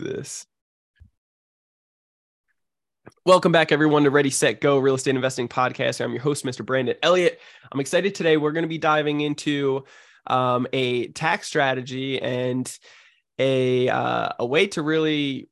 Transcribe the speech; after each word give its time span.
this. 0.00 0.46
Welcome 3.26 3.52
back, 3.52 3.70
everyone, 3.70 4.04
to 4.04 4.10
Ready, 4.10 4.30
Set, 4.30 4.60
Go 4.60 4.78
Real 4.78 4.94
Estate 4.94 5.14
Investing 5.14 5.48
Podcast. 5.48 6.02
I'm 6.02 6.12
your 6.12 6.22
host, 6.22 6.44
Mr. 6.44 6.64
Brandon 6.64 6.96
Elliott. 7.02 7.38
I'm 7.70 7.80
excited 7.80 8.14
today. 8.14 8.36
We're 8.36 8.52
going 8.52 8.64
to 8.64 8.68
be 8.68 8.78
diving 8.78 9.20
into 9.20 9.84
um, 10.26 10.66
a 10.72 11.08
tax 11.08 11.46
strategy 11.46 12.20
and 12.20 12.78
a 13.38 13.88
uh, 13.88 14.30
a 14.38 14.46
way 14.46 14.68
to 14.68 14.82
really 14.82 15.48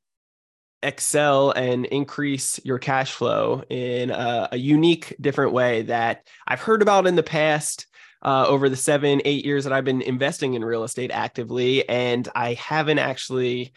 excel 0.82 1.50
and 1.50 1.86
increase 1.86 2.60
your 2.64 2.78
cash 2.78 3.12
flow 3.12 3.62
in 3.68 4.10
a, 4.10 4.48
a 4.52 4.56
unique, 4.56 5.16
different 5.20 5.52
way 5.52 5.82
that 5.82 6.26
I've 6.46 6.60
heard 6.60 6.82
about 6.82 7.06
in 7.06 7.16
the 7.16 7.22
past. 7.22 7.86
Uh, 8.20 8.44
over 8.48 8.68
the 8.68 8.74
seven, 8.74 9.22
eight 9.24 9.44
years 9.44 9.62
that 9.62 9.72
I've 9.72 9.84
been 9.84 10.02
investing 10.02 10.54
in 10.54 10.64
real 10.64 10.82
estate 10.82 11.12
actively, 11.12 11.88
and 11.88 12.28
I 12.34 12.54
haven't 12.54 12.98
actually 12.98 13.72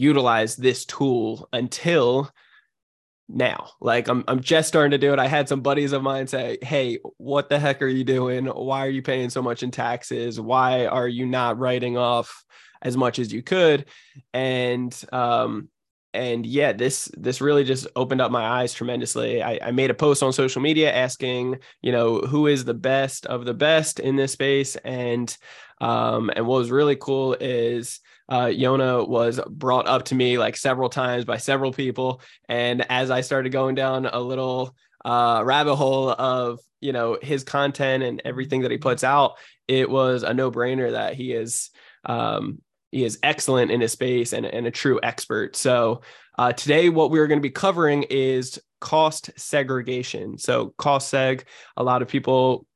utilized 0.00 0.60
this 0.60 0.84
tool 0.84 1.48
until 1.52 2.30
now. 3.28 3.70
Like 3.80 4.08
I'm 4.08 4.24
I'm 4.26 4.40
just 4.40 4.68
starting 4.68 4.90
to 4.92 4.98
do 4.98 5.12
it. 5.12 5.18
I 5.18 5.28
had 5.28 5.48
some 5.48 5.60
buddies 5.60 5.92
of 5.92 6.02
mine 6.02 6.26
say, 6.26 6.58
"Hey, 6.62 6.98
what 7.18 7.48
the 7.48 7.58
heck 7.58 7.82
are 7.82 7.88
you 7.88 8.04
doing? 8.04 8.46
Why 8.46 8.86
are 8.86 8.90
you 8.90 9.02
paying 9.02 9.30
so 9.30 9.42
much 9.42 9.62
in 9.62 9.70
taxes? 9.70 10.40
Why 10.40 10.86
are 10.86 11.08
you 11.08 11.26
not 11.26 11.58
writing 11.58 11.96
off 11.96 12.44
as 12.82 12.96
much 12.96 13.18
as 13.18 13.32
you 13.32 13.42
could?" 13.42 13.86
And 14.32 14.98
um 15.12 15.68
and 16.12 16.44
yeah, 16.44 16.72
this 16.72 17.08
this 17.16 17.40
really 17.40 17.64
just 17.64 17.86
opened 17.94 18.20
up 18.20 18.32
my 18.32 18.44
eyes 18.44 18.74
tremendously. 18.74 19.42
I, 19.42 19.60
I 19.62 19.70
made 19.70 19.90
a 19.90 19.94
post 19.94 20.22
on 20.22 20.32
social 20.32 20.60
media 20.60 20.92
asking, 20.92 21.58
you 21.82 21.92
know, 21.92 22.18
who 22.18 22.48
is 22.48 22.64
the 22.64 22.74
best 22.74 23.26
of 23.26 23.44
the 23.44 23.54
best 23.54 24.00
in 24.00 24.16
this 24.16 24.32
space, 24.32 24.74
and 24.76 25.36
um, 25.80 26.30
and 26.34 26.46
what 26.46 26.58
was 26.58 26.70
really 26.70 26.96
cool 26.96 27.34
is 27.34 28.00
uh, 28.30 28.46
Yona 28.46 29.06
was 29.06 29.40
brought 29.48 29.88
up 29.88 30.04
to 30.06 30.14
me 30.14 30.38
like 30.38 30.56
several 30.56 30.88
times 30.88 31.24
by 31.24 31.36
several 31.36 31.72
people. 31.72 32.22
And 32.48 32.86
as 32.88 33.10
I 33.10 33.22
started 33.22 33.50
going 33.50 33.74
down 33.74 34.06
a 34.06 34.20
little 34.20 34.76
uh, 35.04 35.42
rabbit 35.44 35.74
hole 35.74 36.10
of, 36.10 36.60
you 36.80 36.92
know, 36.92 37.18
his 37.20 37.42
content 37.42 38.04
and 38.04 38.22
everything 38.24 38.62
that 38.62 38.70
he 38.70 38.78
puts 38.78 39.02
out, 39.02 39.36
it 39.66 39.90
was 39.90 40.22
a 40.22 40.32
no 40.32 40.50
brainer 40.50 40.92
that 40.92 41.14
he 41.14 41.32
is, 41.32 41.70
um, 42.04 42.62
he 42.92 43.04
is 43.04 43.18
excellent 43.22 43.72
in 43.72 43.80
his 43.80 43.92
space 43.92 44.32
and, 44.32 44.46
and 44.46 44.66
a 44.66 44.70
true 44.70 45.00
expert. 45.02 45.56
So 45.56 46.02
uh, 46.38 46.52
today, 46.52 46.88
what 46.88 47.10
we're 47.10 47.26
going 47.26 47.40
to 47.40 47.42
be 47.42 47.50
covering 47.50 48.04
is 48.04 48.60
cost 48.80 49.30
segregation. 49.36 50.38
So 50.38 50.72
cost 50.78 51.12
seg, 51.12 51.42
a 51.76 51.82
lot 51.82 52.00
of 52.00 52.08
people 52.08 52.66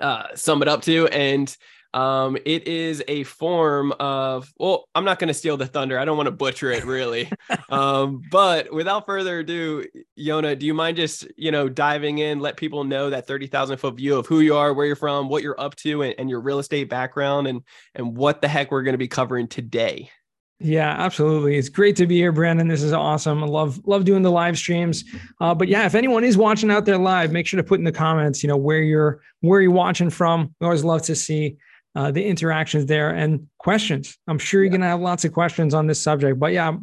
uh, 0.00 0.24
sum 0.34 0.62
it 0.62 0.68
up 0.68 0.82
to, 0.82 1.06
and 1.08 1.56
um, 1.92 2.36
it 2.44 2.68
is 2.68 3.02
a 3.08 3.24
form 3.24 3.92
of, 3.98 4.52
well, 4.58 4.88
I'm 4.94 5.04
not 5.04 5.18
going 5.18 5.28
to 5.28 5.34
steal 5.34 5.56
the 5.56 5.66
thunder. 5.66 5.98
I 5.98 6.04
don't 6.04 6.16
want 6.16 6.28
to 6.28 6.32
butcher 6.32 6.70
it 6.70 6.84
really. 6.84 7.30
um, 7.68 8.22
but 8.30 8.72
without 8.72 9.06
further 9.06 9.40
ado, 9.40 9.84
Yona, 10.18 10.58
do 10.58 10.66
you 10.66 10.74
mind 10.74 10.96
just, 10.96 11.26
you 11.36 11.50
know, 11.50 11.68
diving 11.68 12.18
in, 12.18 12.40
let 12.40 12.56
people 12.56 12.84
know 12.84 13.10
that 13.10 13.26
30,000 13.26 13.78
foot 13.78 13.96
view 13.96 14.16
of 14.16 14.26
who 14.26 14.40
you 14.40 14.56
are, 14.56 14.72
where 14.72 14.86
you're 14.86 14.96
from, 14.96 15.28
what 15.28 15.42
you're 15.42 15.60
up 15.60 15.74
to 15.76 16.02
and, 16.02 16.14
and 16.18 16.30
your 16.30 16.40
real 16.40 16.60
estate 16.60 16.88
background 16.88 17.46
and, 17.46 17.62
and 17.94 18.16
what 18.16 18.40
the 18.40 18.48
heck 18.48 18.70
we're 18.70 18.82
going 18.82 18.94
to 18.94 18.98
be 18.98 19.08
covering 19.08 19.48
today. 19.48 20.10
Yeah, 20.62 20.90
absolutely. 20.90 21.56
It's 21.56 21.70
great 21.70 21.96
to 21.96 22.06
be 22.06 22.16
here, 22.16 22.32
Brandon. 22.32 22.68
This 22.68 22.82
is 22.82 22.92
awesome. 22.92 23.42
I 23.42 23.46
love 23.46 23.80
love 23.86 24.04
doing 24.04 24.20
the 24.20 24.30
live 24.30 24.58
streams. 24.58 25.04
Uh, 25.40 25.54
but 25.54 25.68
yeah, 25.68 25.86
if 25.86 25.94
anyone 25.94 26.22
is 26.22 26.36
watching 26.36 26.70
out 26.70 26.84
there 26.84 26.98
live, 26.98 27.32
make 27.32 27.46
sure 27.46 27.56
to 27.56 27.64
put 27.64 27.78
in 27.78 27.84
the 27.84 27.92
comments, 27.92 28.42
you 28.42 28.48
know, 28.48 28.58
where 28.58 28.82
you're 28.82 29.22
where 29.40 29.62
you're 29.62 29.70
watching 29.70 30.10
from. 30.10 30.54
We 30.60 30.66
always 30.66 30.84
love 30.84 31.00
to 31.02 31.16
see 31.16 31.56
uh, 31.94 32.10
the 32.10 32.24
interactions 32.24 32.86
there 32.86 33.10
and 33.10 33.48
questions. 33.58 34.16
I'm 34.26 34.38
sure 34.38 34.60
you're 34.60 34.66
yeah. 34.66 34.70
going 34.70 34.80
to 34.82 34.86
have 34.88 35.00
lots 35.00 35.24
of 35.24 35.32
questions 35.32 35.74
on 35.74 35.86
this 35.86 36.00
subject. 36.00 36.38
But 36.38 36.52
yeah, 36.52 36.76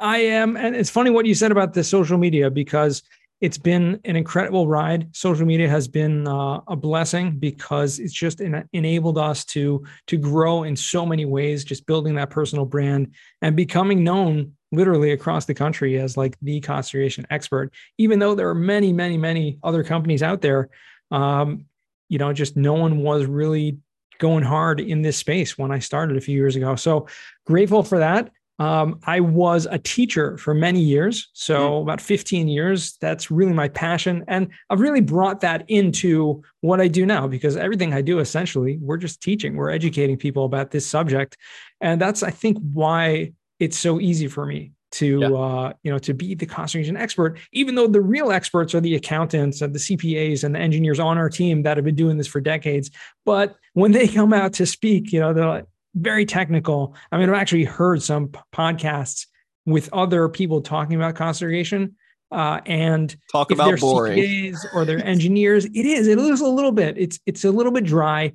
I 0.00 0.18
am. 0.18 0.56
And 0.56 0.74
it's 0.74 0.90
funny 0.90 1.10
what 1.10 1.26
you 1.26 1.34
said 1.34 1.52
about 1.52 1.74
the 1.74 1.84
social 1.84 2.18
media 2.18 2.50
because 2.50 3.02
it's 3.40 3.58
been 3.58 4.00
an 4.04 4.16
incredible 4.16 4.66
ride. 4.68 5.14
Social 5.14 5.44
media 5.44 5.68
has 5.68 5.86
been 5.86 6.26
uh, 6.26 6.60
a 6.66 6.76
blessing 6.76 7.38
because 7.38 7.98
it's 7.98 8.12
just 8.12 8.40
en- 8.40 8.66
enabled 8.72 9.18
us 9.18 9.44
to 9.46 9.84
to 10.06 10.16
grow 10.16 10.62
in 10.62 10.76
so 10.76 11.04
many 11.04 11.24
ways. 11.24 11.64
Just 11.64 11.86
building 11.86 12.14
that 12.14 12.30
personal 12.30 12.64
brand 12.64 13.12
and 13.42 13.54
becoming 13.54 14.02
known 14.02 14.54
literally 14.72 15.12
across 15.12 15.44
the 15.44 15.54
country 15.54 15.98
as 15.98 16.16
like 16.16 16.36
the 16.42 16.60
cost 16.60 16.94
expert. 17.30 17.72
Even 17.98 18.18
though 18.18 18.34
there 18.34 18.48
are 18.48 18.54
many, 18.54 18.92
many, 18.92 19.16
many 19.16 19.58
other 19.62 19.84
companies 19.84 20.22
out 20.22 20.40
there, 20.40 20.68
um, 21.10 21.66
you 22.08 22.18
know, 22.18 22.32
just 22.32 22.56
no 22.56 22.74
one 22.74 22.98
was 22.98 23.26
really 23.26 23.78
going 24.18 24.44
hard 24.44 24.80
in 24.80 25.02
this 25.02 25.16
space 25.16 25.58
when 25.58 25.70
I 25.70 25.78
started 25.78 26.16
a 26.16 26.20
few 26.20 26.36
years 26.36 26.56
ago. 26.56 26.76
So 26.76 27.06
grateful 27.46 27.82
for 27.82 27.98
that. 27.98 28.30
Um, 28.58 29.00
I 29.04 29.18
was 29.18 29.66
a 29.68 29.78
teacher 29.78 30.38
for 30.38 30.54
many 30.54 30.80
years, 30.80 31.28
so 31.32 31.72
mm. 31.72 31.82
about 31.82 32.00
15 32.00 32.46
years. 32.46 32.96
That's 33.00 33.30
really 33.30 33.52
my 33.52 33.68
passion. 33.68 34.24
And 34.28 34.52
I've 34.70 34.80
really 34.80 35.00
brought 35.00 35.40
that 35.40 35.64
into 35.68 36.42
what 36.60 36.80
I 36.80 36.86
do 36.86 37.04
now 37.04 37.26
because 37.26 37.56
everything 37.56 37.92
I 37.92 38.00
do 38.00 38.20
essentially, 38.20 38.78
we're 38.80 38.96
just 38.96 39.20
teaching, 39.20 39.56
we're 39.56 39.70
educating 39.70 40.16
people 40.16 40.44
about 40.44 40.70
this 40.70 40.86
subject. 40.86 41.36
And 41.80 42.00
that's, 42.00 42.22
I 42.22 42.30
think, 42.30 42.58
why 42.72 43.32
it's 43.58 43.78
so 43.78 44.00
easy 44.00 44.28
for 44.28 44.46
me 44.46 44.72
to 44.94 45.20
yeah. 45.20 45.28
uh, 45.28 45.72
you 45.82 45.90
know 45.90 45.98
to 45.98 46.14
be 46.14 46.34
the 46.34 46.46
cost 46.46 46.72
segregation 46.72 46.96
expert 46.96 47.38
even 47.52 47.74
though 47.74 47.86
the 47.86 48.00
real 48.00 48.30
experts 48.30 48.74
are 48.74 48.80
the 48.80 48.94
accountants 48.94 49.60
and 49.60 49.74
the 49.74 49.78
cpas 49.78 50.44
and 50.44 50.54
the 50.54 50.58
engineers 50.58 51.00
on 51.00 51.18
our 51.18 51.28
team 51.28 51.62
that 51.62 51.76
have 51.76 51.84
been 51.84 51.94
doing 51.94 52.16
this 52.16 52.28
for 52.28 52.40
decades 52.40 52.90
but 53.24 53.56
when 53.72 53.92
they 53.92 54.06
come 54.06 54.32
out 54.32 54.52
to 54.52 54.64
speak 54.64 55.12
you 55.12 55.20
know 55.20 55.32
they're 55.32 55.66
very 55.96 56.24
technical 56.24 56.94
i 57.12 57.18
mean 57.18 57.28
i've 57.28 57.34
actually 57.34 57.64
heard 57.64 58.02
some 58.02 58.28
podcasts 58.52 59.26
with 59.66 59.88
other 59.92 60.28
people 60.28 60.60
talking 60.60 60.94
about 60.96 61.14
cost 61.14 61.40
segregation 61.40 61.96
uh, 62.30 62.60
and 62.66 63.16
talk 63.30 63.50
about 63.50 63.78
boring 63.78 64.18
CPAs 64.18 64.58
or 64.74 64.84
they're 64.84 65.04
engineers. 65.04 65.66
It 65.66 65.86
is. 65.86 66.08
It 66.08 66.18
is 66.18 66.40
a 66.40 66.48
little 66.48 66.72
bit. 66.72 66.98
It's 66.98 67.20
it's 67.26 67.44
a 67.44 67.50
little 67.50 67.70
bit 67.70 67.84
dry 67.84 68.32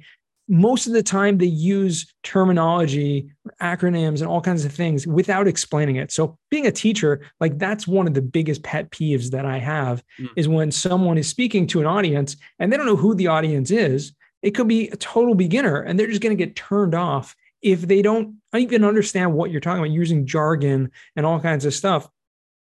most 0.50 0.88
of 0.88 0.94
the 0.94 1.04
time 1.04 1.38
they 1.38 1.46
use 1.46 2.12
terminology 2.24 3.30
acronyms 3.62 4.20
and 4.20 4.28
all 4.28 4.42
kinds 4.42 4.66
of 4.66 4.74
things 4.74 5.06
without 5.06 5.48
explaining 5.48 5.96
it 5.96 6.12
so 6.12 6.38
being 6.50 6.66
a 6.66 6.72
teacher 6.72 7.22
like 7.40 7.58
that's 7.60 7.88
one 7.88 8.08
of 8.08 8.16
the 8.16 8.22
biggest 8.22 8.64
pet 8.64 8.90
peeves 8.90 9.30
that 9.30 9.46
i 9.46 9.60
have 9.60 10.04
mm. 10.20 10.28
is 10.36 10.48
when 10.48 10.72
someone 10.72 11.18
is 11.18 11.28
speaking 11.28 11.68
to 11.68 11.80
an 11.80 11.86
audience 11.86 12.36
and 12.58 12.74
they 12.74 12.78
don't 12.78 12.88
know 12.88 12.96
who 12.96 13.14
the 13.14 13.28
audience 13.28 13.70
is 13.70 14.12
it 14.42 14.52
could 14.52 14.68
be 14.68 14.90
a 14.90 14.98
total 14.98 15.36
beginner 15.36 15.82
and 15.82 16.00
they're 16.00 16.08
just 16.08 16.22
going 16.22 16.36
to 16.36 16.46
get 16.46 16.56
turned 16.56 16.96
off 16.96 17.36
if 17.62 17.81
they 17.81 18.02
don't 18.02 18.36
even 18.56 18.84
understand 18.84 19.34
what 19.34 19.52
you're 19.52 19.62
talking 19.62 19.84
about 19.84 19.92
using 19.92 20.26
jargon 20.26 20.90
and 21.16 21.26
all 21.26 21.40
kinds 21.40 21.66
of 21.66 21.74
stuff 21.74 22.10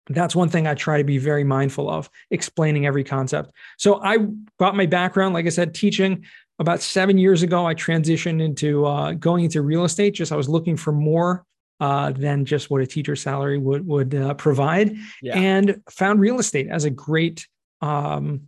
that's 0.08 0.37
one 0.37 0.48
thing 0.48 0.66
I 0.66 0.75
try 0.75 0.98
to 0.98 1.04
be 1.04 1.19
very 1.19 1.44
mindful 1.44 1.91
of, 1.91 2.08
explaining 2.31 2.87
every 2.87 3.03
concept. 3.03 3.50
So 3.76 4.00
I 4.03 4.19
got 4.58 4.76
my 4.76 4.87
background, 4.87 5.34
like 5.34 5.47
I 5.47 5.50
said, 5.50 5.75
teaching 5.75 6.25
about 6.59 6.81
seven 6.81 7.19
years 7.19 7.43
ago, 7.43 7.67
I 7.67 7.75
transitioned 7.75 8.43
into 8.43 8.87
uh, 8.87 9.12
going 9.12 9.44
into 9.44 9.62
real 9.62 9.84
estate. 9.84 10.15
Just 10.15 10.33
I 10.33 10.37
was 10.37 10.49
looking 10.49 10.77
for 10.77 10.93
more 10.93 11.44
uh, 11.81 12.12
than 12.12 12.44
just 12.44 12.71
what 12.71 12.81
a 12.81 12.87
teacher 12.87 13.17
salary 13.17 13.59
would 13.59 13.87
would 13.87 14.15
uh, 14.15 14.34
provide, 14.34 14.97
yeah. 15.22 15.37
and 15.37 15.83
found 15.91 16.21
real 16.21 16.39
estate 16.39 16.69
as 16.69 16.84
a 16.84 16.91
great 16.91 17.47
um, 17.83 18.43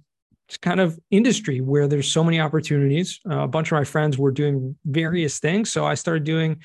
kind 0.63 0.81
of 0.81 0.99
industry 1.11 1.61
where 1.61 1.87
there's 1.87 2.11
so 2.11 2.25
many 2.25 2.41
opportunities. 2.41 3.21
Uh, 3.31 3.41
a 3.41 3.49
bunch 3.49 3.71
of 3.71 3.77
my 3.77 3.85
friends 3.85 4.17
were 4.17 4.31
doing 4.31 4.77
various 4.87 5.39
things, 5.39 5.71
so 5.71 5.85
I 5.85 5.95
started 5.95 6.25
doing 6.25 6.61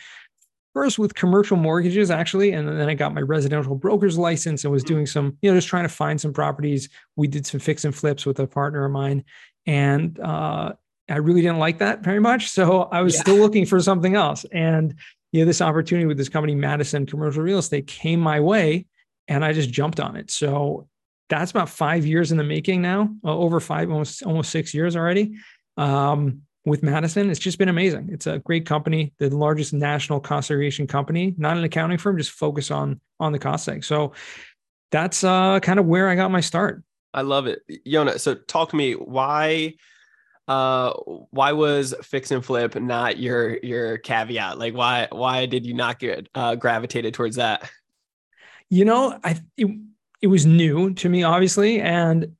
first 0.74 0.98
with 0.98 1.14
commercial 1.14 1.56
mortgages 1.56 2.10
actually 2.10 2.52
and 2.52 2.68
then 2.68 2.90
i 2.90 2.96
got 2.96 3.14
my 3.14 3.22
residential 3.22 3.76
broker's 3.76 4.18
license 4.18 4.64
and 4.64 4.74
was 4.74 4.84
mm-hmm. 4.84 4.96
doing 4.96 5.06
some 5.06 5.38
you 5.44 5.52
know 5.52 5.56
just 5.56 5.68
trying 5.68 5.84
to 5.84 5.88
find 5.88 6.20
some 6.20 6.34
properties 6.34 6.90
we 7.16 7.28
did 7.28 7.46
some 7.46 7.60
fix 7.60 7.86
and 7.86 7.94
flips 7.94 8.26
with 8.26 8.40
a 8.40 8.48
partner 8.48 8.84
of 8.84 8.92
mine 8.92 9.24
and 9.68 10.20
uh, 10.20 10.74
I 11.10 11.18
really 11.18 11.42
didn't 11.42 11.60
like 11.60 11.80
that 11.80 12.02
very 12.02 12.20
much. 12.20 12.50
So 12.50 12.84
I 12.84 13.02
was 13.02 13.16
yeah. 13.16 13.22
still 13.22 13.38
looking 13.38 13.66
for 13.66 13.80
something 13.80 14.16
else. 14.16 14.46
And 14.52 14.96
you 15.32 15.42
know, 15.42 15.46
this 15.46 15.62
opportunity 15.62 16.06
with 16.06 16.18
this 16.18 16.30
company, 16.30 16.56
Madison 16.56 17.06
Commercial 17.06 17.44
Real 17.44 17.58
Estate, 17.60 17.88
came 17.88 18.20
my 18.20 18.40
way 18.40 18.86
and 19.28 19.44
I 19.44 19.54
just 19.54 19.72
jumped 19.72 20.00
on 20.00 20.16
it. 20.16 20.32
So 20.32 20.88
that's 21.30 21.52
about 21.52 21.70
five 21.70 22.06
years 22.06 22.32
in 22.32 22.38
the 22.38 22.44
making 22.44 22.82
now, 22.82 23.10
uh, 23.24 23.36
over 23.36 23.60
five, 23.60 23.90
almost 23.90 24.24
almost 24.24 24.52
six 24.52 24.74
years 24.74 24.96
already. 24.96 25.36
Um, 25.78 26.44
with 26.66 26.82
Madison, 26.82 27.30
it's 27.30 27.40
just 27.40 27.58
been 27.58 27.68
amazing. 27.68 28.10
It's 28.12 28.28
a 28.28 28.40
great 28.40 28.66
company, 28.66 29.14
the 29.18 29.30
largest 29.30 29.74
national 29.74 30.22
cost 30.22 30.48
segregation 30.48 30.88
company, 30.88 31.34
not 31.38 31.58
an 31.58 31.64
accounting 31.64 31.98
firm, 31.98 32.18
just 32.18 32.32
focus 32.32 32.72
on 32.72 33.02
on 33.20 33.32
the 33.32 33.40
cost 33.40 33.68
seg. 33.68 33.84
So 33.84 34.14
that's 34.92 35.24
uh, 35.24 35.60
kind 35.60 35.80
of 35.80 35.86
where 35.86 36.08
I 36.08 36.16
got 36.16 36.32
my 36.32 36.40
start. 36.40 36.84
I 37.14 37.22
love 37.22 37.48
it, 37.48 37.62
Yona. 37.86 38.20
So 38.20 38.36
talk 38.36 38.70
to 38.70 38.76
me 38.76 38.94
why 38.94 39.76
uh 40.48 40.94
why 41.32 41.52
was 41.54 41.94
fix 42.02 42.32
and 42.32 42.44
flip 42.44 42.76
not 42.76 43.18
your 43.18 43.58
your 43.64 43.98
caveat 43.98 44.58
like 44.58 44.74
why 44.74 45.08
why 45.12 45.46
did 45.46 45.66
you 45.66 45.74
not 45.74 46.00
get 46.00 46.28
uh 46.36 46.56
gravitated 46.56 47.14
towards 47.14 47.38
that 47.38 47.70
you 48.70 48.84
know 48.84 49.18
i 49.24 49.40
it, 49.58 49.68
it 50.22 50.28
was 50.28 50.46
new 50.46 50.94
to 50.94 51.08
me 51.08 51.24
obviously 51.24 51.80
and 51.80 52.36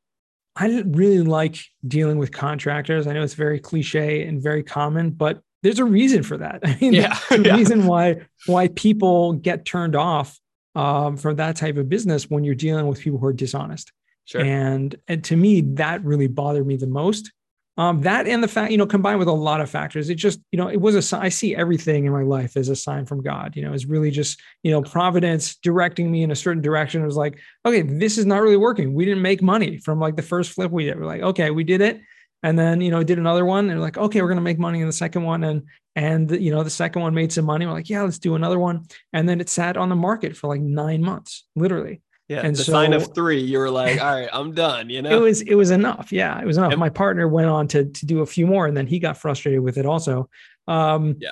i 0.58 0.68
didn't 0.68 0.92
really 0.92 1.22
like 1.22 1.58
dealing 1.88 2.18
with 2.18 2.32
contractors 2.32 3.08
i 3.08 3.14
know 3.14 3.24
it's 3.24 3.36
very 3.36 3.60
cliche 3.60 4.24
and 4.24 4.44
very 4.44 4.64
common 4.64 5.10
but 5.10 5.42
there's 5.62 5.80
a 5.80 5.86
reason 5.86 6.24
for 6.24 6.38
that 6.38 6.60
i 6.66 6.78
mean 6.82 6.92
yeah, 6.92 7.18
the 7.30 7.42
yeah. 7.42 7.56
reason 7.56 7.86
why 7.86 8.18
why 8.48 8.68
people 8.68 9.34
get 9.34 9.64
turned 9.64 9.96
off 9.96 10.38
um, 10.76 11.18
for 11.18 11.34
that 11.34 11.56
type 11.56 11.78
of 11.78 11.90
business 11.90 12.30
when 12.30 12.44
you're 12.44 12.56
dealing 12.56 12.88
with 12.88 13.00
people 13.00 13.20
who 13.20 13.28
are 13.28 13.34
dishonest. 13.34 13.92
Sure. 14.26 14.42
And, 14.42 14.96
and 15.08 15.24
to 15.26 15.36
me, 15.36 15.62
that 15.62 16.04
really 16.04 16.28
bothered 16.28 16.66
me 16.66 16.78
the 16.78 16.88
most. 16.88 17.32
Um, 17.76 18.02
that 18.02 18.28
and 18.28 18.44
the 18.44 18.48
fact, 18.48 18.72
you 18.72 18.78
know, 18.78 18.86
combined 18.86 19.18
with 19.18 19.28
a 19.28 19.34
lot 19.34 19.60
of 19.60 19.68
factors, 19.68 20.10
it 20.10 20.16
just, 20.16 20.40
you 20.52 20.58
know, 20.58 20.68
it 20.68 20.80
was 20.80 21.12
a, 21.12 21.18
I 21.18 21.30
see 21.30 21.56
everything 21.56 22.06
in 22.06 22.12
my 22.12 22.22
life 22.22 22.56
as 22.56 22.70
a 22.70 22.76
sign 22.76 23.08
from 23.08 23.24
God, 23.24 23.56
you 23.56 23.64
know, 23.64 23.74
it's 23.74 23.86
really 23.86 24.12
just, 24.12 24.40
you 24.62 24.70
know, 24.70 24.84
providence 24.84 25.56
directing 25.56 26.12
me 26.12 26.22
in 26.22 26.30
a 26.30 26.36
certain 26.36 26.62
direction. 26.62 27.02
It 27.02 27.08
was 27.08 27.18
like, 27.18 27.40
okay, 27.66 27.82
this 27.82 28.20
is 28.20 28.28
not 28.28 28.42
really 28.44 28.58
working. 28.58 28.94
We 28.94 29.06
didn't 29.06 29.24
make 29.24 29.42
money 29.42 29.80
from 29.80 30.00
like 30.00 30.16
the 30.16 30.22
first 30.22 30.52
flip 30.52 30.72
we 30.72 30.86
did. 30.86 31.00
We're 31.00 31.08
like, 31.08 31.24
okay, 31.24 31.50
we 31.50 31.64
did 31.64 31.82
it. 31.82 32.00
And 32.44 32.60
then, 32.60 32.80
you 32.82 32.92
know, 32.92 33.04
did 33.04 33.18
another 33.18 33.46
one 33.46 33.70
and 33.70 33.82
like, 33.82 33.98
okay, 33.98 34.22
we're 34.22 34.28
going 34.28 34.36
to 34.36 34.44
make 34.44 34.60
money 34.60 34.82
in 34.82 34.88
the 34.88 34.94
second 34.94 35.24
one. 35.24 35.44
And, 35.44 35.64
and, 35.96 36.30
you 36.30 36.52
know, 36.52 36.62
the 36.64 36.70
second 36.70 37.02
one 37.02 37.14
made 37.16 37.32
some 37.32 37.46
money. 37.46 37.66
We're 37.66 37.72
like, 37.72 37.90
yeah, 37.90 38.04
let's 38.04 38.20
do 38.20 38.36
another 38.36 38.60
one. 38.60 38.84
And 39.14 39.28
then 39.28 39.42
it 39.42 39.50
sat 39.50 39.78
on 39.78 39.90
the 39.90 39.96
market 39.96 40.36
for 40.36 40.48
like 40.48 40.62
nine 40.62 41.02
months, 41.02 41.46
literally. 41.56 42.02
Yeah. 42.34 42.46
And 42.46 42.56
the 42.56 42.64
so, 42.64 42.72
sign 42.72 42.94
of 42.94 43.14
three, 43.14 43.42
you 43.42 43.60
were 43.60 43.70
like, 43.70 44.02
all 44.04 44.16
right, 44.16 44.30
I'm 44.34 44.54
done. 44.54 44.90
You 44.90 45.02
know, 45.02 45.12
it 45.12 45.22
was 45.22 45.42
it 45.42 45.56
was 45.56 45.72
enough. 45.72 46.12
Yeah, 46.12 46.40
it 46.40 46.46
was 46.46 46.58
enough. 46.58 46.72
Yep. 46.72 46.80
My 46.80 46.90
partner 46.90 47.28
went 47.28 47.48
on 47.48 47.68
to 47.70 47.86
to 47.86 48.06
do 48.06 48.22
a 48.22 48.26
few 48.26 48.48
more, 48.48 48.66
and 48.66 48.76
then 48.76 48.88
he 48.88 49.00
got 49.00 49.18
frustrated 49.18 49.62
with 49.62 49.78
it 49.78 49.86
also. 49.86 50.30
Um, 50.68 51.18
yeah. 51.20 51.32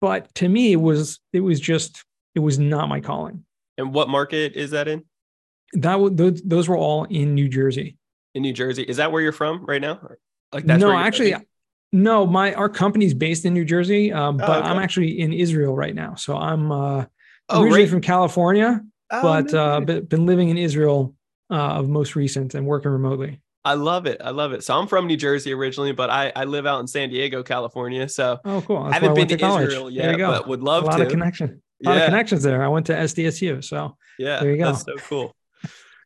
But 0.00 0.34
to 0.36 0.48
me, 0.48 0.72
it 0.72 0.80
was 0.80 1.20
it 1.32 1.40
was 1.40 1.60
just 1.60 2.04
it 2.34 2.40
was 2.40 2.58
not 2.58 2.88
my 2.88 3.00
calling. 3.00 3.44
And 3.78 3.94
what 3.94 4.08
market 4.08 4.54
is 4.54 4.72
that 4.72 4.88
in? 4.88 5.04
That 5.74 6.00
was 6.00 6.12
those, 6.14 6.42
those 6.42 6.68
were 6.68 6.76
all 6.76 7.04
in 7.04 7.34
New 7.34 7.48
Jersey. 7.48 7.96
In 8.34 8.42
New 8.42 8.52
Jersey, 8.52 8.82
is 8.82 8.96
that 8.96 9.12
where 9.12 9.22
you're 9.22 9.32
from 9.32 9.64
right 9.64 9.80
now? 9.80 10.00
Like 10.52 10.64
that's 10.64 10.80
no, 10.80 10.96
actually, 10.96 11.32
living? 11.32 11.46
no. 11.92 12.26
My 12.26 12.54
our 12.54 12.68
company's 12.68 13.14
based 13.14 13.44
in 13.44 13.54
New 13.54 13.64
Jersey, 13.64 14.12
um, 14.12 14.36
oh, 14.36 14.46
but 14.46 14.58
okay. 14.58 14.68
I'm 14.68 14.78
actually 14.78 15.20
in 15.20 15.32
Israel 15.32 15.74
right 15.74 15.94
now. 15.94 16.16
So 16.16 16.36
I'm 16.36 16.70
uh, 16.70 17.04
oh, 17.48 17.62
originally 17.62 17.82
right. 17.82 17.90
from 17.90 18.00
California, 18.00 18.80
oh, 19.18 19.22
but 19.22 19.52
no 19.52 19.64
uh, 19.64 19.80
been 19.80 20.26
living 20.26 20.48
in 20.48 20.58
Israel 20.58 21.14
uh, 21.50 21.78
of 21.78 21.88
most 21.88 22.16
recent 22.16 22.54
and 22.54 22.66
working 22.66 22.90
remotely. 22.90 23.40
I 23.64 23.74
love 23.74 24.06
it. 24.06 24.20
I 24.22 24.30
love 24.30 24.52
it. 24.52 24.62
So 24.62 24.78
I'm 24.78 24.86
from 24.86 25.06
New 25.06 25.16
Jersey 25.16 25.52
originally, 25.52 25.92
but 25.92 26.10
I, 26.10 26.32
I 26.36 26.44
live 26.44 26.66
out 26.66 26.80
in 26.80 26.86
San 26.86 27.08
Diego, 27.08 27.42
California. 27.42 28.08
So 28.08 28.38
oh, 28.44 28.62
cool. 28.66 28.84
That's 28.84 28.94
haven't 28.94 29.14
been 29.14 29.28
to, 29.28 29.36
to 29.38 29.46
Israel 29.46 29.90
yet, 29.90 30.18
but 30.18 30.46
would 30.48 30.62
love 30.62 30.84
a 30.84 30.86
lot 30.86 30.96
to. 30.98 31.04
of 31.04 31.08
connection. 31.08 31.62
A 31.84 31.88
lot 31.88 31.96
yeah. 31.96 32.02
of 32.02 32.04
connections 32.06 32.42
there. 32.42 32.62
I 32.62 32.68
went 32.68 32.86
to 32.86 32.92
SDSU, 32.92 33.64
so 33.64 33.96
yeah, 34.18 34.40
there 34.40 34.50
you 34.50 34.58
go. 34.58 34.66
That's 34.66 34.84
so 34.84 34.96
cool. 34.96 35.34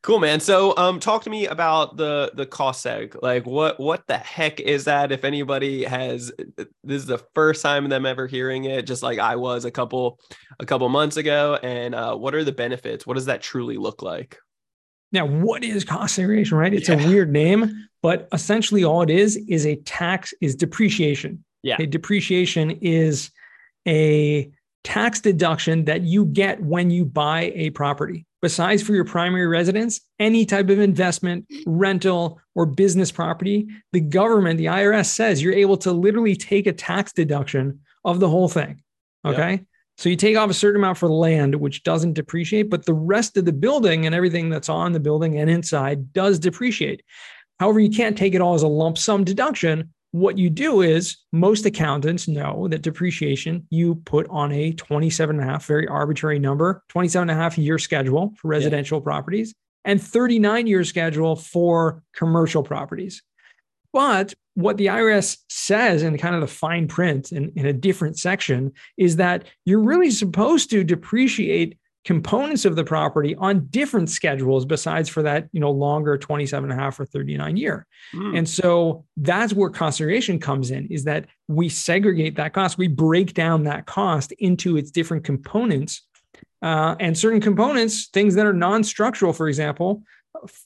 Cool, 0.02 0.20
man. 0.20 0.38
So, 0.38 0.76
um, 0.76 1.00
talk 1.00 1.24
to 1.24 1.30
me 1.30 1.46
about 1.46 1.96
the 1.96 2.30
the 2.34 2.46
cost 2.46 2.84
seg. 2.84 3.20
Like, 3.20 3.46
what 3.46 3.80
what 3.80 4.06
the 4.06 4.16
heck 4.16 4.60
is 4.60 4.84
that? 4.84 5.10
If 5.10 5.24
anybody 5.24 5.84
has, 5.84 6.30
this 6.56 6.68
is 7.02 7.06
the 7.06 7.18
first 7.34 7.62
time 7.62 7.88
them 7.88 8.06
ever 8.06 8.26
hearing 8.26 8.64
it, 8.64 8.86
just 8.86 9.02
like 9.02 9.18
I 9.18 9.36
was 9.36 9.64
a 9.64 9.70
couple 9.70 10.20
a 10.60 10.66
couple 10.66 10.88
months 10.88 11.16
ago. 11.16 11.58
And 11.62 11.94
uh, 11.94 12.14
what 12.14 12.34
are 12.34 12.44
the 12.44 12.52
benefits? 12.52 13.06
What 13.06 13.14
does 13.14 13.26
that 13.26 13.42
truly 13.42 13.76
look 13.76 14.00
like? 14.02 14.38
Now, 15.10 15.26
what 15.26 15.64
is 15.64 15.84
cost 15.84 16.14
segregation? 16.14 16.58
Right? 16.58 16.72
It's 16.72 16.88
yeah. 16.88 17.02
a 17.02 17.08
weird 17.08 17.32
name, 17.32 17.88
but 18.00 18.28
essentially 18.32 18.84
all 18.84 19.02
it 19.02 19.10
is 19.10 19.36
is 19.48 19.66
a 19.66 19.76
tax 19.76 20.32
is 20.40 20.54
depreciation. 20.54 21.44
Yeah, 21.64 21.76
a 21.80 21.86
depreciation 21.86 22.70
is 22.82 23.32
a 23.86 24.48
tax 24.84 25.20
deduction 25.20 25.86
that 25.86 26.02
you 26.02 26.24
get 26.26 26.62
when 26.62 26.88
you 26.88 27.04
buy 27.04 27.52
a 27.56 27.70
property 27.70 28.27
besides 28.40 28.82
for 28.82 28.94
your 28.94 29.04
primary 29.04 29.46
residence, 29.46 30.00
any 30.18 30.44
type 30.46 30.70
of 30.70 30.78
investment, 30.78 31.46
rental, 31.66 32.40
or 32.54 32.66
business 32.66 33.10
property, 33.10 33.68
the 33.92 34.00
government, 34.00 34.58
the 34.58 34.66
IRS 34.66 35.06
says 35.06 35.42
you're 35.42 35.52
able 35.52 35.76
to 35.78 35.92
literally 35.92 36.36
take 36.36 36.66
a 36.66 36.72
tax 36.72 37.12
deduction 37.12 37.80
of 38.04 38.20
the 38.20 38.28
whole 38.28 38.48
thing. 38.48 38.82
Okay. 39.24 39.52
Yep. 39.52 39.64
So 39.98 40.08
you 40.08 40.16
take 40.16 40.36
off 40.36 40.48
a 40.48 40.54
certain 40.54 40.80
amount 40.80 40.98
for 40.98 41.08
land, 41.08 41.56
which 41.56 41.82
doesn't 41.82 42.12
depreciate, 42.12 42.70
but 42.70 42.86
the 42.86 42.94
rest 42.94 43.36
of 43.36 43.44
the 43.44 43.52
building 43.52 44.06
and 44.06 44.14
everything 44.14 44.48
that's 44.48 44.68
on 44.68 44.92
the 44.92 45.00
building 45.00 45.38
and 45.38 45.50
inside 45.50 46.12
does 46.12 46.38
depreciate. 46.38 47.02
However, 47.58 47.80
you 47.80 47.90
can't 47.90 48.16
take 48.16 48.34
it 48.34 48.40
all 48.40 48.54
as 48.54 48.62
a 48.62 48.68
lump 48.68 48.96
sum 48.96 49.24
deduction 49.24 49.92
what 50.12 50.38
you 50.38 50.48
do 50.48 50.80
is 50.80 51.18
most 51.32 51.66
accountants 51.66 52.28
know 52.28 52.66
that 52.68 52.82
depreciation 52.82 53.66
you 53.70 53.94
put 53.94 54.26
on 54.30 54.52
a 54.52 54.72
27 54.72 55.38
and 55.38 55.48
a 55.48 55.52
half 55.52 55.66
very 55.66 55.86
arbitrary 55.86 56.38
number 56.38 56.82
27 56.88 57.28
and 57.28 57.38
a 57.38 57.42
half 57.42 57.58
year 57.58 57.78
schedule 57.78 58.32
for 58.36 58.48
residential 58.48 58.98
yeah. 58.98 59.04
properties 59.04 59.54
and 59.84 60.02
39 60.02 60.66
year 60.66 60.84
schedule 60.84 61.36
for 61.36 62.02
commercial 62.14 62.62
properties 62.62 63.22
but 63.92 64.32
what 64.54 64.76
the 64.78 64.86
irs 64.86 65.38
says 65.50 66.02
in 66.02 66.16
kind 66.16 66.34
of 66.34 66.40
the 66.40 66.46
fine 66.46 66.88
print 66.88 67.30
in, 67.30 67.52
in 67.54 67.66
a 67.66 67.72
different 67.72 68.18
section 68.18 68.72
is 68.96 69.16
that 69.16 69.44
you're 69.66 69.82
really 69.82 70.10
supposed 70.10 70.70
to 70.70 70.84
depreciate 70.84 71.77
components 72.04 72.64
of 72.64 72.76
the 72.76 72.84
property 72.84 73.34
on 73.36 73.66
different 73.66 74.08
schedules 74.08 74.64
besides 74.64 75.08
for 75.08 75.22
that 75.22 75.48
you 75.52 75.60
know 75.60 75.70
longer 75.70 76.16
27 76.16 76.70
and 76.70 76.78
a 76.78 76.82
half 76.82 76.98
or 76.98 77.04
39 77.04 77.56
year. 77.56 77.86
Mm. 78.14 78.38
and 78.38 78.48
so 78.48 79.04
that's 79.16 79.52
where 79.52 79.70
cost 79.70 79.98
segregation 79.98 80.38
comes 80.38 80.70
in 80.70 80.86
is 80.86 81.04
that 81.04 81.26
we 81.48 81.68
segregate 81.68 82.36
that 82.36 82.52
cost. 82.52 82.78
We 82.78 82.88
break 82.88 83.34
down 83.34 83.64
that 83.64 83.86
cost 83.86 84.32
into 84.32 84.76
its 84.76 84.90
different 84.90 85.24
components 85.24 86.02
uh, 86.62 86.96
and 86.98 87.16
certain 87.16 87.40
components 87.40 88.08
things 88.08 88.34
that 88.34 88.46
are 88.46 88.52
non-structural 88.52 89.32
for 89.32 89.48
example 89.48 90.02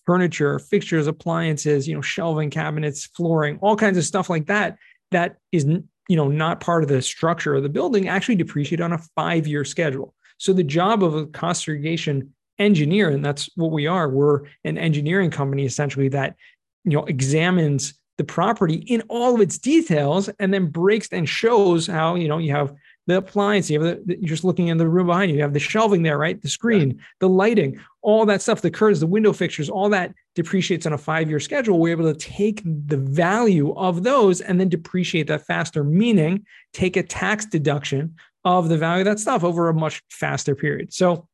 furniture 0.07 0.59
fixtures 0.59 1.07
appliances 1.07 1.89
you 1.89 1.95
know 1.95 2.03
shelving 2.03 2.51
cabinets 2.51 3.07
flooring 3.07 3.59
all 3.63 3.77
kinds 3.77 3.97
of 3.97 4.05
stuff 4.05 4.29
like 4.29 4.47
that 4.47 4.77
that 5.11 5.37
is 5.51 5.65
you 5.65 6.17
know 6.17 6.29
not 6.29 6.61
part 6.61 6.83
of 6.83 6.89
the 6.89 7.01
structure 7.01 7.55
of 7.55 7.63
the 7.63 7.69
building 7.69 8.09
actually 8.09 8.35
depreciate 8.35 8.81
on 8.81 8.93
a 8.93 8.99
five 9.15 9.47
year 9.47 9.65
schedule 9.65 10.15
so 10.43 10.53
the 10.53 10.65
job 10.65 11.05
of 11.05 11.15
a 11.15 11.27
cost 11.27 11.65
segregation 11.65 12.35
engineer, 12.59 13.11
and 13.11 13.25
that's 13.25 13.49
what 13.55 13.71
we 13.71 13.87
are, 13.87 14.09
we're 14.09 14.41
an 14.65 14.77
engineering 14.77 15.31
company 15.31 15.65
essentially 15.65 16.09
that 16.09 16.35
you 16.83 16.91
know 16.91 17.05
examines 17.05 17.95
the 18.19 18.25
property 18.25 18.75
in 18.89 19.03
all 19.03 19.37
of 19.37 19.41
its 19.41 19.57
details 19.57 20.29
and 20.41 20.53
then 20.53 20.67
breaks 20.67 21.09
and 21.13 21.29
shows 21.29 21.87
how 21.87 22.17
you 22.17 22.27
know 22.27 22.39
you 22.39 22.51
have 22.51 22.75
the 23.07 23.19
appliance 23.19 23.71
you 23.71 23.81
have 23.81 24.07
the, 24.07 24.17
you're 24.19 24.29
just 24.29 24.45
looking 24.45 24.67
in 24.67 24.79
the 24.79 24.89
room 24.89 25.07
behind 25.07 25.31
you 25.31 25.37
you 25.37 25.43
have 25.43 25.55
the 25.55 25.61
shelving 25.61 26.03
there 26.03 26.19
right 26.19 26.43
the 26.43 26.49
screen 26.49 26.91
yeah. 26.91 27.03
the 27.21 27.29
lighting 27.29 27.81
all 28.03 28.27
that 28.27 28.43
stuff 28.43 28.61
the 28.61 28.71
curtains 28.71 29.01
the 29.01 29.07
window 29.07 29.33
fixtures 29.33 29.71
all 29.71 29.89
that 29.89 30.13
depreciates 30.35 30.87
on 30.87 30.93
a 30.93 30.99
five 30.99 31.29
year 31.29 31.41
schedule 31.41 31.79
we're 31.79 31.91
able 31.91 32.13
to 32.13 32.19
take 32.19 32.63
the 32.65 32.99
value 32.99 33.73
of 33.75 34.03
those 34.03 34.41
and 34.41 34.61
then 34.61 34.69
depreciate 34.69 35.27
that 35.27 35.47
faster 35.47 35.83
meaning 35.83 36.45
take 36.73 36.97
a 36.97 37.03
tax 37.03 37.47
deduction 37.47 38.15
of 38.45 38.69
the 38.69 38.79
value 38.79 39.03
of 39.03 39.07
that 39.07 39.21
stuff 39.21 39.45
over 39.45 39.69
a 39.69 39.75
much 39.75 40.03
faster 40.11 40.55
period. 40.55 40.93
So, 40.93 41.29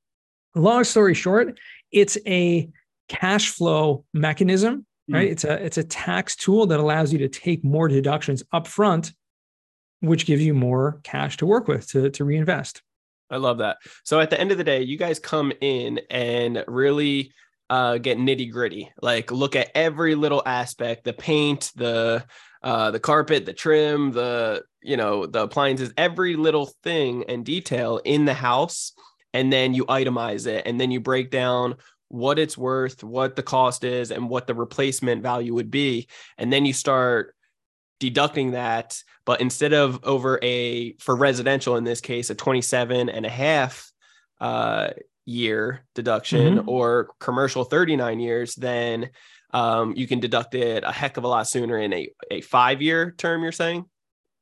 long 0.55 0.85
story 0.85 1.15
short, 1.15 1.59
it's 1.91 2.19
a 2.27 2.71
cash 3.09 3.51
flow 3.51 4.05
mechanism, 4.13 4.87
hmm. 5.09 5.15
right? 5.15 5.29
Mm. 5.29 5.33
It's 5.33 5.45
a 5.45 5.65
it's 5.65 5.79
a 5.79 5.85
tax 5.85 6.37
tool 6.37 6.67
that 6.67 6.81
allows 6.81 7.13
you 7.13 7.19
to 7.21 7.29
take 7.29 7.65
more 7.65 7.89
deductions 7.89 8.43
upfront, 8.53 9.13
which 10.01 10.27
gives 10.27 10.43
you 10.43 10.55
more 10.55 11.01
cash 11.03 11.37
to 11.39 11.47
work 11.47 11.69
with 11.69 11.87
to, 11.89 12.11
to 12.11 12.25
reinvest. 12.25 12.83
I 13.31 13.37
love 13.37 13.59
that. 13.59 13.79
So 14.05 14.21
at 14.21 14.31
the 14.31 14.41
end 14.41 14.53
of 14.53 14.59
the 14.59 14.65
day, 14.65 14.83
you 14.83 14.97
guys 14.97 15.19
come 15.19 15.53
in 15.61 16.01
and 16.11 16.65
really 16.67 17.33
uh, 17.69 17.99
get 17.99 18.17
nitty 18.17 18.51
gritty, 18.51 18.91
like 19.03 19.31
look 19.31 19.55
at 19.55 19.71
every 19.75 20.15
little 20.15 20.43
aspect, 20.47 21.05
the 21.05 21.13
paint, 21.13 21.71
the 21.77 22.25
uh, 22.63 22.91
the 22.91 23.01
carpet, 23.01 23.47
the 23.47 23.53
trim, 23.53 24.13
the 24.13 24.63
you 24.83 24.97
know 24.97 25.27
the 25.27 25.43
appliances, 25.43 25.93
every 25.97 26.37
little 26.37 26.67
thing 26.83 27.25
and 27.29 27.45
detail 27.45 28.01
in 28.05 28.25
the 28.25 28.35
house, 28.35 28.93
and 29.33 29.53
then 29.53 29.75
you 29.75 29.85
itemize 29.87 30.47
it, 30.47 30.67
and 30.67 30.81
then 30.81 30.91
you 30.91 31.01
break 31.01 31.31
down 31.31 31.77
what 32.09 32.39
it's 32.39 32.57
worth, 32.57 33.05
what 33.05 33.37
the 33.37 33.43
cost 33.43 33.85
is, 33.85 34.11
and 34.11 34.29
what 34.29 34.47
the 34.47 34.55
replacement 34.55 35.23
value 35.23 35.55
would 35.55 35.71
be, 35.71 36.09
and 36.39 36.53
then 36.53 36.65
you 36.65 36.73
start 36.73 37.35
deducting 38.01 38.53
that 38.53 39.03
but 39.27 39.41
instead 39.41 39.73
of 39.73 39.99
over 40.05 40.39
a 40.41 40.93
for 41.01 41.17
residential 41.17 41.77
in 41.77 41.83
this 41.83 42.01
case 42.01 42.31
a 42.31 42.35
27 42.37 43.09
and 43.09 43.27
a 43.27 43.29
half 43.29 43.91
uh, 44.41 44.91
year 45.25 45.85
deduction 45.97 46.59
mm-hmm. 46.59 46.69
or 46.69 47.09
commercial 47.19 47.65
39 47.65 48.21
years 48.21 48.55
then 48.55 49.11
um, 49.53 49.95
you 49.97 50.07
can 50.07 50.21
deduct 50.21 50.55
it 50.55 50.85
a 50.85 50.93
heck 50.93 51.17
of 51.17 51.25
a 51.25 51.29
lot 51.29 51.49
sooner 51.49 51.79
in 51.79 51.93
a, 51.93 52.09
a 52.31 52.41
five 52.41 52.83
year 52.83 53.13
term, 53.17 53.43
you're 53.43 53.53
saying? 53.53 53.87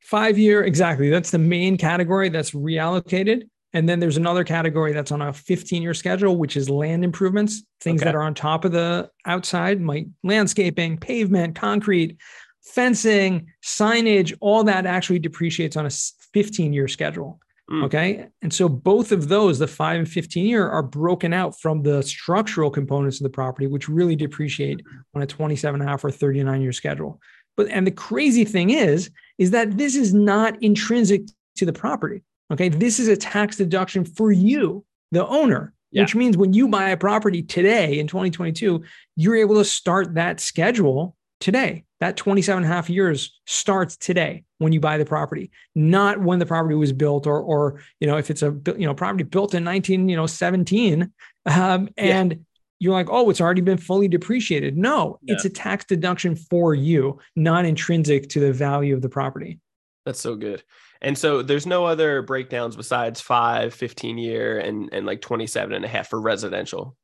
Five 0.07 0.39
year, 0.39 0.63
exactly. 0.63 1.11
That's 1.11 1.33
the 1.33 1.39
main 1.39 1.77
category 1.77 2.29
that's 2.29 2.53
reallocated. 2.53 3.49
And 3.73 3.89
then 3.89 3.99
there's 3.99 4.17
another 4.17 4.45
category 4.45 4.93
that's 4.93 5.11
on 5.11 5.21
a 5.21 5.33
15 5.33 5.83
year 5.83 5.95
schedule, 5.95 6.37
which 6.37 6.57
is 6.57 6.71
land 6.71 7.03
improvements, 7.03 7.65
things 7.81 8.01
okay. 8.01 8.09
that 8.09 8.15
are 8.15 8.23
on 8.23 8.33
top 8.33 8.65
of 8.65 8.71
the 8.71 9.11
outside, 9.25 9.83
like 9.83 10.07
landscaping, 10.23 10.97
pavement, 10.97 11.57
concrete, 11.57 12.19
fencing, 12.63 13.49
signage, 13.65 14.33
all 14.41 14.63
that 14.63 14.87
actually 14.87 15.19
depreciates 15.19 15.77
on 15.77 15.87
a 15.87 15.91
15 16.33 16.73
year 16.73 16.87
schedule. 16.87 17.41
Mm. 17.69 17.85
Okay. 17.87 18.29
And 18.43 18.55
so 18.55 18.69
both 18.69 19.11
of 19.11 19.27
those, 19.27 19.59
the 19.59 19.67
five 19.67 19.99
and 19.99 20.09
15 20.09 20.47
year, 20.47 20.69
are 20.69 20.85
broken 20.85 21.33
out 21.33 21.59
from 21.61 21.83
the 21.83 22.01
structural 22.03 22.71
components 22.71 23.19
of 23.19 23.25
the 23.25 23.31
property, 23.31 23.67
which 23.67 23.89
really 23.89 24.15
depreciate 24.15 24.83
on 25.17 25.23
a 25.23 25.27
27 25.27 25.81
and 25.81 25.89
a 25.89 25.91
half 25.91 26.05
or 26.05 26.13
39 26.13 26.63
year 26.63 26.73
schedule. 26.73 27.21
But 27.57 27.69
and 27.69 27.87
the 27.87 27.91
crazy 27.91 28.45
thing 28.45 28.71
is, 28.71 29.11
is 29.39 29.51
that 29.51 29.77
this 29.77 29.97
is 29.97 30.13
not 30.15 30.63
intrinsic 30.63 31.23
to 31.57 31.67
the 31.67 31.73
property. 31.73 32.23
Okay. 32.53 32.69
This 32.69 32.99
is 33.01 33.09
a 33.09 33.17
tax 33.17 33.57
deduction 33.57 34.05
for 34.05 34.31
you, 34.31 34.85
the 35.11 35.27
owner. 35.27 35.73
yeah. 35.91 36.03
which 36.03 36.15
means 36.15 36.37
when 36.37 36.53
you 36.53 36.69
buy 36.69 36.91
a 36.91 36.97
property 36.97 37.43
today 37.43 37.99
in 37.99 38.07
2022, 38.07 38.83
you're 39.17 39.37
able 39.37 39.57
to 39.57 39.65
start 39.65 40.15
that 40.15 40.41
schedule 40.41 41.17
today. 41.41 41.85
That 42.01 42.17
27 42.17 42.63
and 42.63 42.71
a 42.71 42.75
half 42.75 42.91
years 42.91 43.41
starts 43.47 43.97
today 43.97 44.45
when 44.59 44.73
you 44.73 44.81
buy 44.81 44.99
the 44.99 45.05
property, 45.07 45.51
not 45.75 46.21
when 46.21 46.39
the 46.39 46.47
property 46.47 46.75
was 46.75 46.93
built 46.93 47.27
or, 47.27 47.41
or, 47.41 47.81
you 48.01 48.07
know, 48.07 48.19
if 48.19 48.31
it's 48.31 48.43
a, 48.43 48.55
you 48.77 48.87
know, 48.87 48.95
property 48.95 49.25
built 49.25 49.55
in 49.55 49.65
19, 49.65 50.09
you 50.09 50.17
know, 50.17 50.27
17 50.27 51.11
um, 51.47 51.89
and 51.97 52.33
yeah. 52.33 52.39
You're 52.79 52.93
like, 52.93 53.09
oh, 53.11 53.31
it's 53.31 53.41
already 53.41 53.63
been 53.63 53.79
fully 53.79 54.09
depreciated. 54.09 54.77
No, 54.77 55.19
yeah. 55.23 55.35
it's 55.35 55.45
a 55.45 55.51
tax 55.51 55.85
deduction 55.85 56.37
for 56.37 56.75
you, 56.75 57.19
not 57.35 57.65
intrinsic 57.65 58.29
to 58.31 58.41
the 58.41 58.53
value 58.53 58.95
of 58.95 59.03
the 59.03 59.09
property. 59.09 59.61
That's 60.05 60.21
so 60.21 60.37
good. 60.37 60.63
And 61.03 61.17
so 61.17 61.43
there's 61.43 61.67
no 61.67 61.85
other 61.85 62.23
breakdowns 62.23 62.77
besides 62.77 63.21
five, 63.21 63.75
15 63.75 64.19
year 64.19 64.59
and, 64.59 64.89
and 64.93 65.07
like 65.07 65.21
27 65.21 65.75
and 65.75 65.85
a 65.85 65.89
half 65.89 66.09
for 66.09 66.21
residential. 66.21 66.97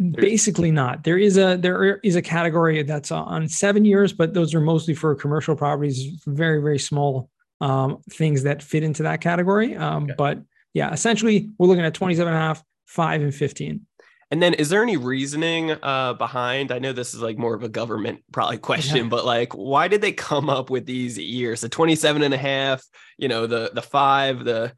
Basically 0.00 0.70
not. 0.70 1.04
There 1.04 1.18
is 1.18 1.36
a 1.36 1.56
there 1.56 1.98
is 1.98 2.16
a 2.16 2.22
category 2.22 2.82
that's 2.82 3.12
on 3.12 3.48
seven 3.48 3.84
years, 3.84 4.14
but 4.14 4.32
those 4.32 4.54
are 4.54 4.60
mostly 4.60 4.94
for 4.94 5.14
commercial 5.14 5.54
properties, 5.54 6.22
very, 6.26 6.62
very 6.62 6.78
small 6.78 7.28
um, 7.60 7.98
things 8.10 8.44
that 8.44 8.62
fit 8.62 8.82
into 8.82 9.02
that 9.02 9.20
category. 9.20 9.76
Um, 9.76 10.04
okay. 10.04 10.14
But 10.16 10.38
yeah, 10.72 10.90
essentially 10.90 11.50
we're 11.58 11.66
looking 11.66 11.84
at 11.84 11.92
27 11.92 12.32
and 12.32 12.36
a 12.36 12.40
half, 12.40 12.64
five 12.86 13.20
and 13.20 13.34
15. 13.34 13.86
And 14.30 14.40
then 14.40 14.54
is 14.54 14.68
there 14.68 14.82
any 14.82 14.96
reasoning 14.96 15.72
uh, 15.82 16.14
behind? 16.14 16.70
I 16.70 16.78
know 16.78 16.92
this 16.92 17.14
is 17.14 17.20
like 17.20 17.36
more 17.36 17.54
of 17.54 17.62
a 17.64 17.68
government 17.68 18.22
probably 18.32 18.58
question, 18.70 18.96
yeah. 18.96 19.08
but 19.08 19.24
like 19.24 19.52
why 19.54 19.88
did 19.88 20.00
they 20.00 20.12
come 20.12 20.48
up 20.48 20.70
with 20.70 20.86
these 20.86 21.18
years? 21.18 21.60
The 21.60 21.68
27 21.68 22.22
and 22.22 22.32
a 22.32 22.38
half, 22.38 22.84
you 23.18 23.28
know, 23.28 23.46
the 23.46 23.70
the 23.74 23.82
five, 23.82 24.44
the 24.44 24.72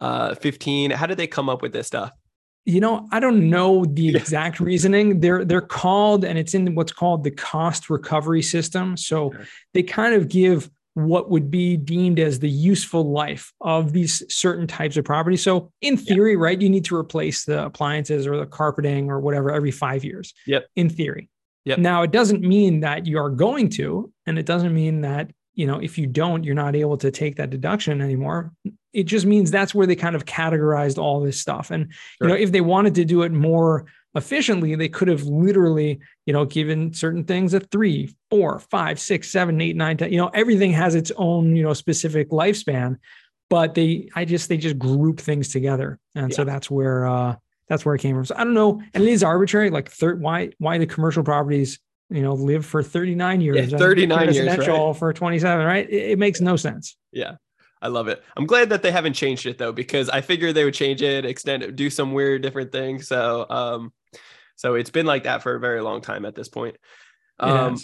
uh 0.00 0.34
15. 0.34 0.90
How 0.90 1.06
did 1.06 1.18
they 1.18 1.26
come 1.26 1.48
up 1.48 1.62
with 1.62 1.72
this 1.72 1.86
stuff? 1.86 2.12
You 2.66 2.80
know, 2.80 3.08
I 3.10 3.20
don't 3.20 3.48
know 3.48 3.86
the 3.86 4.14
exact 4.14 4.60
reasoning. 4.60 5.20
They're 5.20 5.46
they're 5.46 5.62
called, 5.62 6.24
and 6.26 6.38
it's 6.38 6.52
in 6.52 6.74
what's 6.74 6.92
called 6.92 7.24
the 7.24 7.30
cost 7.30 7.88
recovery 7.88 8.42
system. 8.42 8.98
So 8.98 9.32
sure. 9.32 9.46
they 9.72 9.82
kind 9.82 10.14
of 10.14 10.28
give 10.28 10.70
what 10.94 11.30
would 11.30 11.50
be 11.50 11.76
deemed 11.76 12.18
as 12.18 12.38
the 12.38 12.48
useful 12.48 13.10
life 13.10 13.52
of 13.60 13.92
these 13.92 14.22
certain 14.34 14.66
types 14.66 14.96
of 14.96 15.04
property. 15.04 15.36
So, 15.36 15.72
in 15.80 15.96
theory, 15.96 16.32
yeah. 16.32 16.38
right, 16.40 16.60
you 16.60 16.68
need 16.68 16.84
to 16.86 16.96
replace 16.96 17.44
the 17.44 17.64
appliances 17.64 18.26
or 18.26 18.36
the 18.36 18.46
carpeting 18.46 19.10
or 19.10 19.20
whatever 19.20 19.52
every 19.52 19.70
five 19.70 20.04
years. 20.04 20.34
Yep. 20.46 20.66
In 20.76 20.88
theory. 20.88 21.30
Yep. 21.64 21.78
Now, 21.78 22.02
it 22.02 22.10
doesn't 22.10 22.42
mean 22.42 22.80
that 22.80 23.06
you 23.06 23.18
are 23.18 23.30
going 23.30 23.68
to, 23.70 24.12
and 24.26 24.38
it 24.38 24.46
doesn't 24.46 24.74
mean 24.74 25.02
that 25.02 25.30
you 25.54 25.66
know 25.66 25.78
if 25.78 25.98
you 25.98 26.06
don't, 26.06 26.44
you're 26.44 26.54
not 26.54 26.74
able 26.74 26.96
to 26.98 27.10
take 27.10 27.36
that 27.36 27.50
deduction 27.50 28.00
anymore. 28.00 28.52
It 28.92 29.04
just 29.04 29.26
means 29.26 29.50
that's 29.50 29.74
where 29.74 29.86
they 29.86 29.94
kind 29.94 30.16
of 30.16 30.24
categorized 30.24 30.98
all 30.98 31.20
this 31.20 31.40
stuff. 31.40 31.70
And 31.70 31.92
sure. 31.92 32.28
you 32.28 32.28
know, 32.28 32.40
if 32.40 32.50
they 32.50 32.60
wanted 32.60 32.96
to 32.96 33.04
do 33.04 33.22
it 33.22 33.30
more 33.30 33.86
efficiently, 34.14 34.74
they 34.74 34.88
could 34.88 35.08
have 35.08 35.22
literally, 35.24 36.00
you 36.26 36.32
know, 36.32 36.44
given 36.44 36.92
certain 36.92 37.24
things 37.24 37.54
a 37.54 37.60
three, 37.60 38.14
four, 38.30 38.58
five, 38.58 38.98
six, 38.98 39.30
seven, 39.30 39.60
eight, 39.60 39.76
nine, 39.76 39.96
ten. 39.96 40.12
You 40.12 40.18
know, 40.18 40.28
everything 40.28 40.72
has 40.72 40.94
its 40.94 41.12
own, 41.16 41.54
you 41.56 41.62
know, 41.62 41.74
specific 41.74 42.30
lifespan. 42.30 42.96
But 43.48 43.74
they, 43.74 44.08
I 44.14 44.24
just, 44.24 44.48
they 44.48 44.56
just 44.56 44.78
group 44.78 45.18
things 45.18 45.48
together, 45.48 45.98
and 46.14 46.30
yeah. 46.30 46.36
so 46.36 46.44
that's 46.44 46.70
where, 46.70 47.06
uh 47.06 47.36
that's 47.68 47.84
where 47.84 47.94
it 47.94 48.00
came 48.00 48.16
from. 48.16 48.24
So 48.24 48.34
I 48.36 48.44
don't 48.44 48.52
know, 48.52 48.82
and 48.94 49.04
it 49.04 49.08
is 49.08 49.22
arbitrary. 49.22 49.70
Like, 49.70 49.88
third, 49.90 50.20
why, 50.20 50.50
why 50.58 50.78
the 50.78 50.86
commercial 50.86 51.22
properties, 51.22 51.78
you 52.10 52.20
know, 52.20 52.34
live 52.34 52.66
for 52.66 52.82
39 52.82 53.40
years, 53.40 53.70
yeah, 53.70 53.78
39 53.78 54.34
years, 54.34 54.58
right? 54.58 54.96
for 54.96 55.12
27, 55.12 55.64
right? 55.64 55.88
It, 55.88 56.10
it 56.10 56.18
makes 56.18 56.40
no 56.40 56.56
sense. 56.56 56.96
Yeah. 57.12 57.36
I 57.82 57.88
love 57.88 58.08
it. 58.08 58.22
I'm 58.36 58.46
glad 58.46 58.70
that 58.70 58.82
they 58.82 58.92
haven't 58.92 59.14
changed 59.14 59.46
it 59.46 59.58
though, 59.58 59.72
because 59.72 60.08
I 60.08 60.20
figured 60.20 60.54
they 60.54 60.64
would 60.64 60.74
change 60.74 61.02
it, 61.02 61.24
extend 61.24 61.62
it, 61.62 61.76
do 61.76 61.90
some 61.90 62.12
weird 62.12 62.42
different 62.42 62.72
thing. 62.72 63.00
So, 63.00 63.46
um, 63.48 63.92
so 64.56 64.74
it's 64.74 64.90
been 64.90 65.06
like 65.06 65.24
that 65.24 65.42
for 65.42 65.54
a 65.54 65.60
very 65.60 65.80
long 65.80 66.02
time 66.02 66.24
at 66.24 66.34
this 66.34 66.48
point. 66.48 66.76
Um, 67.38 67.78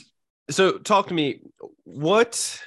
so 0.50 0.78
talk 0.78 1.08
to 1.08 1.14
me, 1.14 1.40
what 1.84 2.60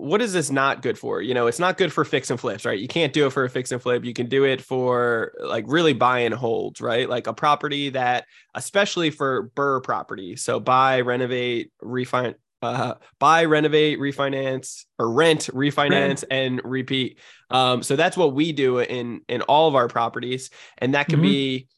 what 0.00 0.22
is 0.22 0.32
this 0.32 0.50
not 0.50 0.82
good 0.82 0.98
for? 0.98 1.20
You 1.20 1.34
know, 1.34 1.46
it's 1.46 1.58
not 1.58 1.76
good 1.76 1.92
for 1.92 2.04
fix 2.04 2.30
and 2.30 2.40
flips, 2.40 2.64
right? 2.64 2.78
You 2.78 2.88
can't 2.88 3.12
do 3.12 3.26
it 3.26 3.32
for 3.32 3.44
a 3.44 3.50
fix 3.50 3.70
and 3.70 3.82
flip. 3.82 4.04
You 4.04 4.14
can 4.14 4.26
do 4.28 4.44
it 4.44 4.62
for 4.62 5.32
like 5.38 5.64
really 5.68 5.92
buy 5.92 6.20
and 6.20 6.34
holds, 6.34 6.80
right? 6.80 7.08
Like 7.08 7.26
a 7.26 7.34
property 7.34 7.90
that, 7.90 8.24
especially 8.54 9.10
for 9.10 9.50
BRRRR 9.54 9.82
property. 9.82 10.36
So 10.36 10.58
buy, 10.58 11.02
renovate, 11.02 11.72
refine, 11.82 12.34
uh, 12.62 12.94
buy, 13.18 13.44
renovate, 13.44 13.98
refinance, 13.98 14.84
or 14.98 15.10
rent, 15.10 15.48
refinance, 15.52 15.90
rent. 15.90 16.24
and 16.30 16.60
repeat. 16.64 17.18
Um, 17.50 17.82
so 17.82 17.96
that's 17.96 18.16
what 18.16 18.34
we 18.34 18.52
do 18.52 18.78
in 18.80 19.22
in 19.28 19.42
all 19.42 19.68
of 19.68 19.74
our 19.74 19.88
properties, 19.88 20.50
and 20.78 20.94
that 20.94 21.08
can 21.08 21.16
mm-hmm. 21.16 21.28
be 21.28 21.68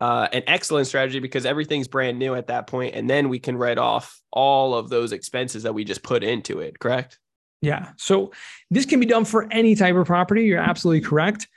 uh, 0.00 0.28
an 0.32 0.42
excellent 0.46 0.86
strategy 0.86 1.20
because 1.20 1.46
everything's 1.46 1.88
brand 1.88 2.18
new 2.18 2.34
at 2.34 2.48
that 2.48 2.66
point, 2.66 2.94
and 2.94 3.08
then 3.08 3.28
we 3.28 3.38
can 3.38 3.56
write 3.56 3.78
off 3.78 4.20
all 4.32 4.74
of 4.74 4.88
those 4.88 5.12
expenses 5.12 5.62
that 5.62 5.74
we 5.74 5.84
just 5.84 6.02
put 6.02 6.22
into 6.22 6.60
it. 6.60 6.78
Correct? 6.78 7.18
Yeah. 7.62 7.90
So 7.96 8.32
this 8.70 8.84
can 8.84 9.00
be 9.00 9.06
done 9.06 9.24
for 9.24 9.50
any 9.50 9.74
type 9.74 9.96
of 9.96 10.06
property. 10.06 10.44
You're 10.44 10.60
absolutely 10.60 11.06
correct. 11.06 11.48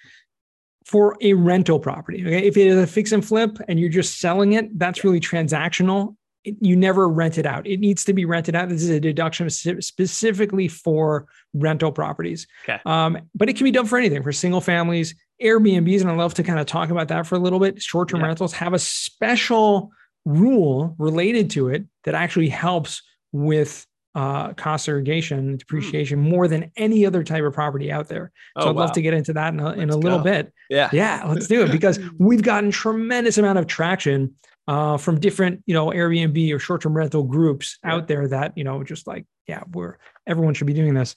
For 0.86 1.16
a 1.22 1.34
rental 1.34 1.80
property, 1.80 2.26
okay, 2.26 2.48
if 2.48 2.58
it 2.58 2.66
is 2.66 2.78
a 2.78 2.88
fix 2.88 3.12
and 3.12 3.24
flip 3.24 3.60
and 3.68 3.80
you're 3.80 3.90
just 3.90 4.20
selling 4.20 4.54
it, 4.54 4.80
that's 4.80 5.04
really 5.04 5.20
transactional. 5.20 6.16
It, 6.44 6.56
you 6.62 6.76
never 6.76 7.08
rent 7.10 7.38
it 7.38 7.46
out. 7.46 7.68
It 7.68 7.80
needs 7.80 8.06
to 8.06 8.14
be 8.14 8.26
rented 8.26 8.56
out. 8.56 8.70
This 8.70 8.84
is 8.84 8.90
a 8.90 9.00
deduction 9.00 9.50
specifically 9.50 10.68
for 10.68 11.28
rental 11.54 11.92
properties. 11.92 12.48
Okay. 12.64 12.80
Um, 12.86 13.18
but 13.36 13.50
it 13.50 13.58
can 13.58 13.66
be 13.66 13.72
done 13.72 13.86
for 13.86 13.98
anything 13.98 14.24
for 14.24 14.32
single 14.32 14.62
families, 14.62 15.16
Airbnbs, 15.42 16.02
and 16.02 16.10
I 16.10 16.16
love 16.16 16.34
to 16.36 16.44
kind 16.44 16.60
of 16.60 16.66
talk 16.66 16.90
about 16.90 17.10
that 17.10 17.28
for 17.28 17.36
a 17.36 17.40
little 17.40 17.60
bit. 17.60 17.82
Short 17.82 18.10
term 18.10 18.22
yeah. 18.22 18.28
rentals 18.28 18.54
have 18.54 18.74
a 18.74 18.80
special 18.80 19.92
rule 20.26 20.96
related 20.98 21.50
to 21.52 21.70
it 21.70 21.86
that 22.04 22.16
actually 22.16 22.50
helps 22.50 23.02
with 23.32 23.86
uh, 24.16 24.54
cost 24.54 24.86
segregation, 24.86 25.58
depreciation 25.58 26.20
more 26.20 26.48
than 26.48 26.72
any 26.76 27.06
other 27.06 27.24
type 27.24 27.44
of 27.44 27.54
property 27.54 27.92
out 27.92 28.08
there. 28.08 28.32
So 28.60 28.66
oh, 28.66 28.70
I'd 28.70 28.76
wow. 28.76 28.82
love 28.84 28.92
to 28.94 29.02
get 29.02 29.14
into 29.14 29.34
that 29.34 29.54
in 29.54 29.60
a, 29.60 29.72
in 29.74 29.90
a 29.90 29.96
little 29.96 30.20
bit. 30.20 30.52
Yeah. 30.70 30.90
Yeah. 30.92 31.24
Let's 31.28 31.48
do 31.48 31.64
it 31.64 31.72
because 31.72 32.00
we've 32.18 32.42
gotten 32.42 32.72
tremendous 32.72 33.38
amount 33.38 33.60
of 33.60 33.68
traction 33.68 34.36
uh, 34.70 34.98
from 34.98 35.20
different, 35.20 35.64
you 35.66 35.74
know, 35.74 35.88
Airbnb 35.88 36.54
or 36.54 36.60
short-term 36.60 36.96
rental 36.96 37.24
groups 37.24 37.80
out 37.84 38.08
there 38.08 38.28
that, 38.28 38.56
you 38.56 38.64
know, 38.64 38.84
just 38.84 39.08
like, 39.08 39.26
yeah, 39.48 39.64
we're 39.72 39.98
everyone 40.28 40.54
should 40.54 40.68
be 40.68 40.74
doing 40.74 40.94
this. 40.94 41.16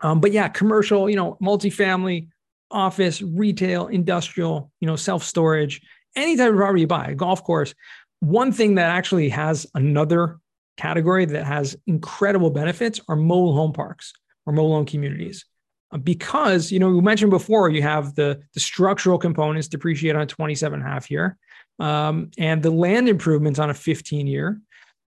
Um, 0.00 0.20
but 0.20 0.32
yeah, 0.32 0.48
commercial, 0.48 1.08
you 1.08 1.14
know, 1.14 1.38
multifamily, 1.40 2.30
office, 2.72 3.22
retail, 3.22 3.86
industrial, 3.86 4.72
you 4.80 4.88
know, 4.88 4.96
self 4.96 5.22
storage, 5.22 5.82
any 6.16 6.36
type 6.36 6.50
of 6.50 6.56
property 6.56 6.80
you 6.80 6.88
buy, 6.88 7.06
a 7.06 7.14
golf 7.14 7.44
course. 7.44 7.76
One 8.18 8.50
thing 8.50 8.74
that 8.74 8.90
actually 8.90 9.28
has 9.28 9.68
another 9.76 10.40
category 10.76 11.26
that 11.26 11.44
has 11.44 11.76
incredible 11.86 12.50
benefits 12.50 13.00
are 13.06 13.14
mobile 13.14 13.54
home 13.54 13.72
parks 13.72 14.12
or 14.46 14.52
mobile 14.52 14.74
home 14.74 14.86
communities. 14.86 15.44
Uh, 15.92 15.98
because, 15.98 16.72
you 16.72 16.80
know, 16.80 16.90
we 16.90 17.00
mentioned 17.00 17.30
before, 17.30 17.70
you 17.70 17.82
have 17.82 18.16
the, 18.16 18.42
the 18.52 18.58
structural 18.58 19.16
components 19.16 19.68
depreciate 19.68 20.16
on 20.16 20.22
a 20.22 20.26
27 20.26 20.80
and 20.80 20.88
a 20.88 20.90
half 20.90 21.08
year 21.08 21.38
um, 21.78 22.30
and 22.38 22.62
the 22.62 22.70
land 22.70 23.08
improvements 23.08 23.58
on 23.58 23.70
a 23.70 23.74
15 23.74 24.26
year. 24.26 24.60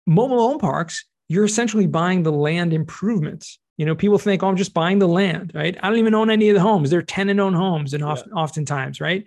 Mobile 0.07 0.38
home 0.38 0.59
parks, 0.59 1.05
you're 1.29 1.45
essentially 1.45 1.87
buying 1.87 2.23
the 2.23 2.33
land 2.33 2.73
improvements 2.73 3.59
you 3.81 3.87
know, 3.87 3.95
people 3.95 4.19
think, 4.19 4.43
oh, 4.43 4.49
I'm 4.49 4.57
just 4.57 4.75
buying 4.75 4.99
the 4.99 5.09
land, 5.09 5.52
right? 5.55 5.75
I 5.83 5.88
don't 5.88 5.97
even 5.97 6.14
own 6.14 6.29
any 6.29 6.50
of 6.50 6.55
the 6.55 6.61
homes. 6.61 6.90
They're 6.90 7.00
tenant 7.00 7.40
owned 7.40 7.57
homes, 7.57 7.95
and 7.95 8.02
yeah. 8.02 8.09
often, 8.09 8.33
oftentimes, 8.35 9.00
right? 9.00 9.25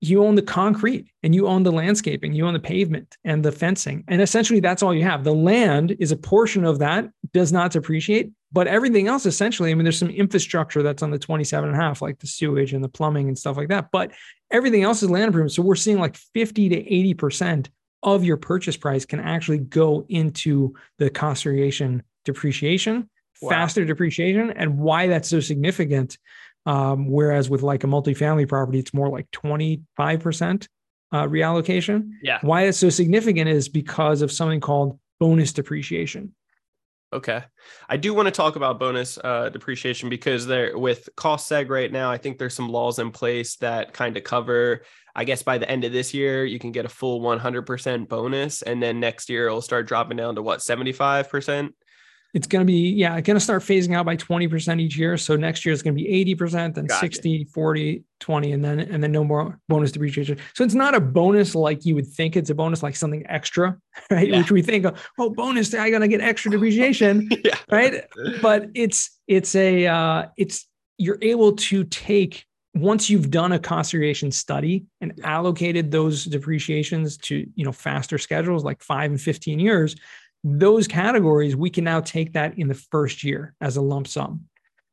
You 0.00 0.22
own 0.22 0.36
the 0.36 0.42
concrete 0.42 1.08
and 1.24 1.34
you 1.34 1.48
own 1.48 1.64
the 1.64 1.72
landscaping, 1.72 2.32
you 2.32 2.46
own 2.46 2.54
the 2.54 2.60
pavement 2.60 3.16
and 3.24 3.44
the 3.44 3.50
fencing. 3.50 4.04
And 4.06 4.22
essentially, 4.22 4.60
that's 4.60 4.84
all 4.84 4.94
you 4.94 5.02
have. 5.02 5.24
The 5.24 5.34
land 5.34 5.96
is 5.98 6.12
a 6.12 6.16
portion 6.16 6.64
of 6.64 6.78
that, 6.78 7.10
does 7.32 7.52
not 7.52 7.72
depreciate, 7.72 8.30
but 8.52 8.68
everything 8.68 9.08
else, 9.08 9.26
essentially, 9.26 9.72
I 9.72 9.74
mean, 9.74 9.82
there's 9.82 9.98
some 9.98 10.10
infrastructure 10.10 10.84
that's 10.84 11.02
on 11.02 11.10
the 11.10 11.18
27 11.18 11.68
and 11.68 11.76
a 11.76 11.82
half, 11.82 12.00
like 12.00 12.20
the 12.20 12.28
sewage 12.28 12.72
and 12.72 12.84
the 12.84 12.88
plumbing 12.88 13.26
and 13.26 13.36
stuff 13.36 13.56
like 13.56 13.68
that. 13.70 13.88
But 13.90 14.12
everything 14.54 14.82
else 14.82 15.02
is 15.02 15.10
land 15.10 15.26
improvement. 15.26 15.52
So 15.52 15.62
we're 15.62 15.74
seeing 15.74 15.98
like 15.98 16.16
50 16.16 16.70
to 16.70 17.14
80% 17.16 17.68
of 18.02 18.24
your 18.24 18.36
purchase 18.36 18.76
price 18.76 19.04
can 19.04 19.20
actually 19.20 19.58
go 19.58 20.06
into 20.08 20.74
the 20.98 21.10
cost 21.10 21.42
segregation 21.42 22.02
depreciation 22.24 23.08
wow. 23.44 23.50
faster 23.50 23.84
depreciation 23.84 24.50
and 24.50 24.78
why 24.78 25.06
that's 25.06 25.28
so 25.28 25.40
significant. 25.40 26.18
Um, 26.66 27.08
whereas 27.08 27.50
with 27.50 27.62
like 27.62 27.84
a 27.84 27.86
multifamily 27.86 28.48
property, 28.48 28.78
it's 28.78 28.94
more 28.94 29.10
like 29.10 29.30
25% 29.32 30.66
uh, 31.12 31.26
reallocation. 31.26 32.12
Yeah. 32.22 32.38
Why 32.40 32.62
it's 32.62 32.78
so 32.78 32.88
significant 32.88 33.48
is 33.50 33.68
because 33.68 34.22
of 34.22 34.32
something 34.32 34.60
called 34.60 34.98
bonus 35.20 35.52
depreciation. 35.52 36.34
Okay. 37.14 37.44
I 37.88 37.96
do 37.96 38.12
want 38.12 38.26
to 38.26 38.32
talk 38.32 38.56
about 38.56 38.80
bonus 38.80 39.18
uh, 39.22 39.48
depreciation 39.48 40.08
because 40.08 40.46
there 40.46 40.76
with 40.76 41.08
cost 41.14 41.48
seg 41.48 41.70
right 41.70 41.90
now, 41.90 42.10
I 42.10 42.18
think 42.18 42.38
there's 42.38 42.54
some 42.54 42.68
laws 42.68 42.98
in 42.98 43.12
place 43.12 43.54
that 43.58 43.92
kind 43.92 44.16
of 44.16 44.24
cover, 44.24 44.84
I 45.14 45.22
guess 45.22 45.40
by 45.44 45.58
the 45.58 45.70
end 45.70 45.84
of 45.84 45.92
this 45.92 46.12
year, 46.12 46.44
you 46.44 46.58
can 46.58 46.72
get 46.72 46.84
a 46.84 46.88
full 46.88 47.20
100% 47.20 48.08
bonus. 48.08 48.62
And 48.62 48.82
then 48.82 48.98
next 48.98 49.30
year 49.30 49.46
it'll 49.46 49.62
start 49.62 49.86
dropping 49.86 50.16
down 50.16 50.34
to 50.34 50.42
what, 50.42 50.58
75%? 50.58 51.70
It's 52.34 52.48
going 52.48 52.60
to 52.60 52.70
be 52.70 52.90
yeah 52.90 53.18
going 53.20 53.36
to 53.36 53.40
start 53.40 53.62
phasing 53.62 53.94
out 53.94 54.04
by 54.04 54.16
20% 54.16 54.80
each 54.80 54.98
year 54.98 55.16
so 55.16 55.36
next 55.36 55.64
year 55.64 55.72
it's 55.72 55.82
going 55.82 55.96
to 55.96 56.02
be 56.02 56.34
80% 56.36 56.74
then 56.74 56.86
gotcha. 56.86 57.00
60 57.00 57.44
40 57.44 58.04
20 58.20 58.52
and 58.52 58.64
then 58.64 58.80
and 58.80 59.02
then 59.02 59.12
no 59.12 59.24
more 59.24 59.58
bonus 59.68 59.92
depreciation 59.92 60.36
so 60.54 60.64
it's 60.64 60.74
not 60.74 60.94
a 60.94 61.00
bonus 61.00 61.54
like 61.54 61.86
you 61.86 61.94
would 61.94 62.06
think 62.06 62.36
it's 62.36 62.50
a 62.50 62.54
bonus 62.54 62.82
like 62.82 62.96
something 62.96 63.24
extra 63.28 63.76
right 64.10 64.28
yeah. 64.28 64.38
which 64.38 64.50
we 64.50 64.60
think 64.60 64.84
oh 65.18 65.30
bonus 65.30 65.72
i 65.74 65.88
gotta 65.90 66.08
get 66.08 66.20
extra 66.20 66.50
depreciation 66.50 67.28
yeah. 67.44 67.56
right 67.70 68.04
but 68.42 68.68
it's 68.74 69.18
it's 69.28 69.54
a 69.54 69.86
uh 69.86 70.26
it's 70.36 70.66
you're 70.98 71.18
able 71.22 71.52
to 71.52 71.84
take 71.84 72.44
once 72.74 73.08
you've 73.08 73.30
done 73.30 73.52
a 73.52 73.58
cost 73.58 73.92
segregation 73.92 74.32
study 74.32 74.84
and 75.00 75.20
allocated 75.22 75.92
those 75.92 76.24
depreciations 76.24 77.16
to 77.16 77.46
you 77.54 77.64
know 77.64 77.72
faster 77.72 78.18
schedules 78.18 78.64
like 78.64 78.82
5 78.82 79.12
and 79.12 79.20
15 79.20 79.60
years 79.60 79.94
those 80.44 80.86
categories, 80.86 81.56
we 81.56 81.70
can 81.70 81.84
now 81.84 82.00
take 82.00 82.34
that 82.34 82.58
in 82.58 82.68
the 82.68 82.74
first 82.74 83.24
year 83.24 83.54
as 83.62 83.78
a 83.78 83.80
lump 83.80 84.06
sum. 84.06 84.44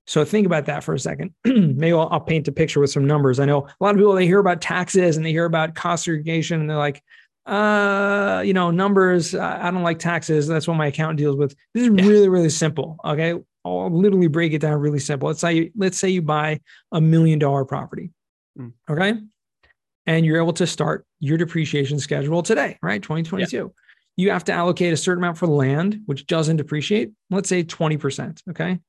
So 0.08 0.25
think 0.25 0.46
about 0.46 0.65
that 0.65 0.84
for 0.84 0.93
a 0.93 1.00
second. 1.00 1.34
Maybe 1.46 1.91
I'll, 1.91 2.08
I'll, 2.10 2.22
paint 2.22 2.48
a 2.48 2.51
picture 2.51 2.79
with 2.79 2.89
some 2.89 3.05
numbers. 3.05 3.39
I 3.39 3.46
know 3.46 3.60
a 3.60 3.84
lot 3.84 3.91
of 3.91 3.98
people 3.98 4.13
they 4.13 4.25
hear 4.25 4.39
about 4.39 4.62
taxes 4.62 5.17
and 5.17 5.25
they 5.25 5.31
hear 5.31 5.46
about 5.46 5.75
cost 5.75 6.05
segregation 6.05 6.62
and 6.62 6.70
they're 6.70 6.77
like, 6.77 7.03
uh, 7.46 8.41
you 8.46 8.53
know, 8.53 8.72
numbers. 8.72 9.36
I 9.36 9.70
don't 9.72 9.84
like 9.84 10.00
taxes. 10.00 10.48
That's 10.48 10.67
what 10.67 10.77
my 10.77 10.88
accountant 10.88 11.20
deals 11.20 11.38
with. 11.38 11.55
This 11.74 11.84
is 11.84 11.93
yeah. 11.96 12.08
really, 12.08 12.29
really 12.29 12.50
simple. 12.50 12.98
Okay, 13.03 13.34
I'll 13.65 13.89
literally 13.89 14.27
break 14.27 14.53
it 14.53 14.60
down 14.60 14.79
really 14.79 15.00
simple. 15.00 15.27
Let's 15.27 15.41
say 15.41 15.72
let's 15.75 15.98
say 15.98 16.10
you 16.10 16.22
buy 16.22 16.62
a 16.91 17.01
million 17.01 17.39
dollar 17.39 17.65
property. 17.65 18.12
Mm. 18.60 18.74
Okay, 18.89 19.13
and 20.05 20.25
you're 20.25 20.38
able 20.38 20.53
to 20.53 20.67
start 20.67 21.05
your 21.20 21.38
depreciation 21.38 22.00
schedule 22.00 22.43
today, 22.43 22.77
right? 22.81 23.01
2022. 23.01 23.58
Yeah 23.58 23.63
you 24.22 24.30
have 24.30 24.44
to 24.46 24.54
allocate 24.54 24.94
a 24.94 24.98
certain 24.98 25.24
amount 25.24 25.38
for 25.38 25.48
land, 25.48 26.01
which 26.06 26.28
doesn't 26.28 26.58
depreciate. 26.58 27.12
Let's 27.32 27.50
say 27.50 27.63
20%. 27.63 28.42
Okay. 28.51 28.80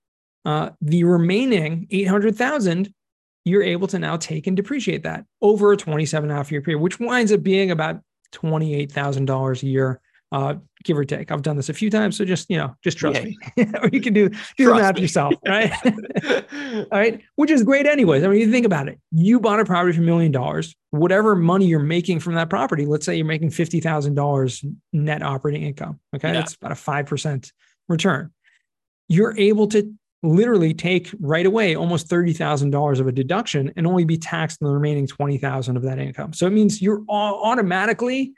Uh, 0.45 0.71
the 0.83 1.05
remaining 1.05 1.87
800,000, 1.91 2.93
you're 3.45 3.63
able 3.63 3.89
to 3.89 3.99
now 3.99 4.19
take 4.19 4.47
and 4.47 4.57
depreciate 4.57 5.05
that 5.05 5.25
over 5.41 5.73
a 5.73 5.77
27 5.77 6.29
and 6.29 6.33
a 6.33 6.37
half 6.37 6.53
year 6.53 6.61
period, 6.61 6.81
which 6.81 7.01
winds 7.01 7.33
up 7.33 7.43
being 7.43 7.71
about 7.71 8.01
$28,000 8.35 9.63
a 9.63 9.67
year 9.67 10.01
uh, 10.33 10.55
give 10.85 10.99
or 10.99 11.05
take. 11.05 11.31
I've 11.31 11.43
done 11.43 11.57
this 11.57 11.69
a 11.69 11.75
few 11.75 11.91
times, 11.91 12.17
so 12.17 12.25
just 12.25 12.49
you 12.51 12.57
know, 12.57 12.75
just 12.83 12.99
trust 12.99 13.21
yeah. 13.21 13.65
me, 13.65 13.73
or 13.83 13.89
you 13.93 14.01
can 14.01 14.13
do 14.13 14.29
do 14.57 14.67
the 14.67 14.75
math 14.75 14.99
yourself, 14.99 15.35
right? 15.47 15.73
All 16.93 16.99
right, 16.99 17.21
which 17.37 17.51
is 17.51 17.63
great, 17.63 17.87
anyways. 17.87 18.25
I 18.25 18.29
mean, 18.29 18.41
you 18.41 18.51
think 18.51 18.67
about 18.67 18.89
it. 18.89 18.99
You 19.11 19.41
bought 19.41 19.61
a 19.61 19.65
property 19.65 19.97
for 19.97 20.03
a 20.03 20.07
million 20.07 20.33
dollars. 20.33 20.75
Whatever 20.91 21.35
money 21.35 21.67
you're 21.67 21.81
making 21.81 22.21
from 22.21 22.35
that 22.35 22.51
property, 22.51 22.87
let's 22.87 23.07
say 23.07 23.17
you're 23.17 23.27
making 23.27 23.51
fifty 23.51 23.81
thousand 23.81 24.15
dollars 24.15 24.65
net 24.93 25.23
operating 25.23 25.63
income. 25.63 26.01
Okay, 26.15 26.29
yeah. 26.29 26.35
that's 26.35 26.55
about 26.55 26.73
a 26.73 26.77
five 26.77 27.07
percent 27.07 27.53
return. 27.89 28.31
You're 29.09 29.37
able 29.37 29.67
to 29.69 29.93
literally 30.23 30.73
take 30.73 31.13
right 31.21 31.47
away 31.47 31.75
almost 31.75 32.09
$30,000 32.09 33.01
of 33.01 33.07
a 33.07 33.13
deduction 33.13 33.73
and 33.77 33.87
only 33.87 34.05
be 34.05 34.17
taxed 34.17 34.63
on 34.63 34.69
the 34.69 34.75
remaining 34.75 35.07
20,000 35.07 35.77
of 35.77 35.83
that 35.83 35.99
income. 35.99 36.33
So 36.33 36.47
it 36.47 36.51
means 36.51 36.81
you're 36.81 37.03
automatically 37.09 38.33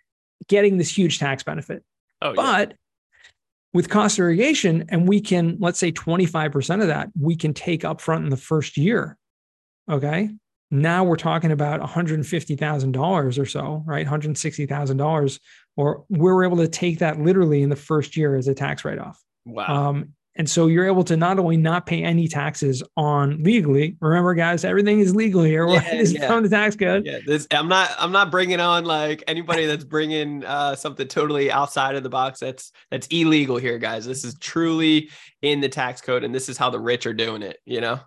getting 0.48 0.78
this 0.78 0.96
huge 0.96 1.18
tax 1.18 1.42
benefit. 1.42 1.84
Oh, 2.24 2.34
but 2.34 2.70
yeah. 2.70 2.76
with 3.72 3.88
cost 3.88 4.16
segregation, 4.16 4.86
and 4.88 5.06
we 5.06 5.20
can, 5.20 5.58
let's 5.60 5.78
say 5.78 5.92
25% 5.92 6.80
of 6.80 6.88
that, 6.88 7.10
we 7.20 7.36
can 7.36 7.54
take 7.54 7.82
upfront 7.82 8.24
in 8.24 8.30
the 8.30 8.36
first 8.36 8.76
year. 8.76 9.16
Okay. 9.88 10.30
Now 10.70 11.04
we're 11.04 11.16
talking 11.16 11.52
about 11.52 11.80
$150,000 11.80 13.38
or 13.38 13.46
so, 13.46 13.82
right? 13.86 14.06
$160,000, 14.06 15.40
or 15.76 16.04
we're 16.08 16.44
able 16.44 16.56
to 16.56 16.68
take 16.68 16.98
that 16.98 17.20
literally 17.20 17.62
in 17.62 17.68
the 17.68 17.76
first 17.76 18.16
year 18.16 18.34
as 18.34 18.48
a 18.48 18.54
tax 18.54 18.84
write 18.84 18.98
off. 18.98 19.22
Wow. 19.44 19.90
Um, 19.90 20.14
and 20.36 20.50
so 20.50 20.66
you're 20.66 20.86
able 20.86 21.04
to 21.04 21.16
not 21.16 21.38
only 21.38 21.56
not 21.56 21.86
pay 21.86 22.02
any 22.02 22.26
taxes 22.26 22.82
on 22.96 23.42
legally. 23.42 23.96
Remember, 24.00 24.34
guys, 24.34 24.64
everything 24.64 24.98
is 24.98 25.14
legal 25.14 25.42
here. 25.42 25.64
Yeah, 25.74 25.82
it's 25.94 26.12
yeah. 26.12 26.28
from 26.28 26.44
the 26.44 26.48
tax 26.48 26.76
code. 26.76 27.04
Yeah, 27.04 27.18
this, 27.26 27.48
I'm 27.50 27.68
not. 27.68 27.90
I'm 27.98 28.12
not 28.12 28.30
bringing 28.30 28.60
on 28.60 28.84
like 28.84 29.24
anybody 29.26 29.66
that's 29.66 29.82
bringing 29.82 30.44
uh, 30.44 30.76
something 30.76 31.08
totally 31.08 31.50
outside 31.50 31.96
of 31.96 32.02
the 32.02 32.08
box. 32.08 32.38
That's 32.38 32.70
that's 32.90 33.08
illegal 33.08 33.56
here, 33.56 33.78
guys. 33.78 34.04
This 34.04 34.24
is 34.24 34.34
truly 34.38 35.10
in 35.42 35.60
the 35.60 35.68
tax 35.68 36.00
code, 36.00 36.22
and 36.22 36.34
this 36.34 36.48
is 36.48 36.56
how 36.56 36.70
the 36.70 36.78
rich 36.78 37.06
are 37.06 37.14
doing 37.14 37.42
it. 37.42 37.58
You 37.64 37.80
know, 37.80 38.00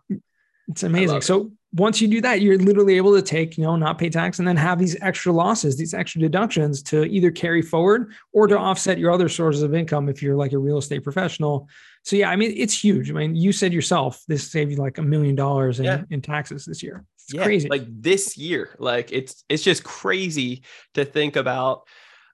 it's 0.70 0.84
amazing. 0.84 1.22
So 1.22 1.52
once 1.74 2.02
you 2.02 2.08
do 2.08 2.22
that, 2.22 2.42
you're 2.42 2.58
literally 2.58 2.98
able 2.98 3.14
to 3.16 3.22
take, 3.22 3.58
you 3.58 3.64
know, 3.64 3.76
not 3.76 3.98
pay 3.98 4.10
tax 4.10 4.40
and 4.40 4.48
then 4.48 4.56
have 4.56 4.80
these 4.80 4.96
extra 5.02 5.32
losses, 5.32 5.78
these 5.78 5.94
extra 5.94 6.22
deductions 6.22 6.82
to 6.84 7.04
either 7.06 7.30
carry 7.30 7.62
forward 7.62 8.12
or 8.34 8.48
to 8.48 8.58
offset 8.58 8.98
your 8.98 9.12
other 9.12 9.30
sources 9.30 9.62
of 9.62 9.74
income 9.74 10.10
if 10.10 10.22
you're 10.22 10.36
like 10.36 10.54
a 10.54 10.58
real 10.58 10.78
estate 10.78 11.04
professional. 11.04 11.70
So 12.08 12.16
yeah, 12.16 12.30
I 12.30 12.38
mean, 12.38 12.54
it's 12.56 12.74
huge. 12.74 13.12
I 13.12 13.14
mean, 13.14 13.36
you 13.36 13.52
said 13.52 13.74
yourself, 13.74 14.24
this 14.30 14.50
saved 14.50 14.72
you 14.72 14.78
like 14.78 14.98
a 14.98 15.02
million 15.02 15.36
dollars 15.36 15.82
in 15.82 16.08
in 16.10 16.22
taxes 16.22 16.64
this 16.64 16.82
year. 16.82 17.04
It's 17.16 17.34
yeah, 17.34 17.44
crazy. 17.44 17.68
Like 17.68 17.84
this 17.90 18.38
year, 18.38 18.70
like 18.80 19.12
it's 19.12 19.44
it's 19.50 19.62
just 19.62 19.84
crazy 19.84 20.64
to 20.94 21.04
think 21.04 21.36
about 21.36 21.82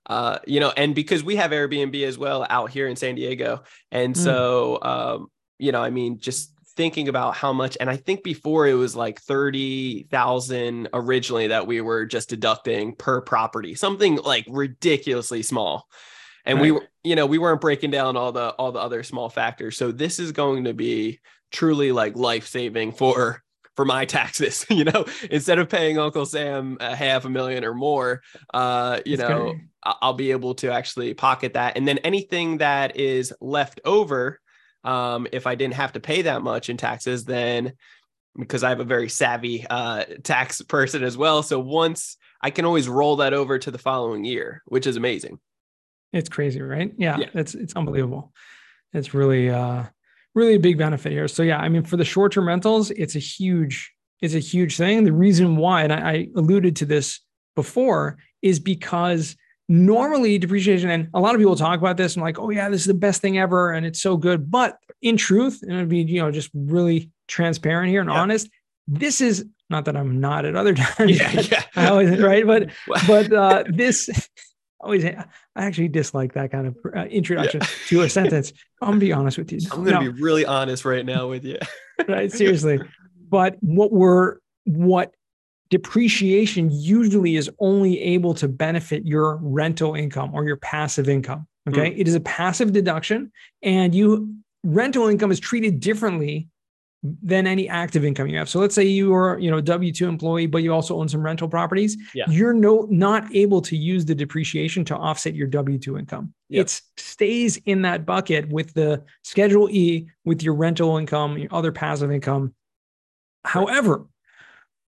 uh, 0.06 0.38
you 0.46 0.60
know, 0.60 0.72
and 0.78 0.94
because 0.94 1.24
we 1.24 1.38
have 1.38 1.50
Airbnb 1.50 2.06
as 2.06 2.20
well 2.20 2.46
out 2.52 2.70
here 2.70 2.88
in 2.88 2.96
San 2.96 3.16
Diego. 3.16 3.64
And 3.92 4.14
mm. 4.14 4.18
so 4.18 4.78
um, 4.84 5.32
you 5.58 5.72
know, 5.72 5.82
I 5.82 5.90
mean, 5.90 6.20
just 6.20 6.54
thinking 6.78 7.08
about 7.08 7.36
how 7.36 7.52
much, 7.52 7.76
and 7.80 7.90
I 7.90 7.96
think 7.96 8.24
before 8.24 8.68
it 8.68 8.76
was 8.76 8.96
like 8.96 9.22
30,000 9.22 10.90
originally 10.94 11.48
that 11.48 11.66
we 11.66 11.82
were 11.82 12.06
just 12.06 12.30
deducting 12.30 12.96
per 12.96 13.22
property, 13.22 13.74
something 13.74 14.18
like 14.18 14.46
ridiculously 14.48 15.42
small. 15.42 15.88
And 16.46 16.58
right. 16.58 16.64
we 16.64 16.72
were, 16.72 16.88
you 17.04 17.16
know, 17.16 17.26
we 17.26 17.38
weren't 17.38 17.62
breaking 17.62 17.92
down 17.92 18.18
all 18.18 18.32
the 18.32 18.50
all 18.52 18.72
the 18.72 18.80
other 18.80 19.04
small 19.04 19.30
factors. 19.30 19.78
So 19.78 19.92
this 19.92 20.20
is 20.20 20.32
going 20.32 20.66
to 20.66 20.74
be 20.74 21.20
truly 21.52 21.92
like 21.92 22.16
life 22.16 22.48
saving 22.48 22.94
for 22.94 23.42
for 23.76 23.86
my 23.86 24.06
taxes 24.06 24.68
you 24.70 24.84
know 24.84 25.04
instead 25.32 25.58
of 25.58 25.68
paying 25.68 25.98
uncle 25.98 26.26
sam 26.28 26.78
a 26.80 26.96
half 26.96 27.26
a 27.26 27.30
million 27.30 27.64
or 27.64 27.74
more 27.74 28.22
uh 28.54 29.00
you 29.04 29.18
That's 29.18 29.30
know 29.30 29.56
i'll 29.84 30.14
be 30.14 30.32
able 30.32 30.54
to 30.56 30.72
actually 30.72 31.14
pocket 31.16 31.54
that 31.54 31.76
and 31.76 31.88
then 31.88 32.00
anything 32.00 32.58
that 32.58 32.98
is 32.98 33.34
left 33.40 33.82
over 33.86 34.40
um, 34.84 35.28
if 35.32 35.48
I 35.48 35.56
didn't 35.56 35.76
have 35.76 35.94
to 35.94 36.00
pay 36.00 36.24
that 36.24 36.42
much 36.42 36.70
in 36.70 36.78
taxes, 36.78 37.26
then 37.26 37.74
because 38.38 38.64
I 38.64 38.70
have 38.70 38.80
a 38.80 38.86
very 38.86 39.10
savvy 39.10 39.66
uh, 39.70 40.06
tax 40.24 40.62
person 40.62 41.04
as 41.04 41.16
well. 41.16 41.44
So 41.44 41.60
once 41.60 42.18
I 42.42 42.50
can 42.50 42.66
always 42.66 42.90
roll 42.90 43.18
that 43.18 43.34
over 43.34 43.60
to 43.60 43.72
the 43.72 43.78
following 43.78 44.26
year, 44.26 44.64
which 44.66 44.88
is 44.88 44.98
amazing. 44.98 45.40
It's 46.13 46.30
crazy, 46.30 46.62
right? 46.62 46.93
Yeah, 46.97 47.17
yeah. 47.17 47.30
it's 47.34 47.56
it's 47.56 47.76
unbelievable. 47.76 48.32
It's 48.93 49.13
really 49.13 49.49
uh 49.49 49.84
really 50.36 50.56
a 50.56 50.60
big 50.60 50.78
benefit 50.78 51.12
here. 51.12 51.28
So 51.28 51.43
yeah, 51.43 51.58
I 51.58 51.69
mean 51.69 51.84
for 51.84 51.97
the 51.97 52.06
short-term 52.06 52.47
rentals, 52.47 52.91
it's 52.91 53.15
a 53.15 53.19
huge 53.19 53.91
it's 54.21 54.36
a 54.36 54.39
huge 54.39 54.78
thing. 54.78 55.04
The 55.04 55.12
reason 55.12 55.58
why, 55.58 55.84
and 55.84 55.91
I, 55.91 56.12
I 56.12 56.28
alluded 56.36 56.78
to 56.78 56.86
this 56.86 57.19
before, 57.56 58.17
is 58.41 58.60
because 58.60 59.36
normally 59.69 60.38
depreciation 60.38 60.89
and 60.89 61.08
a 61.13 61.19
lot 61.19 61.34
of 61.34 61.39
people 61.39 61.56
talk 61.56 61.80
about 61.80 61.95
this 61.95 62.15
and 62.15 62.23
like 62.23 62.38
oh 62.38 62.49
yeah 62.49 62.67
this 62.69 62.82
is 62.82 62.88
the 62.88 62.93
best 62.93 63.21
thing 63.21 63.38
ever 63.38 63.71
and 63.71 63.86
it's 63.86 64.02
so 64.02 64.17
good 64.17 64.52
but 64.52 64.78
in 65.02 65.15
truth 65.15 65.62
and 65.63 65.71
it'd 65.71 65.88
be 65.88 66.02
you 66.02 66.21
know 66.21 66.30
just 66.30 66.49
really 66.54 67.10
transparent 67.28 67.89
here 67.89 68.02
and 68.02 68.10
yeah. 68.10 68.19
honest 68.19 68.49
this 68.88 69.21
is 69.21 69.45
not 69.69 69.86
that 69.86 69.95
i'm 69.95 70.19
not 70.19 70.43
at 70.43 70.56
other 70.56 70.73
times 70.76 71.17
yeah, 71.17 71.32
yeah. 71.32 71.63
i 71.78 71.88
always 71.88 72.19
right 72.19 72.45
but 72.45 72.69
but 73.08 73.32
uh 73.32 73.63
this 73.69 74.10
always 74.84 75.06
i 75.06 75.26
actually 75.56 75.88
dislike 75.88 76.34
that 76.34 76.52
kind 76.52 76.67
of 76.67 76.78
uh, 76.96 77.06
introduction 77.06 77.62
yeah. 77.62 77.67
to 77.88 78.02
a 78.02 78.10
sentence 78.10 78.54
i'm 78.82 78.89
gonna 78.89 79.00
be 79.00 79.13
honest 79.13 79.38
with 79.38 79.52
you 79.52 79.60
i'm 79.72 79.84
gonna 79.84 80.04
no. 80.04 80.12
be 80.12 80.22
really 80.22 80.46
honest 80.46 80.86
right 80.86 81.06
now 81.06 81.28
with 81.28 81.43
you 81.43 81.58
right 82.08 82.32
seriously 82.32 82.80
but 83.30 83.58
what 83.62 83.91
we're 83.91 84.38
what 84.65 85.13
depreciation 85.74 86.69
usually 86.72 87.36
is 87.36 87.50
only 87.58 88.00
able 88.00 88.36
to 88.36 88.48
benefit 88.48 89.08
your 89.08 89.38
rental 89.38 89.96
income 89.96 90.30
or 90.36 90.46
your 90.46 90.58
passive 90.58 91.10
income. 91.10 91.48
Okay. 91.67 91.89
Mm. 91.89 92.00
It 92.00 92.08
is 92.08 92.13
a 92.13 92.19
passive 92.19 92.74
deduction 92.74 93.32
and 93.63 93.96
you 93.96 94.36
rental 94.63 95.08
income 95.08 95.32
is 95.32 95.39
treated 95.39 95.80
differently 95.80 96.48
than 97.22 97.46
any 97.46 97.68
active 97.68 98.06
income 98.06 98.28
you 98.28 98.38
have. 98.38 98.48
So 98.48 98.60
let's 98.60 98.74
say 98.74 98.84
you 98.84 99.13
are, 99.13 99.38
you 99.38 99.52
know, 99.52 99.62
W2 99.62 100.08
employee, 100.08 100.46
but 100.46 100.63
you 100.63 100.74
also 100.74 100.98
own 100.98 101.10
some 101.10 101.22
rental 101.22 101.50
properties. 101.50 101.98
Yeah. 102.16 102.24
You're 102.30 102.54
no 102.54 102.88
not 102.89 103.36
able 103.36 103.62
to 103.63 103.76
use 103.76 104.06
the 104.06 104.16
depreciation 104.16 104.86
to 104.86 104.96
offset 104.96 105.36
your 105.36 105.50
W2 105.50 106.00
income. 106.00 106.34
Yep. 106.50 106.66
It 106.66 106.82
stays 106.98 107.58
in 107.66 107.82
that 107.82 108.06
bucket 108.06 108.48
with 108.48 108.74
the 108.74 109.04
schedule 109.24 109.70
E 109.70 110.08
with 110.24 110.42
your 110.42 110.54
rental 110.54 110.98
income, 110.98 111.38
your 111.38 111.54
other 111.54 111.74
passive 111.74 112.10
income. 112.12 112.54
However, 113.44 114.06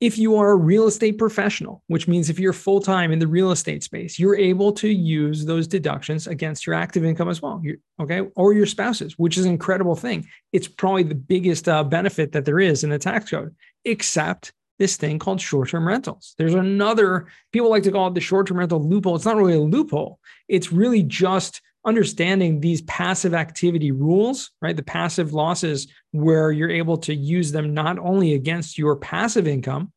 if 0.00 0.18
you 0.18 0.36
are 0.36 0.50
a 0.50 0.56
real 0.56 0.86
estate 0.86 1.18
professional, 1.18 1.82
which 1.86 2.08
means 2.08 2.28
if 2.28 2.38
you're 2.38 2.52
full 2.52 2.80
time 2.80 3.12
in 3.12 3.18
the 3.18 3.26
real 3.26 3.52
estate 3.52 3.82
space, 3.82 4.18
you're 4.18 4.36
able 4.36 4.72
to 4.72 4.88
use 4.88 5.44
those 5.44 5.66
deductions 5.66 6.26
against 6.26 6.66
your 6.66 6.74
active 6.74 7.04
income 7.04 7.28
as 7.28 7.40
well. 7.40 7.62
okay. 8.00 8.22
Or 8.36 8.52
your 8.52 8.66
spouses, 8.66 9.18
which 9.18 9.38
is 9.38 9.44
an 9.44 9.52
incredible 9.52 9.94
thing. 9.94 10.26
It's 10.52 10.68
probably 10.68 11.04
the 11.04 11.14
biggest 11.14 11.68
uh, 11.68 11.84
benefit 11.84 12.32
that 12.32 12.44
there 12.44 12.60
is 12.60 12.84
in 12.84 12.90
the 12.90 12.98
tax 12.98 13.30
code, 13.30 13.54
except 13.84 14.52
this 14.78 14.96
thing 14.96 15.18
called 15.18 15.40
short 15.40 15.68
term 15.68 15.86
rentals. 15.86 16.34
There's 16.38 16.54
another, 16.54 17.28
people 17.52 17.70
like 17.70 17.84
to 17.84 17.92
call 17.92 18.08
it 18.08 18.14
the 18.14 18.20
short 18.20 18.48
term 18.48 18.58
rental 18.58 18.86
loophole. 18.86 19.16
It's 19.16 19.24
not 19.24 19.36
really 19.36 19.54
a 19.54 19.60
loophole, 19.60 20.18
it's 20.48 20.72
really 20.72 21.02
just 21.02 21.62
understanding 21.84 22.60
these 22.60 22.82
passive 22.82 23.34
activity 23.34 23.92
rules, 23.92 24.50
right? 24.62 24.76
The 24.76 24.82
passive 24.82 25.32
losses 25.32 25.86
where 26.12 26.50
you're 26.50 26.70
able 26.70 26.96
to 26.98 27.14
use 27.14 27.52
them 27.52 27.74
not 27.74 27.98
only 27.98 28.34
against 28.34 28.78
your 28.78 28.96
passive 28.96 29.46
income, 29.46 29.92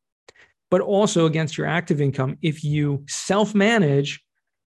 but 0.69 0.81
also 0.81 1.25
against 1.25 1.57
your 1.57 1.67
active 1.67 2.01
income 2.01 2.37
if 2.41 2.63
you 2.63 3.03
self 3.07 3.55
manage 3.55 4.21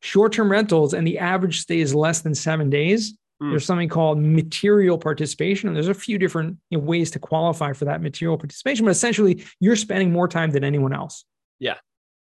short 0.01 0.33
term 0.33 0.51
rentals 0.51 0.95
and 0.95 1.07
the 1.07 1.19
average 1.19 1.61
stay 1.61 1.81
is 1.81 1.95
less 1.95 2.21
than 2.21 2.35
seven 2.35 2.71
days. 2.71 3.17
Mm. 3.43 3.51
There's 3.51 3.67
something 3.67 3.89
called 3.89 4.19
material 4.19 4.99
participation. 4.99 5.69
And 5.69 5.77
there's 5.77 5.89
a 5.89 5.95
few 5.95 6.19
different 6.19 6.59
ways 6.71 7.11
to 7.13 7.19
qualify 7.19 7.73
for 7.73 7.85
that 7.87 8.01
material 8.01 8.39
participation, 8.39 8.85
but 8.85 8.93
essentially, 8.93 9.45
you're 9.61 9.77
spending 9.77 10.13
more 10.13 10.29
time 10.29 10.51
than 10.51 10.65
anyone 10.65 10.93
else. 10.93 11.25
Yeah. 11.59 11.77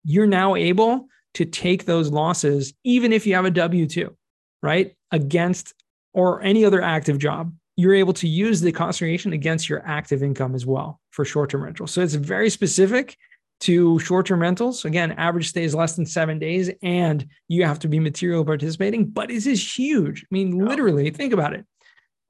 You're 0.04 0.26
now 0.26 0.54
able 0.54 1.08
to 1.34 1.44
take 1.44 1.84
those 1.84 2.10
losses, 2.10 2.72
even 2.84 3.12
if 3.12 3.26
you 3.26 3.34
have 3.34 3.44
a 3.44 3.50
W 3.50 3.86
2, 3.86 4.16
right? 4.62 4.94
Against 5.10 5.74
or 6.12 6.42
any 6.42 6.64
other 6.64 6.82
active 6.82 7.18
job. 7.18 7.52
You're 7.76 7.94
able 7.94 8.12
to 8.14 8.28
use 8.28 8.60
the 8.60 8.72
cost 8.72 8.98
segregation 8.98 9.32
against 9.32 9.68
your 9.68 9.82
active 9.86 10.22
income 10.22 10.54
as 10.54 10.66
well 10.66 11.00
for 11.10 11.24
short 11.24 11.50
term 11.50 11.62
rentals. 11.62 11.92
So 11.92 12.02
it's 12.02 12.14
very 12.14 12.50
specific 12.50 13.16
to 13.60 13.98
short-term 13.98 14.40
rentals. 14.40 14.84
Again, 14.84 15.12
average 15.12 15.48
stay 15.48 15.64
is 15.64 15.74
less 15.74 15.94
than 15.94 16.06
seven 16.06 16.38
days, 16.38 16.70
and 16.82 17.26
you 17.48 17.64
have 17.64 17.78
to 17.80 17.88
be 17.88 18.00
material 18.00 18.44
participating. 18.44 19.06
But 19.06 19.28
this 19.28 19.46
is 19.46 19.78
huge. 19.78 20.22
I 20.22 20.26
mean, 20.30 20.58
literally, 20.58 21.10
think 21.10 21.32
about 21.32 21.52
it. 21.52 21.66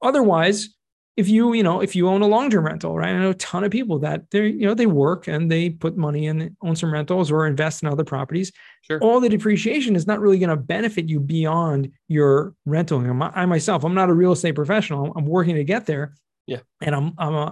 Otherwise, 0.01 0.75
if 1.17 1.27
you 1.27 1.53
you 1.53 1.63
know 1.63 1.81
if 1.81 1.95
you 1.95 2.07
own 2.07 2.21
a 2.21 2.27
long-term 2.27 2.65
rental, 2.65 2.95
right? 2.95 3.13
I 3.13 3.19
know 3.19 3.31
a 3.31 3.35
ton 3.35 3.63
of 3.63 3.71
people 3.71 3.99
that 3.99 4.29
they 4.31 4.47
you 4.47 4.65
know 4.65 4.73
they 4.73 4.85
work 4.85 5.27
and 5.27 5.51
they 5.51 5.69
put 5.69 5.97
money 5.97 6.27
in 6.27 6.55
own 6.61 6.75
some 6.75 6.93
rentals 6.93 7.31
or 7.31 7.45
invest 7.45 7.83
in 7.83 7.89
other 7.89 8.03
properties. 8.03 8.51
Sure. 8.81 8.99
All 8.99 9.19
the 9.19 9.29
depreciation 9.29 9.95
is 9.95 10.07
not 10.07 10.19
really 10.19 10.39
going 10.39 10.49
to 10.49 10.55
benefit 10.55 11.09
you 11.09 11.19
beyond 11.19 11.91
your 12.07 12.55
rental 12.65 12.99
income. 12.99 13.21
I 13.21 13.45
myself, 13.45 13.83
I'm 13.83 13.93
not 13.93 14.09
a 14.09 14.13
real 14.13 14.31
estate 14.31 14.55
professional. 14.55 15.13
I'm 15.15 15.25
working 15.25 15.55
to 15.55 15.63
get 15.63 15.85
there. 15.85 16.13
Yeah. 16.47 16.59
And 16.81 16.95
I'm 16.95 17.13
I'm, 17.17 17.33
a, 17.33 17.45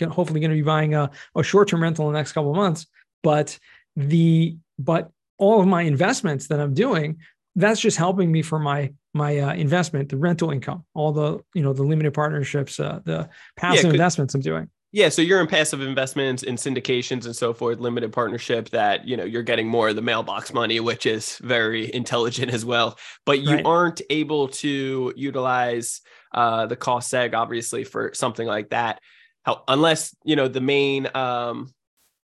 I'm 0.00 0.10
hopefully 0.10 0.40
going 0.40 0.50
to 0.50 0.56
be 0.56 0.62
buying 0.62 0.94
a, 0.94 1.10
a 1.36 1.42
short-term 1.42 1.82
rental 1.82 2.06
in 2.06 2.12
the 2.12 2.18
next 2.18 2.32
couple 2.32 2.50
of 2.50 2.56
months 2.56 2.86
but 3.22 3.58
the 3.96 4.56
but 4.78 5.10
all 5.38 5.60
of 5.60 5.66
my 5.66 5.82
investments 5.82 6.48
that 6.48 6.60
I'm 6.60 6.74
doing, 6.74 7.18
that's 7.56 7.80
just 7.80 7.96
helping 7.96 8.30
me 8.30 8.42
for 8.42 8.58
my 8.58 8.92
my 9.12 9.38
uh, 9.38 9.54
investment, 9.54 10.08
the 10.08 10.16
rental 10.16 10.50
income, 10.50 10.84
all 10.94 11.12
the 11.12 11.40
you 11.54 11.62
know 11.62 11.72
the 11.72 11.82
limited 11.82 12.14
partnerships, 12.14 12.78
uh, 12.78 13.00
the 13.04 13.28
passive 13.56 13.86
yeah, 13.86 13.90
investments 13.90 14.34
I'm 14.34 14.40
doing. 14.40 14.68
Yeah, 14.92 15.08
so 15.08 15.22
you're 15.22 15.40
in 15.40 15.46
passive 15.46 15.82
investments 15.82 16.42
in 16.42 16.56
syndications 16.56 17.24
and 17.24 17.34
so 17.34 17.54
forth, 17.54 17.78
limited 17.78 18.12
partnership 18.12 18.70
that 18.70 19.06
you 19.06 19.16
know 19.16 19.24
you're 19.24 19.44
getting 19.44 19.68
more 19.68 19.88
of 19.88 19.96
the 19.96 20.02
mailbox 20.02 20.52
money, 20.52 20.80
which 20.80 21.06
is 21.06 21.38
very 21.38 21.92
intelligent 21.94 22.52
as 22.52 22.64
well. 22.64 22.98
But 23.24 23.40
you 23.40 23.56
right. 23.56 23.66
aren't 23.66 24.02
able 24.10 24.48
to 24.48 25.12
utilize 25.16 26.00
uh, 26.32 26.66
the 26.66 26.76
cost 26.76 27.12
seg 27.12 27.34
obviously 27.34 27.84
for 27.84 28.12
something 28.14 28.46
like 28.46 28.70
that, 28.70 29.00
How, 29.44 29.62
unless 29.68 30.14
you 30.24 30.36
know 30.36 30.48
the 30.48 30.60
main 30.60 31.08
um, 31.14 31.72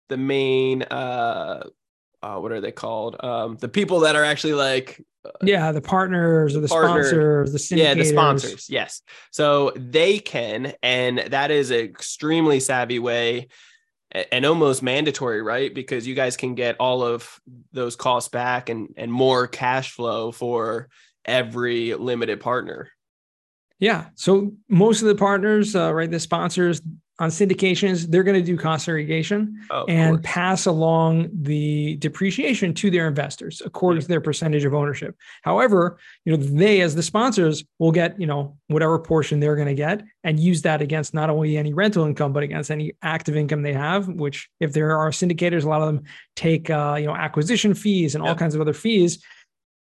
the 0.08 0.18
main 0.18 0.82
uh, 0.82 1.64
uh 2.22 2.36
what 2.36 2.52
are 2.52 2.60
they 2.60 2.72
called? 2.72 3.16
Um, 3.24 3.56
the 3.56 3.68
people 3.68 4.00
that 4.00 4.16
are 4.16 4.24
actually 4.24 4.54
like 4.54 5.02
uh, 5.24 5.30
yeah, 5.42 5.72
the 5.72 5.80
partners 5.80 6.56
or 6.56 6.60
the 6.60 6.68
partner, 6.68 7.04
sponsors, 7.46 7.68
the. 7.68 7.76
Yeah, 7.76 7.94
the 7.94 8.04
sponsors. 8.04 8.70
Yes. 8.70 9.02
So 9.30 9.72
they 9.76 10.18
can, 10.18 10.72
and 10.82 11.18
that 11.28 11.50
is 11.50 11.70
an 11.70 11.80
extremely 11.80 12.60
savvy 12.60 12.98
way 12.98 13.48
and 14.12 14.44
almost 14.44 14.82
mandatory, 14.82 15.42
right? 15.42 15.72
Because 15.72 16.06
you 16.06 16.14
guys 16.14 16.36
can 16.36 16.54
get 16.54 16.76
all 16.80 17.02
of 17.02 17.40
those 17.72 17.96
costs 17.96 18.28
back 18.28 18.68
and 18.68 18.94
and 18.96 19.12
more 19.12 19.46
cash 19.46 19.92
flow 19.92 20.32
for 20.32 20.88
every 21.24 21.94
limited 21.94 22.40
partner. 22.40 22.90
Yeah. 23.78 24.06
So 24.14 24.52
most 24.68 25.00
of 25.00 25.08
the 25.08 25.14
partners, 25.14 25.74
uh, 25.74 25.92
right, 25.94 26.10
the 26.10 26.20
sponsors, 26.20 26.82
on 27.20 27.28
syndications, 27.28 28.10
they're 28.10 28.22
going 28.22 28.40
to 28.40 28.44
do 28.44 28.56
cost 28.56 28.86
segregation 28.86 29.60
oh, 29.70 29.84
and 29.88 30.16
course. 30.16 30.22
pass 30.24 30.66
along 30.66 31.28
the 31.32 31.96
depreciation 31.96 32.72
to 32.72 32.90
their 32.90 33.06
investors 33.06 33.60
according 33.62 33.98
yeah. 33.98 34.02
to 34.02 34.08
their 34.08 34.20
percentage 34.22 34.64
of 34.64 34.72
ownership. 34.72 35.14
However, 35.42 35.98
you 36.24 36.34
know, 36.34 36.42
they 36.42 36.80
as 36.80 36.94
the 36.94 37.02
sponsors 37.02 37.62
will 37.78 37.92
get, 37.92 38.18
you 38.18 38.26
know, 38.26 38.56
whatever 38.68 38.98
portion 38.98 39.38
they're 39.38 39.54
going 39.54 39.68
to 39.68 39.74
get 39.74 40.02
and 40.24 40.40
use 40.40 40.62
that 40.62 40.80
against 40.80 41.12
not 41.12 41.28
only 41.28 41.58
any 41.58 41.74
rental 41.74 42.06
income, 42.06 42.32
but 42.32 42.42
against 42.42 42.70
any 42.70 42.94
active 43.02 43.36
income 43.36 43.60
they 43.60 43.74
have, 43.74 44.08
which 44.08 44.48
if 44.58 44.72
there 44.72 44.96
are 44.96 45.10
syndicators, 45.10 45.64
a 45.64 45.68
lot 45.68 45.82
of 45.82 45.88
them 45.88 46.04
take, 46.36 46.70
uh, 46.70 46.96
you 46.98 47.06
know, 47.06 47.14
acquisition 47.14 47.74
fees 47.74 48.14
and 48.14 48.24
all 48.24 48.34
kinds 48.34 48.54
of 48.54 48.62
other 48.62 48.72
fees. 48.72 49.22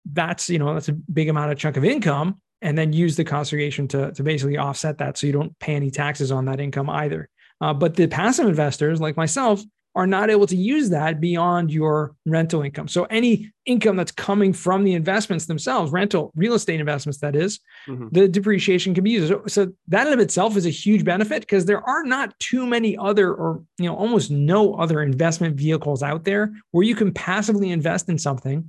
That's, 0.06 0.52
you 0.52 0.60
know, 0.60 0.72
that's 0.74 0.90
a 0.90 0.94
big 0.94 1.30
amount 1.30 1.52
of 1.52 1.58
chunk 1.58 1.78
of 1.78 1.84
income 1.84 2.42
and 2.64 2.78
then 2.78 2.94
use 2.94 3.16
the 3.16 3.24
cost 3.24 3.52
segregation 3.52 3.88
to, 3.90 4.12
to 4.14 4.24
basically 4.24 4.58
offset 4.58 4.98
that 4.98 5.18
so 5.18 5.28
you 5.28 5.34
don't 5.34 5.58
pay 5.60 5.76
any 5.76 5.92
taxes 5.92 6.32
on 6.32 6.46
that 6.46 6.60
income 6.60 6.90
either. 6.90 7.30
Uh, 7.62 7.74
but 7.74 7.96
the 7.96 8.08
passive 8.08 8.48
investors 8.48 9.00
like 9.00 9.16
myself 9.18 9.62
are 9.96 10.08
not 10.08 10.32
able 10.32 10.48
to 10.48 10.56
use 10.56 10.90
that 10.90 11.22
beyond 11.22 11.72
your 11.72 12.16
rental 12.26 12.64
income. 12.64 12.88
So 12.88 13.04
any 13.06 13.52
income 13.66 13.96
that's 13.96 14.12
coming 14.12 14.52
from 14.52 14.84
the 14.84 14.96
investments 14.96 15.46
themselves, 15.46 15.92
rental, 15.92 16.32
real 16.36 16.56
estate 16.56 16.80
investments, 16.80 17.20
that 17.20 17.36
is, 17.36 17.60
mm-hmm. 17.88 18.08
the 18.12 18.28
depreciation 18.28 18.96
can 18.96 19.04
be 19.04 19.12
used. 19.12 19.28
So, 19.28 19.44
so 19.48 19.74
that 19.90 20.08
in 20.08 20.14
of 20.14 20.20
itself 20.20 20.58
is 20.58 20.66
a 20.66 20.72
huge 20.72 21.06
benefit 21.06 21.42
because 21.42 21.66
there 21.66 21.88
are 21.88 22.04
not 22.04 22.38
too 22.40 22.66
many 22.66 22.98
other 22.98 23.34
or 23.34 23.64
you 23.78 23.86
know 23.86 23.96
almost 23.96 24.32
no 24.32 24.74
other 24.76 25.02
investment 25.02 25.58
vehicles 25.58 26.02
out 26.02 26.24
there 26.24 26.52
where 26.72 26.84
you 26.84 26.96
can 26.96 27.14
passively 27.14 27.70
invest 27.70 28.10
in 28.10 28.18
something 28.18 28.68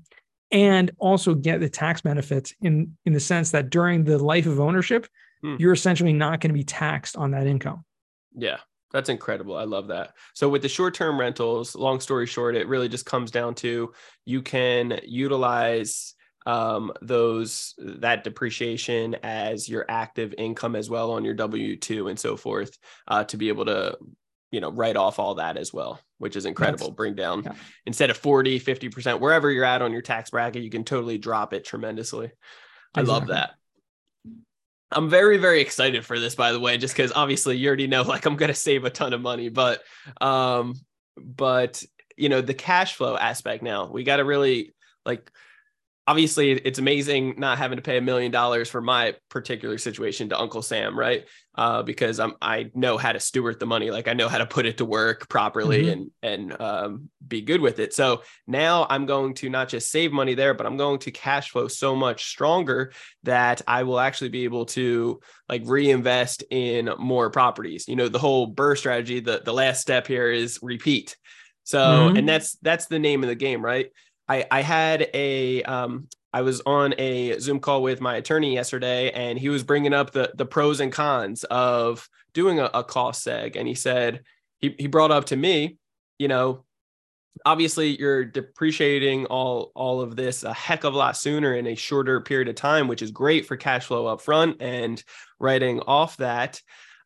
and 0.54 0.92
also 0.98 1.34
get 1.34 1.60
the 1.60 1.68
tax 1.68 2.00
benefits 2.00 2.54
in 2.62 2.96
in 3.04 3.12
the 3.12 3.20
sense 3.20 3.50
that 3.50 3.68
during 3.68 4.04
the 4.04 4.16
life 4.16 4.46
of 4.46 4.60
ownership 4.60 5.06
hmm. 5.42 5.56
you're 5.58 5.72
essentially 5.72 6.12
not 6.12 6.40
going 6.40 6.48
to 6.50 6.54
be 6.54 6.64
taxed 6.64 7.16
on 7.16 7.32
that 7.32 7.46
income 7.46 7.84
yeah 8.34 8.58
that's 8.92 9.08
incredible 9.08 9.56
i 9.56 9.64
love 9.64 9.88
that 9.88 10.14
so 10.32 10.48
with 10.48 10.62
the 10.62 10.68
short-term 10.68 11.18
rentals 11.18 11.74
long 11.74 12.00
story 12.00 12.26
short 12.26 12.54
it 12.54 12.68
really 12.68 12.88
just 12.88 13.04
comes 13.04 13.30
down 13.30 13.54
to 13.54 13.92
you 14.24 14.40
can 14.40 15.00
utilize 15.04 16.14
um, 16.46 16.92
those 17.00 17.74
that 17.78 18.22
depreciation 18.22 19.16
as 19.22 19.68
your 19.68 19.86
active 19.88 20.34
income 20.36 20.76
as 20.76 20.90
well 20.90 21.12
on 21.12 21.24
your 21.24 21.32
W 21.32 21.74
two 21.76 22.08
and 22.08 22.18
so 22.18 22.36
forth 22.36 22.76
uh, 23.08 23.24
to 23.24 23.38
be 23.38 23.48
able 23.48 23.64
to 23.64 23.96
you 24.54 24.60
know 24.60 24.70
write 24.70 24.96
off 24.96 25.18
all 25.18 25.34
that 25.34 25.56
as 25.56 25.72
well 25.72 26.00
which 26.18 26.36
is 26.36 26.46
incredible 26.46 26.86
That's, 26.86 26.96
bring 26.96 27.16
down 27.16 27.42
yeah. 27.42 27.54
instead 27.86 28.10
of 28.10 28.16
40 28.16 28.60
50% 28.60 29.18
wherever 29.18 29.50
you're 29.50 29.64
at 29.64 29.82
on 29.82 29.92
your 29.92 30.00
tax 30.00 30.30
bracket 30.30 30.62
you 30.62 30.70
can 30.70 30.84
totally 30.84 31.18
drop 31.18 31.52
it 31.52 31.64
tremendously 31.64 32.26
exactly. 32.26 32.34
i 32.96 33.02
love 33.02 33.26
that 33.26 33.50
i'm 34.92 35.10
very 35.10 35.38
very 35.38 35.60
excited 35.60 36.06
for 36.06 36.20
this 36.20 36.36
by 36.36 36.52
the 36.52 36.60
way 36.60 36.78
just 36.78 36.94
because 36.94 37.10
obviously 37.12 37.56
you 37.56 37.66
already 37.66 37.88
know 37.88 38.02
like 38.14 38.26
i'm 38.26 38.36
going 38.36 38.48
to 38.48 38.54
save 38.54 38.84
a 38.84 38.90
ton 38.90 39.12
of 39.12 39.20
money 39.20 39.48
but 39.48 39.82
um 40.20 40.74
but 41.16 41.82
you 42.16 42.28
know 42.28 42.40
the 42.40 42.54
cash 42.54 42.94
flow 42.94 43.16
aspect 43.16 43.62
now 43.62 43.90
we 43.90 44.04
got 44.04 44.16
to 44.18 44.24
really 44.24 44.72
like 45.04 45.32
obviously 46.06 46.52
it's 46.52 46.78
amazing 46.78 47.34
not 47.38 47.56
having 47.56 47.76
to 47.76 47.82
pay 47.82 47.96
a 47.96 48.00
million 48.00 48.30
dollars 48.30 48.68
for 48.68 48.80
my 48.80 49.14
particular 49.30 49.78
situation 49.78 50.28
to 50.28 50.38
Uncle 50.38 50.60
Sam, 50.60 50.98
right? 50.98 51.24
Uh, 51.54 51.82
because 51.82 52.20
I'm 52.20 52.34
I 52.42 52.70
know 52.74 52.98
how 52.98 53.12
to 53.12 53.20
steward 53.20 53.58
the 53.58 53.66
money, 53.66 53.90
like 53.90 54.08
I 54.08 54.12
know 54.12 54.28
how 54.28 54.38
to 54.38 54.46
put 54.46 54.66
it 54.66 54.78
to 54.78 54.84
work 54.84 55.28
properly 55.28 55.84
mm-hmm. 55.84 55.90
and 55.90 56.10
and 56.22 56.60
um, 56.60 57.10
be 57.26 57.40
good 57.40 57.60
with 57.60 57.78
it. 57.78 57.94
So 57.94 58.22
now 58.46 58.86
I'm 58.90 59.06
going 59.06 59.34
to 59.34 59.48
not 59.48 59.68
just 59.68 59.90
save 59.90 60.12
money 60.12 60.34
there, 60.34 60.52
but 60.52 60.66
I'm 60.66 60.76
going 60.76 60.98
to 61.00 61.10
cash 61.10 61.50
flow 61.50 61.68
so 61.68 61.94
much 61.96 62.26
stronger 62.26 62.92
that 63.22 63.62
I 63.66 63.84
will 63.84 64.00
actually 64.00 64.30
be 64.30 64.44
able 64.44 64.66
to 64.66 65.20
like 65.48 65.62
reinvest 65.64 66.44
in 66.50 66.90
more 66.98 67.30
properties. 67.30 67.88
You 67.88 67.96
know, 67.96 68.08
the 68.08 68.18
whole 68.18 68.52
BRRRR 68.52 68.78
strategy. 68.78 69.20
The 69.20 69.40
the 69.44 69.54
last 69.54 69.80
step 69.80 70.06
here 70.06 70.30
is 70.30 70.58
repeat. 70.60 71.16
So, 71.62 71.78
mm-hmm. 71.78 72.16
and 72.18 72.28
that's 72.28 72.56
that's 72.60 72.86
the 72.86 72.98
name 72.98 73.22
of 73.22 73.28
the 73.28 73.34
game, 73.34 73.64
right? 73.64 73.90
I, 74.28 74.46
I 74.50 74.62
had 74.62 75.08
a 75.14 75.62
um, 75.64 76.08
I 76.32 76.42
was 76.42 76.62
on 76.66 76.94
a 76.98 77.38
Zoom 77.38 77.60
call 77.60 77.82
with 77.82 78.00
my 78.00 78.16
attorney 78.16 78.54
yesterday, 78.54 79.10
and 79.10 79.38
he 79.38 79.48
was 79.48 79.62
bringing 79.62 79.92
up 79.92 80.12
the 80.12 80.32
the 80.34 80.46
pros 80.46 80.80
and 80.80 80.92
cons 80.92 81.44
of 81.44 82.08
doing 82.32 82.58
a, 82.60 82.70
a 82.74 82.84
cost 82.84 83.26
seg, 83.26 83.56
and 83.56 83.68
he 83.68 83.74
said 83.74 84.22
he 84.58 84.74
he 84.78 84.86
brought 84.86 85.10
up 85.10 85.26
to 85.26 85.36
me, 85.36 85.78
you 86.18 86.28
know, 86.28 86.64
obviously 87.44 87.98
you're 87.98 88.24
depreciating 88.24 89.26
all 89.26 89.72
all 89.74 90.00
of 90.00 90.16
this 90.16 90.44
a 90.44 90.52
heck 90.52 90.84
of 90.84 90.94
a 90.94 90.98
lot 90.98 91.16
sooner 91.16 91.54
in 91.54 91.66
a 91.66 91.74
shorter 91.74 92.20
period 92.20 92.48
of 92.48 92.54
time, 92.54 92.88
which 92.88 93.02
is 93.02 93.10
great 93.10 93.46
for 93.46 93.56
cash 93.56 93.86
flow 93.86 94.06
up 94.06 94.20
front 94.20 94.60
and 94.60 95.02
writing 95.38 95.80
off 95.80 96.16
that. 96.18 96.60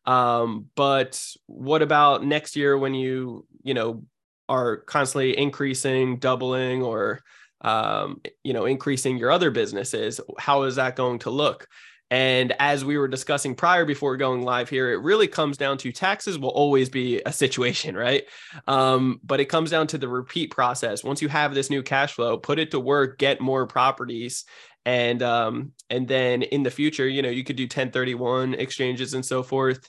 Um, 0.05 0.67
but 0.75 1.23
what 1.45 1.81
about 1.81 2.23
next 2.23 2.55
year 2.55 2.77
when 2.77 2.93
you 2.93 3.45
you 3.63 3.73
know 3.73 4.03
are 4.49 4.77
constantly 4.77 5.37
increasing, 5.37 6.17
doubling, 6.17 6.83
or 6.83 7.21
um, 7.61 8.21
you 8.43 8.53
know 8.53 8.65
increasing 8.65 9.17
your 9.17 9.31
other 9.31 9.51
businesses 9.51 10.19
how 10.37 10.63
is 10.63 10.75
that 10.75 10.95
going 10.95 11.19
to 11.19 11.29
look 11.29 11.67
And 12.11 12.55
as 12.57 12.83
we 12.83 12.97
were 12.97 13.07
discussing 13.07 13.53
prior 13.53 13.85
before 13.85 14.17
going 14.17 14.41
live 14.41 14.67
here, 14.67 14.91
it 14.91 15.01
really 15.01 15.27
comes 15.27 15.57
down 15.57 15.77
to 15.79 15.91
taxes 15.91 16.39
will 16.39 16.49
always 16.49 16.89
be 16.89 17.21
a 17.25 17.31
situation, 17.31 17.95
right? 17.95 18.23
Um, 18.67 19.19
but 19.23 19.39
it 19.39 19.45
comes 19.45 19.69
down 19.69 19.87
to 19.87 19.97
the 19.97 20.07
repeat 20.07 20.49
process. 20.49 21.03
Once 21.03 21.21
you 21.21 21.29
have 21.29 21.53
this 21.53 21.69
new 21.69 21.83
cash 21.83 22.13
flow, 22.13 22.37
put 22.37 22.57
it 22.57 22.71
to 22.71 22.79
work, 22.79 23.19
get 23.19 23.41
more 23.41 23.67
properties. 23.67 24.45
And 24.85 25.21
um, 25.21 25.73
and 25.89 26.07
then 26.07 26.41
in 26.41 26.63
the 26.63 26.71
future, 26.71 27.07
you 27.07 27.21
know, 27.21 27.29
you 27.29 27.43
could 27.43 27.57
do 27.57 27.63
1031 27.63 28.55
exchanges 28.55 29.13
and 29.13 29.25
so 29.25 29.43
forth. 29.43 29.87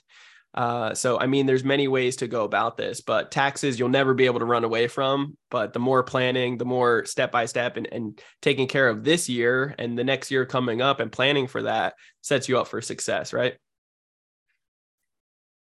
Uh, 0.53 0.93
so 0.93 1.17
I 1.19 1.27
mean, 1.27 1.45
there's 1.45 1.63
many 1.63 1.87
ways 1.87 2.17
to 2.17 2.27
go 2.27 2.43
about 2.43 2.75
this, 2.75 3.01
but 3.01 3.31
taxes 3.31 3.79
you'll 3.79 3.89
never 3.89 4.13
be 4.13 4.25
able 4.25 4.39
to 4.39 4.45
run 4.45 4.63
away 4.63 4.87
from. 4.87 5.37
But 5.49 5.73
the 5.73 5.79
more 5.79 6.03
planning, 6.03 6.57
the 6.57 6.65
more 6.65 7.05
step 7.05 7.31
by 7.31 7.45
step, 7.45 7.77
and, 7.77 7.87
and 7.91 8.21
taking 8.41 8.67
care 8.67 8.89
of 8.89 9.03
this 9.03 9.29
year 9.29 9.73
and 9.77 9.97
the 9.97 10.03
next 10.03 10.31
year 10.31 10.45
coming 10.45 10.81
up, 10.81 10.99
and 10.99 11.11
planning 11.11 11.47
for 11.47 11.63
that 11.63 11.93
sets 12.21 12.49
you 12.49 12.59
up 12.59 12.67
for 12.67 12.81
success, 12.81 13.31
right? 13.33 13.55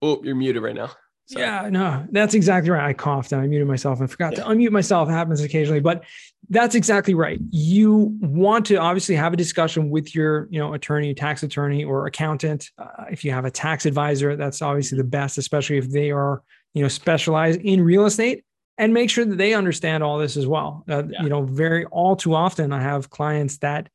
Oh, 0.02 0.22
you're 0.24 0.36
muted 0.36 0.64
right 0.64 0.76
now. 0.76 0.92
Sorry. 1.30 1.46
Yeah, 1.46 1.70
no, 1.70 2.08
that's 2.12 2.34
exactly 2.34 2.72
right. 2.72 2.88
I 2.88 2.94
coughed 2.94 3.34
and 3.34 3.42
I 3.42 3.46
muted 3.46 3.68
myself 3.68 4.00
and 4.00 4.10
forgot 4.10 4.34
yeah. 4.34 4.46
to 4.46 4.50
unmute 4.50 4.72
myself. 4.72 5.10
It 5.10 5.12
happens 5.12 5.42
occasionally, 5.42 5.80
but 5.80 6.04
that's 6.50 6.76
exactly 6.76 7.14
right. 7.14 7.40
You 7.52 8.18
want 8.22 8.66
to 8.68 8.76
obviously 8.76 9.16
have 9.16 9.34
a 9.34 9.38
discussion 9.38 9.90
with 9.90 10.16
your, 10.16 10.48
you 10.50 10.60
know, 10.60 10.74
attorney, 10.74 11.14
tax 11.14 11.44
attorney, 11.44 11.84
or 11.84 12.08
accountant. 12.08 12.70
Uh, 12.78 13.06
if 13.12 13.24
you 13.24 13.32
have 13.32 13.46
a 13.46 13.52
tax 13.52 13.86
advisor, 13.86 14.36
that's 14.36 14.62
obviously 14.62 14.98
the 14.98 15.04
best, 15.04 15.38
especially 15.38 15.78
if 15.78 15.90
they 15.90 16.12
are, 16.12 16.42
you 16.74 16.82
know, 16.82 16.88
specialized 16.88 17.62
in 17.62 17.82
real 17.82 18.06
estate. 18.06 18.44
And 18.78 18.94
make 18.94 19.10
sure 19.10 19.26
that 19.26 19.38
they 19.38 19.54
understand 19.54 20.04
all 20.04 20.18
this 20.18 20.38
as 20.38 20.48
well. 20.48 20.86
Uh, 20.90 21.04
yeah. 21.10 21.22
You 21.22 21.28
know, 21.28 21.44
very 21.44 21.84
all 21.88 22.16
too 22.16 22.34
often, 22.34 22.72
I 22.72 22.82
have 22.82 23.10
clients 23.10 23.58
that 23.58 23.90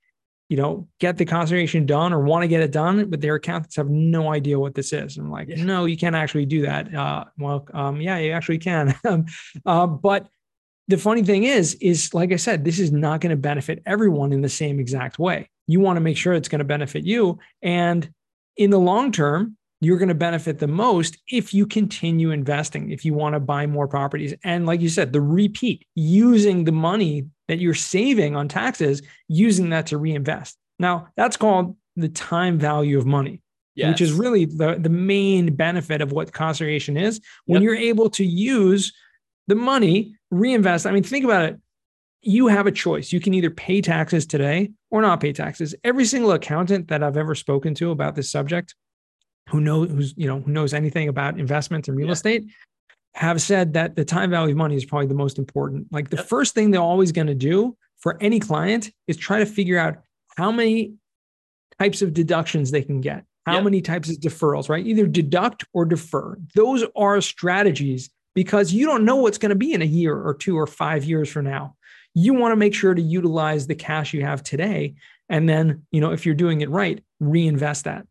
you 0.49 0.59
know, 0.59 0.87
get 1.01 1.17
the 1.17 1.25
cost 1.25 1.49
segregation 1.49 1.87
done 1.87 2.13
or 2.13 2.21
want 2.21 2.43
to 2.43 2.49
get 2.49 2.61
it 2.61 2.71
done, 2.71 3.09
but 3.09 3.21
their 3.21 3.37
accountants 3.37 3.77
have 3.77 3.89
no 3.89 4.33
idea 4.33 4.59
what 4.59 4.75
this 4.75 4.93
is. 4.93 5.17
I'm 5.17 5.31
like, 5.31 5.49
yeah. 5.49 5.65
no, 5.65 5.87
you 5.87 5.97
can't 5.97 6.15
actually 6.15 6.45
do 6.45 6.63
that. 6.63 6.95
Uh, 6.95 7.25
well, 7.39 7.67
um, 7.73 8.01
yeah, 8.01 8.19
you 8.19 8.33
actually 8.33 8.59
can. 8.59 8.95
Um, 9.05 9.27
uh, 9.67 9.87
but 9.87 10.29
the 10.89 10.99
funny 10.99 11.23
thing 11.23 11.45
is, 11.45 11.75
is 11.81 12.13
like 12.13 12.33
I 12.33 12.37
said, 12.37 12.65
this 12.65 12.79
is 12.79 12.93
not 12.93 13.21
going 13.21 13.31
to 13.31 13.37
benefit 13.37 13.83
everyone 13.87 14.33
in 14.33 14.43
the 14.43 14.49
same 14.49 14.79
exact 14.79 15.19
way. 15.19 15.49
You 15.67 15.81
want 15.81 15.97
to 15.97 16.01
make 16.01 16.17
sure 16.17 16.35
it's 16.35 16.49
going 16.49 16.59
to 16.59 16.65
benefit 16.65 17.05
you. 17.05 17.39
And 17.63 18.13
in 18.57 18.71
the 18.71 18.79
long 18.79 19.11
term, 19.13 19.57
you're 19.81 19.99
going 19.99 20.09
to 20.09 20.15
benefit 20.15 20.59
the 20.59 20.69
most 20.69 21.19
if 21.31 21.53
you 21.53 21.67
continue 21.67 22.31
investing, 22.31 22.91
if 22.91 23.05
you 23.05 23.13
want 23.15 23.35
to 23.35 23.41
buy 23.41 23.67
more 23.67 23.89
properties. 23.89 24.35
And 24.45 24.67
like 24.67 24.81
you 24.81 24.89
said, 24.89 25.13
the 25.13 25.21
repeat, 25.21 25.87
using 25.95 26.65
the 26.65 26.73
money 26.73 27.27
that 27.49 27.59
you're 27.59 27.75
saving 27.75 28.37
on 28.37 28.49
taxes, 28.49 29.03
using 29.29 29.71
that 29.71 29.87
to 29.89 29.99
reinvest. 29.99 30.57
Now, 30.79 31.09
that's 31.17 31.37
called 31.37 31.77
the 31.97 32.09
time 32.09 32.59
value 32.59 32.99
of 32.99 33.07
money, 33.07 33.43
yes. 33.75 33.91
which 33.91 34.01
is 34.01 34.13
really 34.13 34.47
the, 34.47 34.77
the 34.79 34.89
main 34.89 35.55
benefit 35.55 36.01
of 36.01 36.13
what 36.13 36.33
cost 36.33 36.59
segregation 36.59 36.97
is. 36.97 37.21
When 37.45 37.63
yep. 37.63 37.67
you're 37.67 37.77
able 37.77 38.11
to 38.11 38.25
use 38.25 38.93
the 39.47 39.55
money, 39.55 40.17
reinvest. 40.35 40.87
I 40.87 40.91
mean, 40.91 41.03
think 41.03 41.25
about 41.25 41.45
it. 41.45 41.61
You 42.23 42.47
have 42.47 42.67
a 42.67 42.73
choice. 42.73 43.13
You 43.13 43.21
can 43.21 43.35
either 43.35 43.51
pay 43.51 43.81
taxes 43.81 44.27
today 44.27 44.71
or 44.91 45.03
not 45.03 45.21
pay 45.21 45.33
taxes. 45.33 45.75
Every 45.85 46.05
single 46.05 46.33
accountant 46.33 46.89
that 46.89 47.03
I've 47.03 47.17
ever 47.17 47.35
spoken 47.35 47.75
to 47.75 47.91
about 47.91 48.15
this 48.15 48.31
subject 48.31 48.75
who 49.51 49.61
knows 49.61 49.91
who's 49.91 50.15
you 50.17 50.27
know 50.27 50.41
who 50.41 50.51
knows 50.51 50.73
anything 50.73 51.09
about 51.09 51.39
investments 51.39 51.89
and 51.89 51.97
real 51.97 52.07
yeah. 52.07 52.13
estate 52.13 52.45
have 53.15 53.41
said 53.41 53.75
that 53.75 53.95
the 53.95 54.05
time 54.05 54.31
value 54.31 54.53
of 54.53 54.57
money 54.57 54.75
is 54.75 54.85
probably 54.85 55.07
the 55.07 55.15
most 55.15 55.39
important. 55.39 55.87
Like 55.93 56.11
the 56.11 56.17
yep. 56.17 56.27
first 56.27 56.55
thing 56.55 56.71
they're 56.71 56.81
always 56.81 57.13
going 57.13 57.29
to 57.29 57.35
do 57.35 57.77
for 57.99 58.17
any 58.21 58.41
client 58.41 58.91
is 59.07 59.17
try 59.17 59.39
to 59.39 59.47
figure 59.47 59.79
out 59.79 59.99
how 60.37 60.51
many 60.51 60.95
types 61.79 62.03
of 62.03 62.13
deductions 62.13 62.71
they 62.71 62.83
can 62.83 63.01
get, 63.01 63.25
how 63.47 63.55
yep. 63.55 63.65
many 63.65 63.81
types 63.81 64.11
of 64.11 64.17
deferrals, 64.17 64.69
right? 64.69 64.85
Either 64.85 65.07
deduct 65.07 65.65
or 65.73 65.85
defer. 65.85 66.37
Those 66.57 66.85
are 66.97 67.21
strategies 67.21 68.11
because 68.35 68.73
you 68.73 68.87
don't 68.87 69.05
know 69.05 69.17
what's 69.17 69.39
going 69.39 69.51
to 69.51 69.57
be 69.57 69.73
in 69.73 69.83
a 69.83 69.87
year 69.87 70.17
or 70.17 70.35
two 70.35 70.59
or 70.59 70.67
five 70.67 71.05
years 71.05 71.29
from 71.29 71.45
now. 71.45 71.77
You 72.15 72.35
want 72.35 72.53
to 72.53 72.57
make 72.57 72.75
sure 72.75 72.95
to 72.95 73.03
utilize 73.03 73.67
the 73.67 73.75
cash 73.75 74.13
you 74.13 74.23
have 74.23 74.43
today. 74.43 74.95
And 75.29 75.49
then, 75.49 75.87
you 75.91 76.01
know, 76.01 76.13
if 76.13 76.27
you're 76.27 76.35
doing 76.35 76.61
it 76.61 76.71
right, 76.71 77.03
reinvest 77.21 77.85
that. 77.85 78.07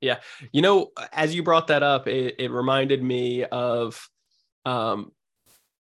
Yeah. 0.00 0.18
You 0.52 0.62
know, 0.62 0.90
as 1.12 1.34
you 1.34 1.42
brought 1.42 1.68
that 1.68 1.82
up, 1.82 2.08
it, 2.08 2.36
it 2.38 2.50
reminded 2.50 3.02
me 3.02 3.44
of 3.44 4.08
um, 4.64 5.12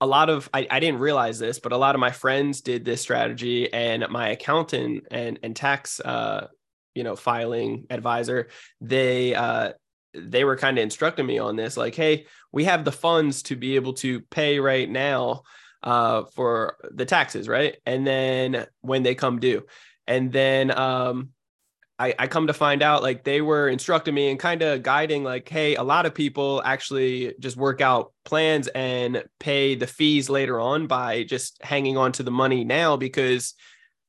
a 0.02 0.08
lot 0.08 0.30
of 0.30 0.50
I, 0.54 0.68
I 0.70 0.80
didn't 0.80 1.00
realize 1.00 1.40
this, 1.40 1.60
but 1.60 1.72
a 1.72 1.78
lot 1.78 1.96
of 1.96 2.00
my 2.00 2.12
friends 2.12 2.62
did 2.62 2.86
this 2.86 3.02
strategy, 3.02 3.72
and 3.74 4.06
my 4.10 4.30
accountant 4.30 5.08
and 5.12 5.40
and 5.42 5.56
tax 5.56 6.00
uh, 6.00 6.48
you 6.94 7.04
know 7.04 7.16
filing 7.16 7.86
advisor 7.90 8.48
they 8.82 9.36
uh, 9.36 9.74
they 10.16 10.44
were 10.44 10.58
kind 10.58 10.78
of 10.78 10.84
instructing 10.84 11.26
me 11.26 11.40
on 11.40 11.56
this, 11.56 11.78
like, 11.78 11.96
hey, 11.96 12.26
we 12.52 12.66
have 12.66 12.86
the 12.86 12.92
funds 12.92 13.44
to 13.44 13.56
be 13.56 13.76
able 13.76 13.94
to 13.94 14.22
pay 14.22 14.60
right 14.60 14.90
now 14.90 15.44
uh, 15.84 16.24
for 16.34 16.78
the 16.92 17.06
taxes, 17.06 17.48
right? 17.48 17.78
And 17.86 18.06
then 18.06 18.66
when 18.82 19.04
they 19.04 19.16
come 19.16 19.40
due, 19.40 19.66
and 20.08 20.32
then 20.32 20.78
um, 20.78 21.30
I, 21.98 22.14
I 22.20 22.28
come 22.28 22.48
to 22.48 22.54
find 22.54 22.84
out 22.84 23.04
like 23.04 23.24
they 23.24 23.42
were 23.42 23.70
instructing 23.70 24.14
me 24.14 24.30
and 24.30 24.40
kind 24.40 24.62
of 24.62 24.84
guiding 24.84 25.24
like 25.24 25.48
hey 25.48 25.76
a 25.76 25.84
lot 25.84 26.06
of 26.06 26.14
people 26.14 26.62
actually 26.66 27.34
just 27.40 27.56
work 27.56 27.80
out 27.80 28.12
plans 28.26 28.68
and 28.68 29.24
pay 29.40 29.76
the 29.76 29.88
fees 29.88 30.30
later 30.30 30.60
on 30.60 30.88
by 30.88 31.24
just 31.24 31.62
hanging 31.64 31.98
on 31.98 32.12
to 32.14 32.24
the 32.24 32.32
money 32.32 32.66
now 32.66 32.98
because 32.98 33.54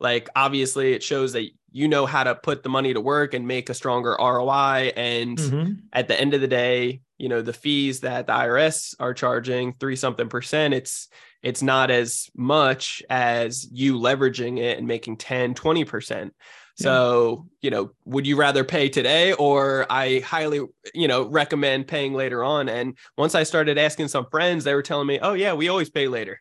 like 0.00 0.28
obviously 0.34 0.94
it 0.94 1.02
shows 1.02 1.32
that 1.34 1.48
you 1.76 1.88
know 1.88 2.06
how 2.06 2.24
to 2.24 2.34
put 2.34 2.62
the 2.62 2.70
money 2.70 2.94
to 2.94 3.00
work 3.02 3.34
and 3.34 3.46
make 3.46 3.68
a 3.68 3.74
stronger 3.74 4.16
ROI 4.18 4.92
and 4.96 5.36
mm-hmm. 5.36 5.72
at 5.92 6.08
the 6.08 6.18
end 6.18 6.32
of 6.32 6.40
the 6.40 6.48
day 6.48 7.02
you 7.18 7.28
know 7.28 7.42
the 7.42 7.52
fees 7.52 8.00
that 8.00 8.26
the 8.26 8.32
IRS 8.32 8.94
are 8.98 9.12
charging 9.12 9.74
3 9.74 9.94
something 9.94 10.28
percent 10.28 10.72
it's 10.72 11.08
it's 11.42 11.62
not 11.62 11.90
as 11.90 12.30
much 12.34 13.02
as 13.10 13.68
you 13.70 13.98
leveraging 13.98 14.58
it 14.58 14.78
and 14.78 14.86
making 14.86 15.18
10 15.18 15.54
20 15.54 15.84
percent 15.84 16.34
so, 16.78 17.46
you 17.62 17.70
know, 17.70 17.92
would 18.04 18.26
you 18.26 18.36
rather 18.36 18.62
pay 18.62 18.90
today 18.90 19.32
or 19.32 19.86
I 19.88 20.18
highly, 20.18 20.60
you 20.92 21.08
know, 21.08 21.26
recommend 21.26 21.88
paying 21.88 22.12
later 22.12 22.44
on? 22.44 22.68
And 22.68 22.98
once 23.16 23.34
I 23.34 23.44
started 23.44 23.78
asking 23.78 24.08
some 24.08 24.26
friends, 24.30 24.64
they 24.64 24.74
were 24.74 24.82
telling 24.82 25.06
me, 25.06 25.18
oh, 25.18 25.32
yeah, 25.32 25.54
we 25.54 25.70
always 25.70 25.88
pay 25.88 26.06
later. 26.06 26.38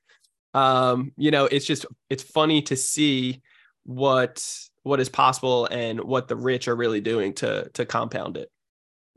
Um, 0.54 1.14
you 1.16 1.32
know, 1.32 1.46
it's 1.46 1.66
just, 1.66 1.86
it's 2.10 2.22
funny 2.22 2.64
to 2.64 2.76
see 2.76 3.44
what, 3.86 4.46
what 4.86 5.00
is 5.00 5.10
possible 5.10 5.66
and 5.72 6.00
what 6.00 6.28
the 6.28 6.36
rich 6.36 6.68
are 6.68 6.76
really 6.76 7.02
doing 7.02 7.34
to, 7.34 7.68
to 7.74 7.86
compound 7.86 8.38
it. 8.38 8.52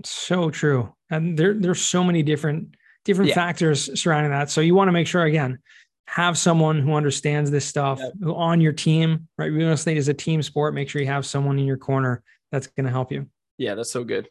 So 0.03 0.49
true. 0.49 0.95
And 1.11 1.39
there, 1.39 1.53
there's 1.53 1.83
so 1.83 2.03
many 2.03 2.23
different, 2.23 2.75
different 3.05 3.29
yeah. 3.29 3.35
factors 3.35 4.01
surrounding 4.01 4.33
that. 4.33 4.51
So 4.51 4.63
you 4.63 4.75
want 4.75 4.89
to 4.89 4.93
make 4.93 5.07
sure, 5.07 5.25
again, 5.25 5.59
have 6.07 6.39
someone 6.39 6.81
who 6.81 6.95
understands 6.95 7.51
this 7.51 7.67
stuff 7.67 8.01
yep. 8.01 8.13
on 8.35 8.63
your 8.63 8.73
team, 8.73 9.29
right? 9.37 9.53
Real 9.53 9.69
estate 9.69 9.99
is 9.99 10.09
a 10.09 10.15
team 10.15 10.41
sport. 10.43 10.73
Make 10.73 10.89
sure 10.89 11.03
you 11.03 11.09
have 11.09 11.27
someone 11.27 11.59
in 11.59 11.67
your 11.67 11.77
corner 11.77 12.23
that's 12.51 12.67
going 12.69 12.87
to 12.87 12.93
help 12.93 13.13
you. 13.13 13.27
Yeah, 13.59 13.75
that's 13.75 13.91
so 13.91 14.05
good. 14.05 14.31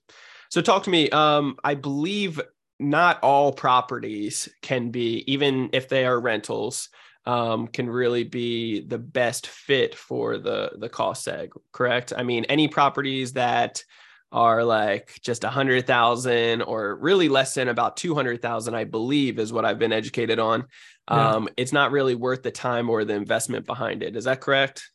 So 0.50 0.62
talk 0.62 0.84
to 0.84 0.90
me. 0.90 1.08
Um, 1.12 1.58
I 1.64 1.76
believe 1.76 2.42
not 2.80 3.22
all 3.22 3.52
properties 3.52 4.50
can 4.64 4.90
be, 4.90 5.24
even 5.32 5.70
if 5.72 5.88
they 5.88 6.04
are 6.08 6.20
rentals, 6.20 6.90
um, 7.28 7.68
can 7.68 7.90
really 7.90 8.24
be 8.24 8.82
the 8.82 8.98
best 8.98 9.48
fit 9.48 9.94
for 9.94 10.38
the 10.38 10.72
the 10.78 10.90
cost 10.90 11.28
seg. 11.28 11.50
Correct? 11.72 12.14
I 12.16 12.24
mean, 12.24 12.46
any 12.46 12.68
properties 12.68 13.34
that 13.34 13.84
are 14.32 14.64
like 14.64 15.20
just 15.22 15.44
a 15.44 15.50
hundred 15.50 15.86
thousand 15.86 16.62
or 16.62 16.96
really 16.96 17.30
less 17.30 17.54
than 17.54 17.70
about 17.70 17.96
200,000, 17.96 18.76
I 18.76 18.84
believe 18.84 19.40
is 19.40 19.54
what 19.54 19.64
I've 19.64 19.80
been 19.80 19.94
educated 19.94 20.38
on 20.38 20.66
yeah. 21.10 21.36
um, 21.36 21.50
it's 21.58 21.72
not 21.72 21.92
really 21.92 22.16
worth 22.16 22.44
the 22.44 22.52
time 22.52 22.90
or 22.90 23.06
the 23.06 23.14
investment 23.14 23.66
behind 23.66 24.04
it. 24.04 24.16
Is 24.16 24.26
that 24.26 24.42
correct? 24.42 24.90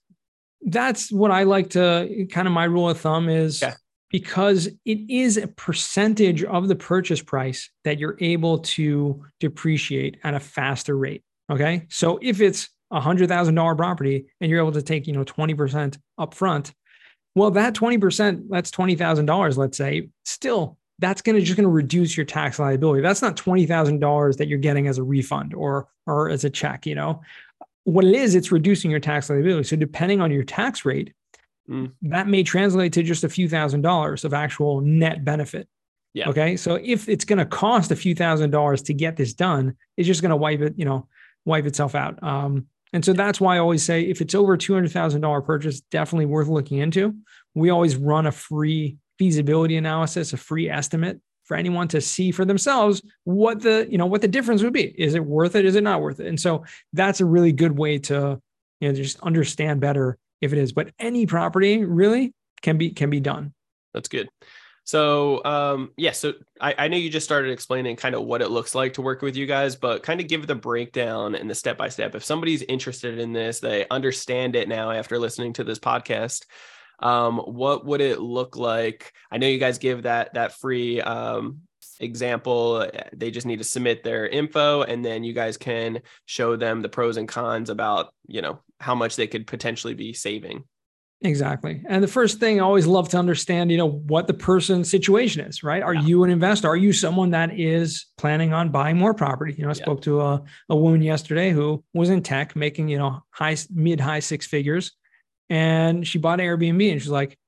That's 0.63 1.11
what 1.11 1.31
I 1.31 1.45
like 1.45 1.71
to 1.71 2.27
kind 2.31 2.47
of 2.47 2.53
my 2.53 2.65
rule 2.65 2.89
of 2.89 3.01
thumb 3.01 3.29
is 3.29 3.63
yeah. 3.63 3.75
because 4.11 4.67
it 4.85 5.11
is 5.11 5.37
a 5.37 5.49
percentage 5.49 6.45
of 6.45 6.69
the 6.69 6.77
purchase 6.77 7.23
price 7.23 7.71
that 7.85 7.99
you're 7.99 8.17
able 8.21 8.59
to 8.59 9.25
depreciate 9.41 10.19
at 10.23 10.35
a 10.35 10.41
faster 10.41 10.97
rate. 10.97 11.25
Okay. 11.53 11.87
So 11.91 12.19
if 12.23 12.41
it's 12.41 12.69
a 12.91 13.01
hundred 13.01 13.29
thousand 13.29 13.55
dollar 13.55 13.75
property 13.75 14.27
and 14.41 14.51
you're 14.51 14.61
able 14.61 14.73
to 14.73 14.83
take, 14.83 15.07
you 15.07 15.13
know, 15.13 15.25
20% 15.25 15.99
upfront, 16.19 16.73
well, 17.35 17.51
that 17.53 17.75
20%, 17.75 18.49
that's 18.51 18.71
$20,000, 18.71 19.57
let's 19.57 19.79
say, 19.79 20.09
still 20.25 20.77
that's 20.99 21.21
going 21.21 21.37
to 21.37 21.43
just 21.43 21.57
going 21.57 21.65
to 21.65 21.71
reduce 21.71 22.17
your 22.17 22.25
tax 22.25 22.59
liability. 22.59 23.03
That's 23.03 23.21
not 23.21 23.37
twenty 23.37 23.67
thousand 23.67 23.99
dollars 23.99 24.37
that 24.37 24.47
you're 24.47 24.59
getting 24.59 24.87
as 24.87 24.99
a 24.99 25.03
refund 25.03 25.53
or 25.53 25.89
or 26.07 26.31
as 26.31 26.45
a 26.45 26.51
check. 26.51 26.87
You 26.87 26.95
know, 26.95 27.23
what 27.85 28.05
it 28.05 28.15
is, 28.15 28.35
it's 28.35 28.53
reducing 28.53 28.91
your 28.91 29.01
tax 29.01 29.29
liability. 29.29 29.65
So 29.65 29.77
depending 29.77 30.21
on 30.21 30.31
your 30.31 30.45
tax 30.45 30.85
rate, 30.85 31.13
mm. 31.69 31.91
that 32.03 32.29
may 32.29 32.43
translate 32.45 32.93
to 32.95 33.03
just 33.03 33.25
a 33.25 33.29
few 33.29 33.49
thousand 33.49 33.83
dollars 33.83 34.25
of 34.25 34.33
actual 34.33 34.81
net 34.81 35.25
benefit. 35.25 35.69
Yeah. 36.15 36.29
Okay. 36.29 36.57
So 36.57 36.79
if 36.83 37.09
it's 37.09 37.25
going 37.25 37.39
to 37.39 37.47
cost 37.47 37.91
a 37.91 37.97
few 37.97 38.15
thousand 38.15 38.51
dollars 38.51 38.83
to 38.83 38.95
get 38.95 39.17
this 39.17 39.35
done, 39.35 39.77
it's 39.97 40.07
just 40.07 40.23
going 40.23 40.31
to 40.31 40.37
wipe 40.37 40.61
it, 40.61 40.75
you 40.77 40.85
know, 40.85 41.09
wipe 41.45 41.67
itself 41.67 41.95
out. 41.95 42.23
Um, 42.23 42.67
And 42.95 43.05
so 43.05 43.15
that's 43.15 43.41
why 43.41 43.57
I 43.57 43.59
always 43.59 43.83
say 43.83 44.03
if 44.03 44.21
it's 44.21 44.35
over 44.35 44.57
$200,000 44.57 45.45
purchase, 45.47 45.81
definitely 45.81 46.27
worth 46.27 46.49
looking 46.49 46.79
into. 46.79 47.15
We 47.55 47.71
always 47.71 47.97
run 47.97 48.27
a 48.27 48.33
free 48.33 48.99
feasibility 49.19 49.77
analysis, 49.77 50.33
a 50.33 50.37
free 50.37 50.69
estimate 50.69 51.21
for 51.45 51.57
anyone 51.57 51.89
to 51.89 52.01
see 52.01 52.31
for 52.33 52.45
themselves 52.45 53.03
what 53.25 53.63
the, 53.63 53.87
you 53.91 53.99
know, 53.99 54.07
what 54.07 54.21
the 54.21 54.29
difference 54.29 54.63
would 54.63 54.73
be. 54.73 54.85
Is 55.01 55.15
it 55.15 55.25
worth 55.25 55.57
it? 55.57 55.65
Is 55.65 55.75
it 55.75 55.83
not 55.83 56.03
worth 56.03 56.21
it? 56.21 56.27
And 56.27 56.39
so 56.39 56.65
that's 56.93 57.21
a 57.21 57.25
really 57.25 57.53
good 57.53 57.77
way 57.77 57.99
to, 57.99 58.41
you 58.81 58.89
know, 58.89 58.95
just 58.95 59.19
understand 59.21 59.81
better 59.81 60.19
if 60.41 60.53
it 60.53 60.59
is. 60.59 60.73
But 60.73 60.91
any 60.99 61.27
property 61.27 61.85
really 61.85 62.35
can 62.61 62.79
be 62.79 62.91
can 62.91 63.11
be 63.11 63.21
done. 63.21 63.55
That's 63.95 64.09
good. 64.09 64.29
So 64.85 65.45
um 65.45 65.93
yeah, 65.97 66.13
so 66.13 66.35
I, 66.61 66.75
I 66.77 66.89
know 66.89 66.97
you 66.97 67.11
just 67.11 67.25
started 67.25 67.51
explaining 67.51 67.97
kind 67.97 68.15
of 68.15 68.25
what 68.25 68.43
it 68.43 68.51
looks 68.51 68.75
like 68.75 68.95
to 68.95 69.03
work 69.03 69.23
with 69.23 69.37
you 69.37 69.47
guys, 69.47 69.77
but 69.77 70.03
kind 70.03 70.21
of 70.21 70.29
give 70.29 70.47
the 70.47 70.55
breakdown 70.55 71.35
and 71.35 71.49
the 71.49 71.55
step 71.55 71.79
by 71.79 71.89
step. 71.89 72.15
If 72.15 72.25
somebody's 72.25 72.63
interested 72.63 73.19
in 73.19 73.33
this, 73.33 73.61
they 73.61 73.87
understand 73.91 74.57
it 74.57 74.69
now 74.69 74.91
after 74.91 75.19
listening 75.19 75.53
to 75.55 75.65
this 75.65 75.79
podcast. 75.79 76.47
Um, 76.99 77.39
what 77.39 77.85
would 77.85 78.01
it 78.01 78.21
look 78.21 78.57
like? 78.57 79.13
I 79.31 79.39
know 79.39 79.49
you 79.49 79.59
guys 79.59 79.79
give 79.79 80.03
that 80.03 80.35
that 80.35 80.53
free 80.53 81.01
um 81.01 81.63
example 82.01 82.89
they 83.13 83.31
just 83.31 83.47
need 83.47 83.59
to 83.59 83.65
submit 83.65 84.03
their 84.03 84.27
info 84.27 84.83
and 84.83 85.05
then 85.05 85.23
you 85.23 85.33
guys 85.33 85.57
can 85.57 86.01
show 86.27 86.57
them 86.57 86.81
the 86.81 86.89
pros 86.89 87.17
and 87.17 87.29
cons 87.29 87.71
about 87.71 88.13
you 88.27 88.43
know 88.43 88.59
how 88.81 88.95
much 88.95 89.15
they 89.15 89.29
could 89.29 89.47
potentially 89.47 89.95
be 89.95 90.13
saving 90.13 90.65
Exactly. 91.25 91.83
And 91.89 92.03
the 92.03 92.09
first 92.09 92.41
thing 92.41 92.61
I 92.61 92.65
always 92.65 92.87
love 92.87 93.09
to 93.11 93.19
understand, 93.19 93.71
you 93.71 93.79
know, 93.79 93.89
what 93.89 94.27
the 94.27 94.35
person's 94.35 94.91
situation 94.91 95.45
is, 95.45 95.63
right? 95.63 95.83
Are 95.83 95.95
yeah. 95.95 96.03
you 96.03 96.25
an 96.25 96.31
investor? 96.31 96.69
Are 96.69 96.77
you 96.77 96.93
someone 96.93 97.31
that 97.31 97.59
is 97.59 98.07
planning 98.17 98.53
on 98.53 98.71
buying 98.71 98.97
more 98.97 99.15
property? 99.15 99.55
You 99.57 99.63
know, 99.63 99.71
I 99.71 99.75
yeah. 99.75 99.83
spoke 99.83 100.03
to 100.03 100.21
a, 100.21 100.43
a 100.69 100.77
woman 100.77 101.01
yesterday 101.01 101.51
who 101.51 101.85
was 101.95 102.11
in 102.11 102.23
tech 102.23 102.57
making, 102.57 102.89
you 102.89 102.99
know, 102.99 103.23
high, 103.31 103.57
mid, 103.73 104.01
high 104.01 104.19
six 104.19 104.47
figures. 104.47 104.93
And 105.49 106.07
she 106.07 106.19
bought 106.19 106.41
Airbnb 106.41 106.91
and 106.91 107.01
she's 107.01 107.11
like, 107.11 107.39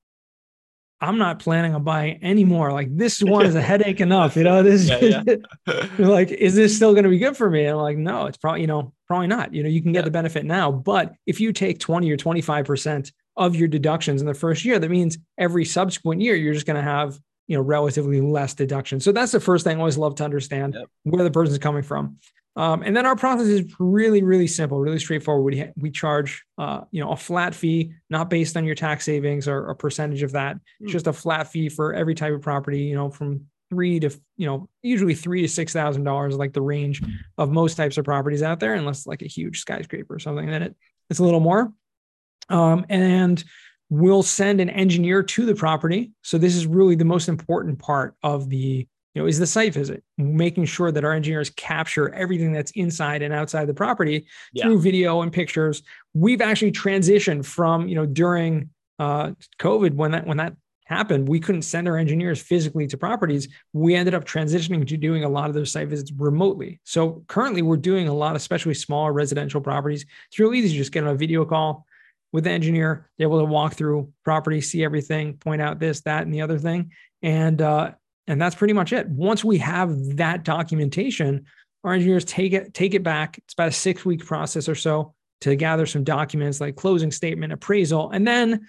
I'm 1.01 1.17
not 1.17 1.39
planning 1.39 1.75
on 1.75 1.83
buying 1.83 2.19
any 2.23 2.45
more. 2.45 2.71
Like 2.71 2.95
this 2.95 3.21
one 3.21 3.45
is 3.45 3.55
a 3.55 3.61
headache 3.71 3.99
enough. 3.99 4.37
You 4.37 4.43
know, 4.43 4.63
this 4.63 4.87
yeah, 4.87 5.21
yeah. 5.67 5.87
like, 5.99 6.31
is 6.31 6.55
this 6.55 6.75
still 6.75 6.93
going 6.93 7.03
to 7.03 7.09
be 7.09 7.19
good 7.19 7.35
for 7.35 7.49
me? 7.49 7.65
And 7.65 7.71
I'm 7.71 7.83
like, 7.83 7.97
no, 7.97 8.27
it's 8.27 8.37
probably, 8.37 8.61
you 8.61 8.67
know, 8.67 8.93
probably 9.07 9.27
not. 9.27 9.53
You 9.53 9.63
know, 9.63 9.69
you 9.69 9.81
can 9.81 9.91
get 9.91 9.99
yeah. 9.99 10.05
the 10.05 10.11
benefit 10.11 10.45
now, 10.45 10.71
but 10.71 11.13
if 11.25 11.41
you 11.41 11.51
take 11.51 11.79
20 11.79 12.09
or 12.09 12.15
25% 12.15 13.11
of 13.37 13.55
your 13.55 13.67
deductions 13.67 14.21
in 14.21 14.27
the 14.27 14.33
first 14.33 14.65
year, 14.65 14.79
that 14.79 14.89
means 14.89 15.17
every 15.37 15.65
subsequent 15.65 16.21
year 16.21 16.35
you're 16.35 16.53
just 16.53 16.65
going 16.65 16.77
to 16.77 16.81
have 16.81 17.19
you 17.47 17.57
know 17.57 17.63
relatively 17.63 18.21
less 18.21 18.53
deduction. 18.53 18.99
So 18.99 19.11
that's 19.11 19.31
the 19.31 19.39
first 19.39 19.63
thing 19.63 19.77
I 19.77 19.79
always 19.79 19.97
love 19.97 20.15
to 20.15 20.23
understand 20.23 20.75
yep. 20.77 20.87
where 21.03 21.23
the 21.23 21.31
person's 21.31 21.59
coming 21.59 21.83
from. 21.83 22.17
Um, 22.57 22.83
and 22.83 22.95
then 22.95 23.05
our 23.05 23.17
process 23.17 23.47
is 23.47 23.73
really, 23.79 24.23
really 24.23 24.47
simple, 24.47 24.79
really 24.79 24.99
straightforward. 24.99 25.53
We, 25.53 25.71
we 25.75 25.91
charge, 25.91 26.43
uh, 26.57 26.81
you 26.89 27.03
know, 27.03 27.11
a 27.11 27.17
flat 27.17 27.53
fee, 27.53 27.91
not 28.09 28.29
based 28.29 28.55
on 28.55 28.63
your 28.63 28.75
tax 28.75 29.03
savings 29.03 29.47
or 29.47 29.69
a 29.69 29.75
percentage 29.75 30.23
of 30.23 30.31
that. 30.33 30.55
Mm. 30.81 30.87
just 30.87 31.07
a 31.07 31.13
flat 31.13 31.51
fee 31.51 31.67
for 31.67 31.93
every 31.93 32.15
type 32.15 32.33
of 32.33 32.41
property, 32.41 32.79
you 32.79 32.95
know, 32.95 33.09
from 33.09 33.45
three 33.69 33.99
to, 33.99 34.09
you 34.37 34.47
know, 34.47 34.69
usually 34.83 35.15
three 35.15 35.41
to 35.41 35.49
six 35.49 35.73
thousand 35.73 36.05
dollars, 36.05 36.37
like 36.37 36.53
the 36.53 36.61
range 36.61 37.01
of 37.37 37.51
most 37.51 37.75
types 37.75 37.97
of 37.97 38.05
properties 38.05 38.41
out 38.41 38.61
there, 38.61 38.73
unless 38.73 39.05
like 39.05 39.21
a 39.21 39.27
huge 39.27 39.59
skyscraper 39.59 40.15
or 40.15 40.19
something. 40.19 40.47
Then 40.47 40.63
it 40.63 40.75
it's 41.09 41.19
a 41.19 41.23
little 41.23 41.41
more. 41.41 41.73
Um, 42.49 42.85
and 42.89 43.43
we'll 43.89 44.23
send 44.23 44.61
an 44.61 44.69
engineer 44.69 45.23
to 45.23 45.45
the 45.45 45.55
property. 45.55 46.11
So 46.21 46.37
this 46.37 46.55
is 46.55 46.65
really 46.65 46.95
the 46.95 47.05
most 47.05 47.29
important 47.29 47.79
part 47.79 48.15
of 48.23 48.49
the, 48.49 48.87
you 49.13 49.21
know, 49.21 49.27
is 49.27 49.39
the 49.39 49.47
site 49.47 49.73
visit, 49.73 50.03
making 50.17 50.65
sure 50.65 50.91
that 50.91 51.05
our 51.05 51.13
engineers 51.13 51.49
capture 51.51 52.13
everything 52.13 52.51
that's 52.51 52.71
inside 52.71 53.21
and 53.21 53.33
outside 53.33 53.65
the 53.65 53.73
property 53.73 54.25
yeah. 54.53 54.65
through 54.65 54.81
video 54.81 55.21
and 55.21 55.31
pictures. 55.31 55.83
We've 56.13 56.41
actually 56.41 56.71
transitioned 56.71 57.45
from, 57.45 57.87
you 57.87 57.95
know, 57.95 58.05
during 58.05 58.69
uh, 58.99 59.31
COVID 59.59 59.93
when 59.93 60.11
that 60.11 60.25
when 60.25 60.37
that 60.37 60.55
happened, 60.85 61.27
we 61.27 61.39
couldn't 61.39 61.63
send 61.63 61.87
our 61.87 61.97
engineers 61.97 62.39
physically 62.39 62.87
to 62.87 62.97
properties. 62.97 63.47
We 63.73 63.95
ended 63.95 64.13
up 64.13 64.23
transitioning 64.23 64.87
to 64.87 64.97
doing 64.97 65.23
a 65.23 65.29
lot 65.29 65.49
of 65.49 65.55
those 65.55 65.71
site 65.71 65.87
visits 65.87 66.11
remotely. 66.15 66.79
So 66.83 67.23
currently, 67.27 67.61
we're 67.61 67.77
doing 67.77 68.07
a 68.07 68.13
lot, 68.13 68.35
especially 68.35 68.75
smaller 68.75 69.11
residential 69.11 69.61
properties. 69.61 70.05
It's 70.27 70.39
really 70.39 70.59
easy 70.59 70.69
to 70.69 70.75
just 70.75 70.91
get 70.91 71.03
on 71.03 71.09
a 71.09 71.15
video 71.15 71.43
call 71.43 71.85
with 72.35 72.43
the 72.43 72.51
engineer, 72.51 73.09
they're 73.17 73.27
able 73.27 73.39
to 73.39 73.45
walk 73.45 73.73
through 73.73 74.11
property, 74.23 74.61
see 74.61 74.83
everything, 74.83 75.37
point 75.37 75.61
out 75.61 75.79
this, 75.79 76.01
that, 76.01 76.23
and 76.23 76.33
the 76.33 76.41
other 76.41 76.59
thing. 76.59 76.91
And 77.23 77.61
uh, 77.61 77.93
and 78.27 78.41
that's 78.41 78.55
pretty 78.55 78.73
much 78.73 78.91
it. 78.93 79.07
Once 79.07 79.43
we 79.43 79.57
have 79.59 80.17
that 80.17 80.43
documentation, 80.43 81.45
our 81.83 81.93
engineers 81.93 82.25
take 82.25 82.53
it, 82.53 82.73
take 82.73 82.93
it 82.93 83.03
back. 83.03 83.37
It's 83.37 83.53
about 83.53 83.69
a 83.69 83.71
six-week 83.71 84.25
process 84.25 84.67
or 84.67 84.75
so 84.75 85.13
to 85.41 85.55
gather 85.55 85.85
some 85.85 86.03
documents 86.03 86.59
like 86.59 86.75
closing 86.75 87.11
statement, 87.11 87.53
appraisal, 87.53 88.11
and 88.11 88.27
then 88.27 88.67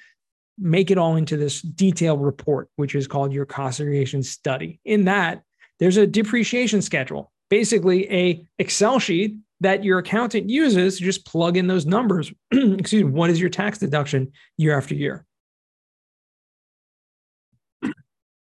make 0.58 0.90
it 0.90 0.98
all 0.98 1.16
into 1.16 1.36
this 1.36 1.60
detailed 1.60 2.22
report, 2.22 2.68
which 2.76 2.94
is 2.94 3.06
called 3.06 3.32
your 3.32 3.46
cost 3.46 3.78
segregation 3.78 4.22
study. 4.22 4.80
In 4.84 5.04
that, 5.06 5.42
there's 5.80 5.96
a 5.96 6.06
depreciation 6.06 6.82
schedule, 6.82 7.32
basically 7.50 8.10
a 8.12 8.46
Excel 8.58 8.98
sheet 8.98 9.36
that 9.60 9.84
your 9.84 9.98
accountant 9.98 10.50
uses 10.50 10.98
to 10.98 11.04
just 11.04 11.24
plug 11.24 11.56
in 11.56 11.66
those 11.66 11.86
numbers. 11.86 12.32
Excuse 12.52 13.04
me, 13.04 13.10
what 13.10 13.30
is 13.30 13.40
your 13.40 13.50
tax 13.50 13.78
deduction 13.78 14.32
year 14.56 14.76
after 14.76 14.94
year? 14.94 15.24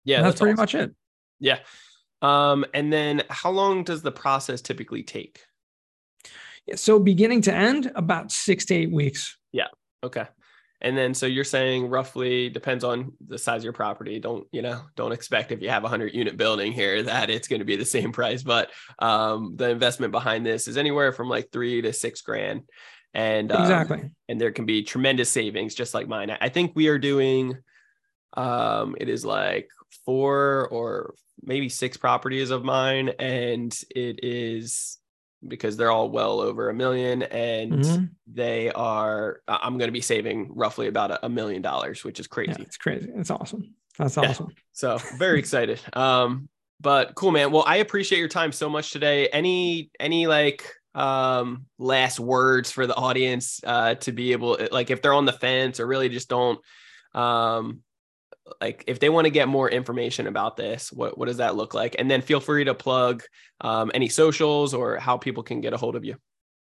Yeah, 0.04 0.22
that's, 0.22 0.34
that's, 0.34 0.42
pretty 0.42 0.54
awesome. 0.54 0.62
much 0.62 0.76
it. 0.76 0.96
Yeah. 1.40 1.60
Um, 2.22 2.66
and 2.74 2.94
then 2.94 3.24
how 3.30 3.50
long 3.50 3.84
does 3.84 4.02
the 4.02 4.12
process 4.12 4.62
typically 4.62 5.04
take? 5.04 5.42
So 6.76 7.00
beginning 7.00 7.42
to 7.42 7.54
end, 7.54 7.92
about 7.96 8.32
six 8.32 8.66
to 8.66 8.76
eight 8.76 8.92
weeks. 8.92 9.38
Yeah. 9.52 9.68
Okay. 10.04 10.26
And 10.86 10.96
then, 10.96 11.16
so 11.16 11.26
you're 11.26 11.44
saying 11.44 11.90
roughly 11.90 12.48
depends 12.48 12.84
on 12.84 13.12
the 13.28 13.40
size 13.40 13.62
of 13.62 13.64
your 13.64 13.74
property. 13.74 14.20
Don't, 14.20 14.46
you 14.52 14.62
know, 14.62 14.82
don't 14.96 15.14
expect 15.14 15.52
if 15.52 15.60
you 15.60 15.70
have 15.70 15.84
a 15.84 15.90
hundred 15.90 16.14
unit 16.14 16.38
building 16.38 16.72
here 16.74 17.02
that 17.02 17.32
it's 17.32 17.48
going 17.48 17.60
to 17.60 17.66
be 17.66 17.76
the 17.76 17.84
same 17.84 18.12
price, 18.12 18.44
but 18.44 18.70
um, 19.00 19.56
the 19.56 19.68
investment 19.68 20.12
behind 20.12 20.46
this 20.46 20.68
is 20.68 20.78
anywhere 20.78 21.12
from 21.12 21.28
like 21.28 21.52
three 21.52 21.82
to 21.82 21.92
six 21.92 22.22
grand. 22.22 22.62
And 23.16 23.52
um, 23.52 23.64
exactly. 23.64 24.12
And 24.30 24.40
there 24.40 24.52
can 24.52 24.68
be 24.68 24.84
tremendous 24.84 25.30
savings, 25.30 25.74
just 25.74 25.96
like 25.96 26.08
mine. 26.08 26.30
I 26.40 26.50
think 26.50 26.74
we 26.76 26.88
are 26.90 27.00
doing, 27.00 27.58
um, 28.38 28.96
it 29.00 29.10
is 29.10 29.26
like 29.26 29.68
four 30.06 30.68
or 30.70 31.16
maybe 31.42 31.68
six 31.68 31.98
properties 31.98 32.52
of 32.52 32.64
mine. 32.64 33.10
And 33.18 33.76
it 33.90 34.20
is 34.22 35.00
because 35.48 35.78
they're 35.78 35.92
all 35.92 36.10
well 36.10 36.40
over 36.40 36.70
a 36.70 36.74
million 36.74 37.24
and 37.24 37.72
mm-hmm. 37.72 38.06
they 38.28 38.72
are 38.72 39.42
i'm 39.48 39.78
going 39.78 39.88
to 39.88 39.94
be 39.94 40.02
saving 40.02 40.50
roughly 40.54 40.88
about 40.88 41.20
a, 41.24 41.30
million 41.30 41.62
dollars 41.62 42.04
which 42.04 42.20
is 42.20 42.28
crazy. 42.28 42.54
yeah, 42.58 42.66
it's 42.66 42.78
crazy. 42.78 43.10
It's 43.16 43.30
awesome. 43.30 43.74
That's 43.98 44.18
awesome. 44.18 44.48
Yeah. 44.50 44.62
so 44.74 44.98
very 45.18 45.40
excited. 45.40 45.80
Um 45.94 46.50
but 46.82 47.16
cool 47.16 47.32
man. 47.32 47.52
Well 47.52 47.64
i 47.66 47.78
appreciate 47.78 48.20
your 48.20 48.28
time 48.28 48.52
so 48.52 48.70
much 48.70 48.92
today. 48.92 49.28
Any 49.28 49.90
any 50.00 50.28
like 50.28 50.72
um 50.94 51.66
last 51.78 52.20
words 52.20 52.72
for 52.72 52.88
the 52.88 52.96
audience 52.96 53.60
uh 53.66 53.96
to 53.96 54.12
be 54.12 54.32
able 54.32 54.58
like 54.72 54.92
if 54.92 55.02
they're 55.02 55.14
on 55.14 55.26
the 55.26 55.34
fence 55.34 55.80
or 55.80 55.88
really 55.88 56.10
just 56.10 56.30
don't 56.30 56.60
um 57.14 57.82
like 58.62 58.84
if 58.88 59.00
they 59.00 59.10
want 59.10 59.26
to 59.26 59.32
get 59.32 59.48
more 59.48 59.70
information 59.70 60.28
about 60.28 60.58
this 60.58 60.92
what, 60.92 61.18
what 61.18 61.28
does 61.28 61.38
that 61.38 61.56
look 61.56 61.74
like 61.74 61.96
and 61.98 62.10
then 62.10 62.22
feel 62.22 62.40
free 62.40 62.64
to 62.64 62.74
plug 62.74 63.24
um, 63.62 63.92
any 63.94 64.10
socials 64.10 64.74
or 64.74 64.98
how 64.98 65.18
people 65.18 65.44
can 65.44 65.62
get 65.62 65.74
a 65.74 65.78
hold 65.78 65.96
of 65.96 66.06
you 66.06 66.16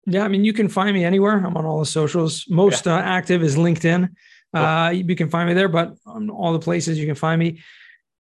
yeah 0.06 0.24
i 0.24 0.28
mean 0.28 0.46
you 0.46 0.54
can 0.54 0.70
find 0.70 0.94
me 0.94 1.04
anywhere 1.04 1.38
i'm 1.38 1.58
on 1.58 1.66
all 1.66 1.80
the 1.80 1.86
socials 1.86 2.46
most 2.50 2.86
yeah. 2.86 2.96
uh, 2.96 3.00
active 3.00 3.44
is 3.44 3.56
linkedin 3.56 4.10
cool. 4.54 4.64
uh, 4.64 4.90
you 4.90 5.16
can 5.16 5.30
find 5.30 5.48
me 5.48 5.54
there 5.54 5.70
but 5.70 5.96
on 6.06 6.30
all 6.30 6.54
the 6.54 6.60
places 6.60 7.00
you 7.00 7.06
can 7.06 7.16
find 7.16 7.40
me 7.40 7.60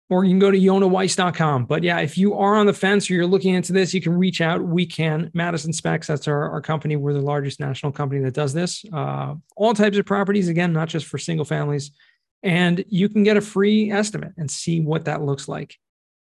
or 0.09 0.23
you 0.23 0.31
can 0.31 0.39
go 0.39 0.51
to 0.51 0.57
yonahweiss.com. 0.57 1.65
But 1.65 1.83
yeah, 1.83 1.99
if 1.99 2.17
you 2.17 2.35
are 2.35 2.55
on 2.55 2.65
the 2.65 2.73
fence 2.73 3.09
or 3.09 3.13
you're 3.13 3.27
looking 3.27 3.55
into 3.55 3.73
this, 3.73 3.93
you 3.93 4.01
can 4.01 4.17
reach 4.17 4.39
out. 4.39 4.61
We 4.61 4.85
can, 4.85 5.29
Madison 5.33 5.73
Specs, 5.73 6.07
that's 6.07 6.27
our, 6.27 6.49
our 6.49 6.61
company. 6.61 6.95
We're 6.95 7.13
the 7.13 7.21
largest 7.21 7.59
national 7.59 7.91
company 7.91 8.21
that 8.23 8.33
does 8.33 8.53
this. 8.53 8.85
Uh, 8.91 9.35
all 9.57 9.73
types 9.73 9.97
of 9.97 10.05
properties, 10.05 10.47
again, 10.47 10.71
not 10.71 10.87
just 10.87 11.05
for 11.07 11.17
single 11.17 11.45
families, 11.45 11.91
and 12.47 12.85
you 12.87 13.09
can 13.09 13.23
get 13.23 13.35
a 13.35 13.41
free 13.41 13.91
estimate 13.91 14.31
and 14.37 14.49
see 14.49 14.79
what 14.79 15.05
that 15.05 15.21
looks 15.21 15.49
like. 15.49 15.75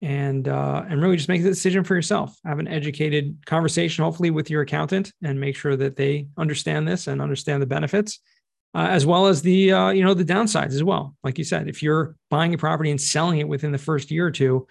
And 0.00 0.46
uh, 0.48 0.84
and 0.88 1.00
really 1.00 1.16
just 1.16 1.30
make 1.30 1.42
the 1.42 1.48
decision 1.48 1.82
for 1.82 1.94
yourself. 1.94 2.36
Have 2.44 2.58
an 2.58 2.68
educated 2.68 3.38
conversation 3.46 4.04
hopefully 4.04 4.30
with 4.30 4.50
your 4.50 4.62
accountant 4.62 5.12
and 5.22 5.40
make 5.40 5.56
sure 5.56 5.76
that 5.76 5.96
they 5.96 6.28
understand 6.36 6.86
this 6.86 7.06
and 7.06 7.22
understand 7.22 7.62
the 7.62 7.66
benefits 7.66 8.20
uh, 8.74 8.88
as 8.90 9.06
well 9.06 9.26
as 9.26 9.40
the 9.40 9.72
uh, 9.72 9.90
you 9.90 10.04
know 10.04 10.14
the 10.14 10.24
downsides 10.24 10.74
as 10.74 10.84
well. 10.84 11.16
Like 11.24 11.38
you 11.38 11.44
said 11.44 11.68
if 11.68 11.82
you're 11.82 12.16
buying 12.30 12.52
a 12.52 12.58
property 12.58 12.90
and 12.90 13.00
selling 13.00 13.38
it 13.38 13.48
within 13.48 13.72
the 13.72 13.78
first 13.78 14.10
year 14.10 14.26
or 14.26 14.30
two 14.30 14.66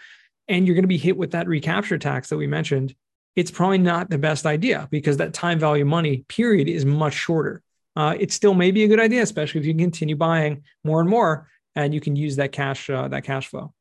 and 0.47 0.67
you're 0.67 0.75
going 0.75 0.84
to 0.84 0.88
be 0.88 0.97
hit 0.97 1.17
with 1.17 1.32
that 1.32 1.47
recapture 1.47 1.98
tax 1.98 2.29
that 2.29 2.37
we 2.37 2.48
mentioned 2.48 2.94
it's 3.35 3.50
probably 3.50 3.79
not 3.79 4.12
the 4.12 4.17
best 4.19 4.46
idea 4.46 4.87
because 4.91 5.17
that 5.17 5.33
time 5.33 5.58
value 5.58 5.85
money 5.85 6.23
period 6.27 6.67
is 6.67 6.85
much 6.85 7.13
shorter 7.13 7.63
uh, 7.96 8.15
it 8.19 8.31
still 8.31 8.54
may 8.54 8.71
be 8.71 8.83
a 8.83 8.87
good 8.87 9.00
idea, 9.00 9.21
especially 9.21 9.62
if 9.62 9.67
you 9.67 9.75
continue 9.75 10.15
buying 10.15 10.63
more 10.83 11.00
and 11.00 11.10
more, 11.10 11.50
and 11.75 11.94
you 11.94 12.02
can 12.02 12.15
use 12.15 12.35
that 12.37 12.52
cash 12.52 12.89
uh, 12.89 13.08
that 13.08 13.23
cash 13.23 13.48
flow. 13.48 13.73